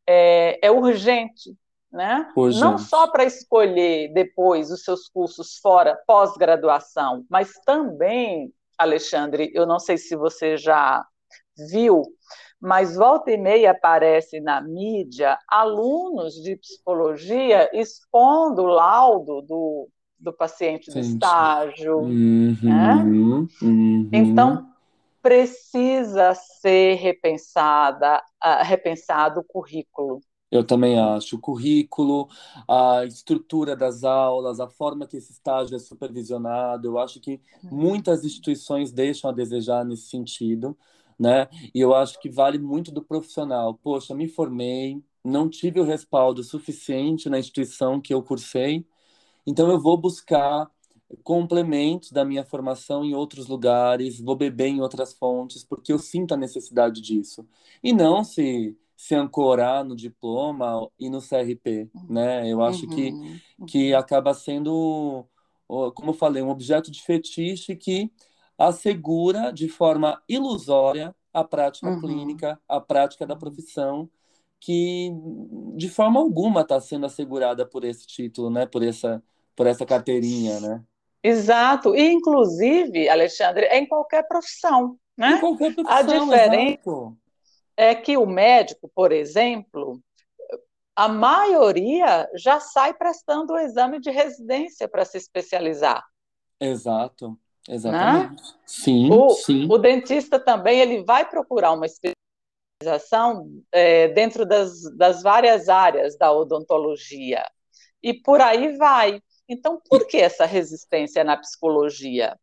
é, 0.05 0.59
é 0.61 0.71
urgente, 0.71 1.57
né? 1.91 2.31
Não 2.35 2.77
só 2.77 3.09
para 3.09 3.23
escolher 3.23 4.13
depois 4.13 4.69
os 4.69 4.83
seus 4.83 5.09
cursos 5.09 5.57
fora 5.57 5.99
pós-graduação, 6.05 7.25
mas 7.29 7.53
também, 7.65 8.53
Alexandre, 8.77 9.51
eu 9.55 9.65
não 9.65 9.79
sei 9.79 9.97
se 9.97 10.15
você 10.15 10.55
já 10.55 11.03
viu, 11.71 12.03
mas 12.61 12.95
volta 12.95 13.31
e 13.31 13.37
meia 13.37 13.71
aparece 13.71 14.39
na 14.39 14.61
mídia 14.61 15.37
alunos 15.47 16.35
de 16.35 16.55
psicologia 16.57 17.67
expondo 17.73 18.61
o 18.61 18.67
laudo 18.67 19.41
do, 19.41 19.89
do 20.19 20.31
paciente 20.31 20.91
do 20.91 20.99
estágio. 20.99 21.97
Uhum, 21.97 22.55
né? 22.61 23.49
uhum. 23.63 24.09
Então, 24.13 24.69
precisa 25.23 26.35
ser 26.35 26.95
repensada, 26.95 28.21
uh, 28.43 28.63
repensado 28.63 29.39
o 29.39 29.43
currículo. 29.43 30.21
Eu 30.51 30.63
também 30.63 30.99
acho. 30.99 31.37
O 31.37 31.39
currículo, 31.39 32.27
a 32.67 33.05
estrutura 33.05 33.75
das 33.75 34.03
aulas, 34.03 34.59
a 34.59 34.67
forma 34.67 35.07
que 35.07 35.17
esse 35.17 35.31
estágio 35.31 35.75
é 35.75 35.79
supervisionado, 35.79 36.87
eu 36.87 36.99
acho 36.99 37.19
que 37.19 37.39
uhum. 37.63 37.69
muitas 37.71 38.23
instituições 38.23 38.91
deixam 38.91 39.31
a 39.31 39.33
desejar 39.33 39.83
nesse 39.83 40.09
sentido 40.09 40.77
né? 41.21 41.47
E 41.73 41.79
eu 41.79 41.93
acho 41.95 42.19
que 42.19 42.29
vale 42.29 42.57
muito 42.59 42.91
do 42.91 43.03
profissional. 43.03 43.75
Poxa, 43.75 44.15
me 44.15 44.27
formei, 44.27 45.01
não 45.23 45.49
tive 45.49 45.79
o 45.79 45.83
respaldo 45.83 46.43
suficiente 46.43 47.29
na 47.29 47.39
instituição 47.39 48.01
que 48.01 48.13
eu 48.13 48.23
cursei, 48.23 48.85
então 49.45 49.69
eu 49.71 49.79
vou 49.79 49.97
buscar 49.97 50.69
complementos 51.23 52.11
da 52.11 52.23
minha 52.25 52.43
formação 52.45 53.03
em 53.03 53.13
outros 53.13 53.47
lugares, 53.47 54.19
vou 54.19 54.35
beber 54.35 54.67
em 54.67 54.81
outras 54.81 55.13
fontes, 55.13 55.63
porque 55.63 55.91
eu 55.93 55.99
sinto 55.99 56.33
a 56.33 56.37
necessidade 56.37 57.01
disso. 57.01 57.47
E 57.83 57.93
não 57.93 58.23
se 58.23 58.77
se 58.95 59.15
ancorar 59.15 59.83
no 59.83 59.95
diploma 59.95 60.87
e 60.99 61.09
no 61.09 61.19
CRP, 61.21 61.89
né? 62.07 62.47
Eu 62.47 62.61
acho 62.61 62.87
uhum, 62.87 62.87
que, 62.87 63.17
que 63.65 63.95
acaba 63.95 64.31
sendo, 64.31 65.25
como 65.67 66.11
eu 66.11 66.13
falei, 66.13 66.43
um 66.43 66.49
objeto 66.49 66.91
de 66.91 67.01
fetiche 67.01 67.75
que 67.75 68.11
assegura 68.67 69.51
de 69.51 69.67
forma 69.67 70.21
ilusória 70.27 71.15
a 71.33 71.43
prática 71.43 71.87
uhum. 71.87 71.99
clínica, 72.01 72.59
a 72.67 72.79
prática 72.79 73.25
da 73.25 73.35
profissão, 73.35 74.09
que 74.59 75.11
de 75.75 75.89
forma 75.89 76.19
alguma 76.19 76.61
está 76.61 76.79
sendo 76.79 77.05
assegurada 77.05 77.65
por 77.65 77.83
esse 77.83 78.05
título, 78.05 78.49
né? 78.49 78.65
Por 78.65 78.83
essa, 78.83 79.23
por 79.55 79.65
essa 79.65 79.85
carteirinha, 79.85 80.59
né? 80.59 80.83
Exato. 81.23 81.95
E 81.95 82.11
inclusive, 82.11 83.09
Alexandre, 83.09 83.65
é 83.65 83.77
em 83.77 83.87
qualquer 83.87 84.27
profissão, 84.27 84.97
né? 85.17 85.33
Em 85.33 85.39
qualquer 85.39 85.73
profissão. 85.73 85.97
A 85.97 86.01
diferença 86.01 86.79
exato. 86.79 87.17
é 87.77 87.95
que 87.95 88.17
o 88.17 88.25
médico, 88.25 88.91
por 88.93 89.11
exemplo, 89.11 89.99
a 90.95 91.07
maioria 91.07 92.29
já 92.35 92.59
sai 92.59 92.93
prestando 92.93 93.53
o 93.53 93.57
exame 93.57 93.99
de 93.99 94.11
residência 94.11 94.87
para 94.87 95.05
se 95.05 95.17
especializar. 95.17 96.03
Exato. 96.59 97.39
Exatamente. 97.67 98.41
Né? 98.41 98.49
Sim, 98.65 99.11
o, 99.11 99.29
sim. 99.31 99.67
O 99.69 99.77
dentista 99.77 100.39
também 100.39 100.79
ele 100.79 101.03
vai 101.03 101.27
procurar 101.29 101.71
uma 101.73 101.85
especialização 101.85 103.47
é, 103.71 104.07
dentro 104.09 104.45
das, 104.45 104.83
das 104.97 105.21
várias 105.21 105.69
áreas 105.69 106.17
da 106.17 106.31
odontologia. 106.31 107.43
E 108.01 108.13
por 108.13 108.41
aí 108.41 108.75
vai. 108.77 109.21
Então, 109.47 109.79
por 109.89 110.07
que 110.07 110.17
essa 110.17 110.45
resistência 110.45 111.23
na 111.23 111.37
psicologia? 111.37 112.37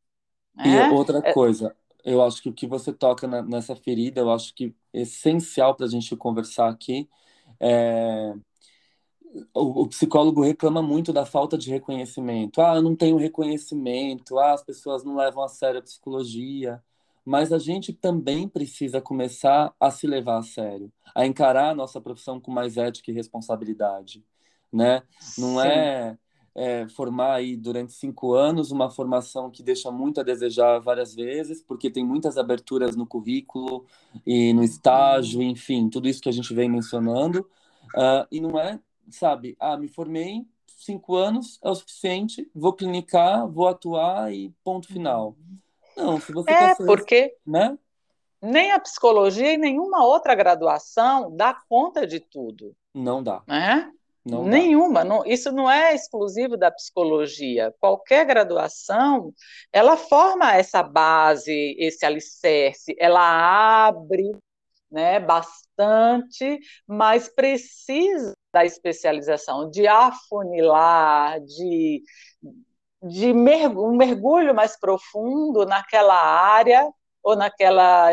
E 0.65 0.69
é? 0.69 0.89
outra 0.91 1.21
é 1.25 1.33
coisa, 1.33 1.75
eu 2.05 2.23
acho 2.23 2.43
que 2.43 2.49
o 2.49 2.53
que 2.53 2.67
você 2.67 2.93
toca 2.93 3.27
na, 3.27 3.43
nessa 3.43 3.75
ferida, 3.77 4.21
eu 4.21 4.31
acho 4.31 4.55
que 4.55 4.75
é 4.93 5.01
essencial 5.03 5.75
para 5.75 5.87
a 5.87 5.89
gente 5.89 6.15
conversar 6.17 6.69
aqui 6.69 7.09
é 7.61 8.35
o, 9.55 9.83
o, 9.83 9.89
psicólogo 9.89 10.43
reclama 10.43 10.83
muito 10.83 11.13
da 11.13 11.27
falta 11.27 11.57
de 11.59 11.71
reconhecimento. 11.71 12.61
Ah, 12.61 12.77
eu 12.77 12.83
não 12.83 12.97
tenho 12.97 13.17
reconhecimento, 13.17 14.39
ah, 14.39 14.53
as 14.53 14.63
pessoas 14.63 15.05
não 15.05 15.17
levam 15.17 15.43
a 15.43 15.49
sério 15.49 15.81
a 15.81 15.83
psicologia. 15.83 16.83
Mas 17.25 17.53
a 17.53 17.59
gente 17.59 17.93
também 17.93 18.49
precisa 18.49 19.03
começar 19.03 19.75
a 19.79 19.91
se 19.91 20.07
levar 20.07 20.39
a 20.39 20.43
sério, 20.43 20.91
a 21.15 21.27
encarar 21.27 21.71
a 21.71 21.75
nossa 21.75 22.01
profissão 22.01 22.41
com 22.41 22.51
mais 22.51 22.79
ética 22.79 23.11
e 23.11 23.15
responsabilidade, 23.15 24.25
né? 24.73 25.03
Não 25.37 25.61
é, 25.61 26.17
é, 26.55 26.89
formar 26.89 27.35
aí 27.35 27.55
durante 27.55 27.93
cinco 27.93 28.33
anos 28.33 28.71
uma 28.71 28.91
formação 28.91 29.51
que 29.51 29.63
deixa 29.63 29.91
muito 29.91 30.21
a 30.21 30.25
desejar 30.25 30.79
várias 30.79 31.15
vezes, 31.15 31.63
porque 31.63 31.91
tem 31.91 32.03
muitas 32.03 32.39
aberturas 32.39 32.97
no 32.97 33.07
currículo 33.07 33.85
e 34.27 34.55
no 34.55 34.65
estágio, 34.65 35.43
enfim, 35.43 35.91
tudo 35.91 36.09
isso 36.09 36.23
que 36.23 36.31
a 36.31 36.33
gente 36.33 36.55
vem 36.55 36.71
mencionando. 36.71 37.41
Uh, 37.95 38.27
e 38.31 38.41
não 38.41 38.59
é 38.59 38.81
sabe, 39.11 39.57
ah, 39.59 39.77
me 39.77 39.89
formei, 39.89 40.47
cinco 40.67 41.17
anos 41.17 41.59
é 41.63 41.69
o 41.69 41.75
suficiente, 41.75 42.49
vou 42.55 42.73
clinicar, 42.73 43.47
vou 43.47 43.69
atuar 43.69 44.33
e 44.33 44.55
ponto 44.63 44.87
final. 44.87 45.37
Não, 45.97 46.21
se 46.21 46.33
você 46.33 46.51
é, 46.51 46.75
porque 46.77 47.35
né? 47.45 47.77
nem 48.41 48.71
a 48.71 48.79
psicologia 48.79 49.53
e 49.53 49.59
nenhuma 49.59 50.05
outra 50.05 50.35
graduação 50.35 51.35
dá 51.35 51.55
conta 51.69 52.07
de 52.07 52.21
tudo. 52.21 52.75
Não 52.95 53.23
dá. 53.23 53.43
Né? 53.47 53.93
Não 54.25 54.45
Nenhuma, 54.45 55.05
não, 55.05 55.25
isso 55.25 55.51
não 55.51 55.71
é 55.71 55.95
exclusivo 55.95 56.57
da 56.57 56.71
psicologia. 56.71 57.75
Qualquer 57.81 58.27
graduação, 58.27 59.33
ela 59.73 59.97
forma 59.97 60.55
essa 60.55 60.83
base, 60.83 61.75
esse 61.79 62.05
alicerce, 62.05 62.95
ela 62.99 63.87
abre 63.87 64.33
né, 64.91 65.19
bastante, 65.19 66.61
mas 66.87 67.29
precisa 67.29 68.35
da 68.53 68.65
especialização, 68.65 69.71
de 69.71 69.87
afunilar, 69.87 71.41
de, 71.41 72.03
de 73.03 73.33
um 73.33 73.97
mergulho 73.97 74.55
mais 74.55 74.79
profundo 74.79 75.67
naquela 75.67 76.15
área 76.15 76.91
ou 77.23 77.37
naquela 77.37 78.11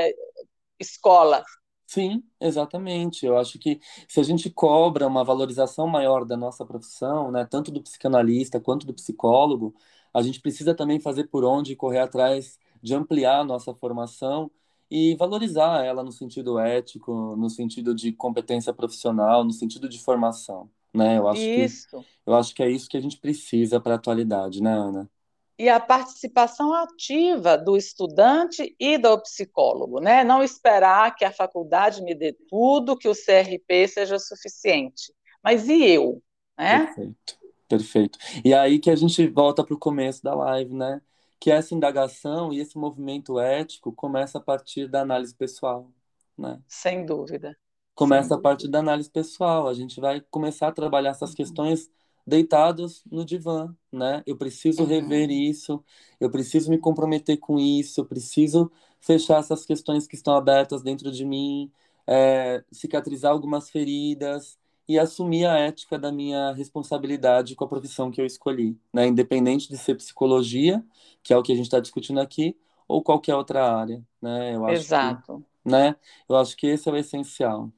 escola 0.79 1.43
Sim, 1.87 2.23
exatamente. 2.41 3.25
Eu 3.25 3.37
acho 3.37 3.59
que 3.59 3.79
se 4.07 4.19
a 4.19 4.23
gente 4.23 4.49
cobra 4.49 5.07
uma 5.07 5.23
valorização 5.23 5.87
maior 5.87 6.25
da 6.25 6.35
nossa 6.35 6.65
profissão, 6.65 7.31
né, 7.31 7.45
tanto 7.45 7.71
do 7.71 7.81
psicanalista 7.81 8.59
quanto 8.59 8.85
do 8.87 8.93
psicólogo, 8.93 9.73
a 10.13 10.21
gente 10.21 10.41
precisa 10.41 10.73
também 10.75 10.99
fazer 10.99 11.25
por 11.29 11.45
onde 11.45 11.75
correr 11.75 11.99
atrás 11.99 12.57
de 12.81 12.95
ampliar 12.95 13.41
a 13.41 13.43
nossa 13.43 13.73
formação 13.73 14.51
e 14.89 15.15
valorizar 15.15 15.83
ela 15.85 16.03
no 16.03 16.11
sentido 16.11 16.59
ético, 16.59 17.35
no 17.35 17.49
sentido 17.49 17.95
de 17.95 18.11
competência 18.13 18.73
profissional, 18.73 19.43
no 19.43 19.51
sentido 19.51 19.89
de 19.89 19.99
formação, 19.99 20.69
né? 20.93 21.17
Eu 21.17 21.27
acho 21.27 21.49
que 21.51 21.61
Isso. 21.61 22.05
eu 22.25 22.35
acho 22.35 22.53
que 22.55 22.63
é 22.63 22.69
isso 22.69 22.89
que 22.89 22.97
a 22.97 23.01
gente 23.01 23.17
precisa 23.17 23.79
para 23.79 23.93
a 23.93 23.97
atualidade, 23.97 24.61
né, 24.61 24.71
Ana? 24.71 25.09
e 25.57 25.69
a 25.69 25.79
participação 25.79 26.73
ativa 26.73 27.57
do 27.57 27.77
estudante 27.77 28.75
e 28.79 28.97
do 28.97 29.17
psicólogo, 29.21 30.01
né? 30.01 30.23
Não 30.23 30.43
esperar 30.43 31.15
que 31.15 31.23
a 31.23 31.31
faculdade 31.31 32.01
me 32.03 32.13
dê 32.13 32.33
tudo, 32.49 32.97
que 32.97 33.07
o 33.07 33.15
CRP 33.15 33.87
seja 33.87 34.19
suficiente. 34.19 35.13
Mas 35.41 35.67
e 35.69 35.81
eu, 35.85 36.21
né? 36.57 36.87
Perfeito, 36.87 37.37
perfeito. 37.69 38.19
E 38.43 38.53
aí 38.53 38.79
que 38.79 38.89
a 38.89 38.95
gente 38.95 39.25
volta 39.27 39.63
para 39.63 39.73
o 39.73 39.79
começo 39.79 40.21
da 40.21 40.35
live, 40.35 40.73
né? 40.73 41.01
Que 41.39 41.51
essa 41.51 41.73
indagação 41.75 42.51
e 42.53 42.59
esse 42.59 42.77
movimento 42.77 43.39
ético 43.39 43.93
começa 43.93 44.37
a 44.39 44.41
partir 44.41 44.87
da 44.89 45.01
análise 45.01 45.35
pessoal, 45.35 45.91
né? 46.37 46.61
Sem 46.67 47.05
dúvida, 47.07 47.57
sem 47.95 48.11
Começa 48.13 48.35
a 48.35 48.37
partir 48.39 48.67
da 48.67 48.79
análise 48.79 49.09
pessoal. 49.09 49.67
A 49.67 49.73
gente 49.73 49.99
vai 50.01 50.19
começar 50.29 50.67
a 50.67 50.71
trabalhar 50.71 51.11
essas 51.11 51.33
Uhum. 51.33 51.35
questões 51.35 51.89
deitados 52.27 53.03
no 53.09 53.23
divã, 53.23 53.73
né? 53.91 54.21
Eu 54.25 54.35
preciso 54.37 54.83
rever 54.85 55.29
Uhum. 55.29 55.31
isso, 55.31 55.83
eu 56.19 56.29
preciso 56.29 56.69
me 56.71 56.77
comprometer 56.77 57.37
com 57.37 57.57
isso, 57.59 58.01
eu 58.01 58.05
preciso 58.05 58.71
fechar 58.99 59.39
essas 59.39 59.65
questões 59.65 60.07
que 60.07 60.15
estão 60.15 60.35
abertas 60.35 60.81
dentro 60.81 61.11
de 61.11 61.23
mim, 61.23 61.71
é, 62.07 62.63
cicatrizar 62.71 63.31
algumas 63.31 63.69
feridas 63.69 64.57
e 64.87 64.99
assumir 64.99 65.45
a 65.45 65.57
ética 65.57 65.97
da 65.97 66.11
minha 66.11 66.51
responsabilidade 66.53 67.55
com 67.55 67.65
a 67.65 67.67
profissão 67.67 68.11
que 68.11 68.21
eu 68.21 68.25
escolhi, 68.25 68.77
né? 68.93 69.07
Independente 69.07 69.67
de 69.67 69.77
ser 69.77 69.95
psicologia, 69.95 70.83
que 71.23 71.33
é 71.33 71.37
o 71.37 71.43
que 71.43 71.51
a 71.51 71.55
gente 71.55 71.65
está 71.65 71.79
discutindo 71.79 72.19
aqui, 72.19 72.55
ou 72.87 73.01
qualquer 73.01 73.35
outra 73.35 73.75
área, 73.75 74.03
né? 74.21 74.55
Eu 74.55 74.65
acho 74.65 74.75
que, 74.75 74.85
Exato. 74.85 75.45
né? 75.63 75.95
Eu 76.29 76.35
acho 76.35 76.55
que 76.55 76.67
esse 76.67 76.87
é 76.87 76.91
o 76.91 76.97
essencial. 76.97 77.71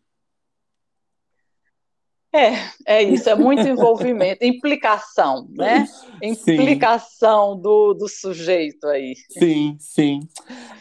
É, 2.34 3.00
é 3.00 3.04
isso, 3.04 3.30
é 3.30 3.36
muito 3.36 3.66
envolvimento, 3.68 4.44
implicação, 4.46 5.48
né? 5.50 5.86
Sim, 5.86 6.54
Implicação 6.54 7.60
do, 7.60 7.94
do 7.94 8.08
sujeito 8.08 8.86
aí. 8.88 9.16
sim, 9.30 9.78
sim. 9.80 10.20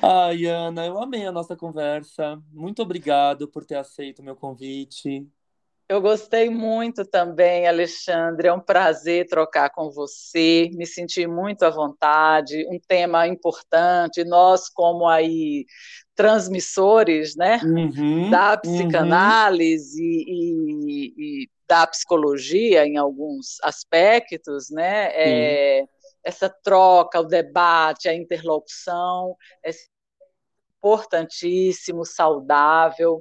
Ai, 0.03 0.45
Ana, 0.45 0.85
eu 0.85 1.01
amei 1.01 1.25
a 1.25 1.33
nossa 1.33 1.57
conversa. 1.57 2.43
Muito 2.53 2.83
obrigado 2.83 3.49
por 3.49 3.65
ter 3.65 3.77
aceito 3.77 4.19
o 4.19 4.25
meu 4.25 4.35
convite. 4.35 5.27
Eu 5.89 6.01
gostei 6.01 6.51
muito 6.51 7.05
também, 7.05 7.67
Alexandre. 7.67 8.49
É 8.49 8.53
um 8.53 8.61
prazer 8.61 9.27
trocar 9.29 9.71
com 9.71 9.89
você. 9.91 10.69
Me 10.75 10.85
senti 10.85 11.27
muito 11.29 11.63
à 11.65 11.71
vontade. 11.71 12.67
Um 12.69 12.79
tema 12.89 13.27
importante. 13.29 14.25
Nós, 14.25 14.69
como 14.69 15.07
aí 15.07 15.65
transmissores, 16.17 17.37
né, 17.37 17.61
Uhum, 17.63 18.31
da 18.31 18.53
uhum, 18.53 18.61
psicanálise 18.63 20.03
e, 20.03 21.13
e 21.45 21.51
da 21.69 21.87
psicologia 21.87 22.87
em 22.87 22.97
alguns 22.97 23.59
aspectos, 23.63 24.71
né, 24.71 25.11
é, 25.13 25.85
essa 26.25 26.49
troca, 26.49 27.21
o 27.21 27.25
debate, 27.25 28.09
a 28.09 28.15
interlocução 28.15 29.37
é 29.63 29.71
importantíssimo, 30.79 32.05
saudável 32.05 33.21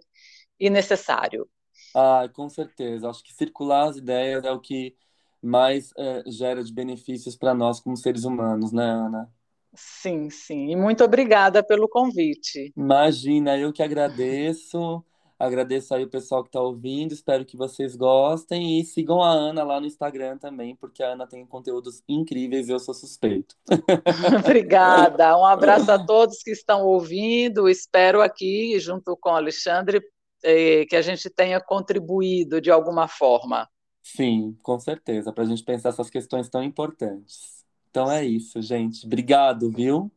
e 0.60 0.70
necessário. 0.70 1.48
Ah, 1.96 2.28
com 2.34 2.50
certeza. 2.50 3.10
Acho 3.10 3.24
que 3.24 3.34
circular 3.34 3.88
as 3.88 3.96
ideias 3.96 4.44
é 4.44 4.52
o 4.52 4.60
que 4.60 4.94
mais 5.42 5.94
eh, 5.98 6.24
gera 6.28 6.62
de 6.62 6.74
benefícios 6.74 7.38
para 7.38 7.54
nós 7.54 7.80
como 7.80 7.96
seres 7.96 8.26
humanos, 8.26 8.74
né, 8.74 8.84
Ana? 8.84 9.32
Sim, 9.74 10.30
sim. 10.30 10.72
E 10.72 10.76
muito 10.76 11.04
obrigada 11.04 11.64
pelo 11.64 11.88
convite. 11.88 12.74
Imagina, 12.76 13.58
eu 13.58 13.72
que 13.72 13.82
agradeço. 13.82 15.04
Agradeço 15.38 15.94
aí 15.94 16.04
o 16.04 16.10
pessoal 16.10 16.44
que 16.44 16.50
está 16.50 16.62
ouvindo. 16.62 17.14
Espero 17.14 17.46
que 17.46 17.58
vocês 17.58 17.96
gostem 17.96 18.80
e 18.80 18.86
sigam 18.86 19.22
a 19.22 19.32
Ana 19.32 19.64
lá 19.64 19.80
no 19.80 19.86
Instagram 19.86 20.38
também, 20.38 20.76
porque 20.76 21.04
a 21.04 21.10
Ana 21.10 21.28
tem 21.28 21.46
conteúdos 21.46 22.02
incríveis 22.08 22.68
e 22.68 22.72
eu 22.72 22.80
sou 22.80 22.94
suspeito. 22.94 23.56
Obrigada. 24.40 25.38
Um 25.38 25.46
abraço 25.46 25.92
a 25.92 26.04
todos 26.04 26.42
que 26.42 26.52
estão 26.52 26.86
ouvindo. 26.86 27.70
Espero 27.70 28.22
aqui, 28.22 28.80
junto 28.80 29.16
com 29.18 29.30
o 29.30 29.34
Alexandre, 29.34 30.02
eh, 30.46 30.86
que 30.88 30.96
a 30.96 31.02
gente 31.02 31.30
tenha 31.30 31.60
contribuído 31.62 32.62
de 32.62 32.72
alguma 32.72 33.08
forma. 33.08 33.68
Sim, 34.04 34.58
com 34.62 34.80
certeza, 34.80 35.34
para 35.34 35.44
a 35.44 35.48
gente 35.48 35.64
pensar 35.64 35.90
essas 35.90 36.10
questões 36.10 36.48
tão 36.50 36.64
importantes. 36.64 37.66
Então 37.90 38.12
é 38.12 38.24
isso, 38.26 38.62
gente. 38.62 39.06
Obrigado, 39.06 39.72
viu? 39.72 40.12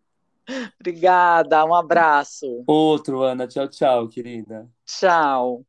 Obrigada. 0.81 1.65
Um 1.65 1.75
abraço. 1.75 2.67
Outro, 2.67 3.23
Ana. 3.23 3.49
Tchau, 3.49 3.69
tchau, 3.69 4.09
querida. 4.09 4.71
Tchau. 4.87 5.68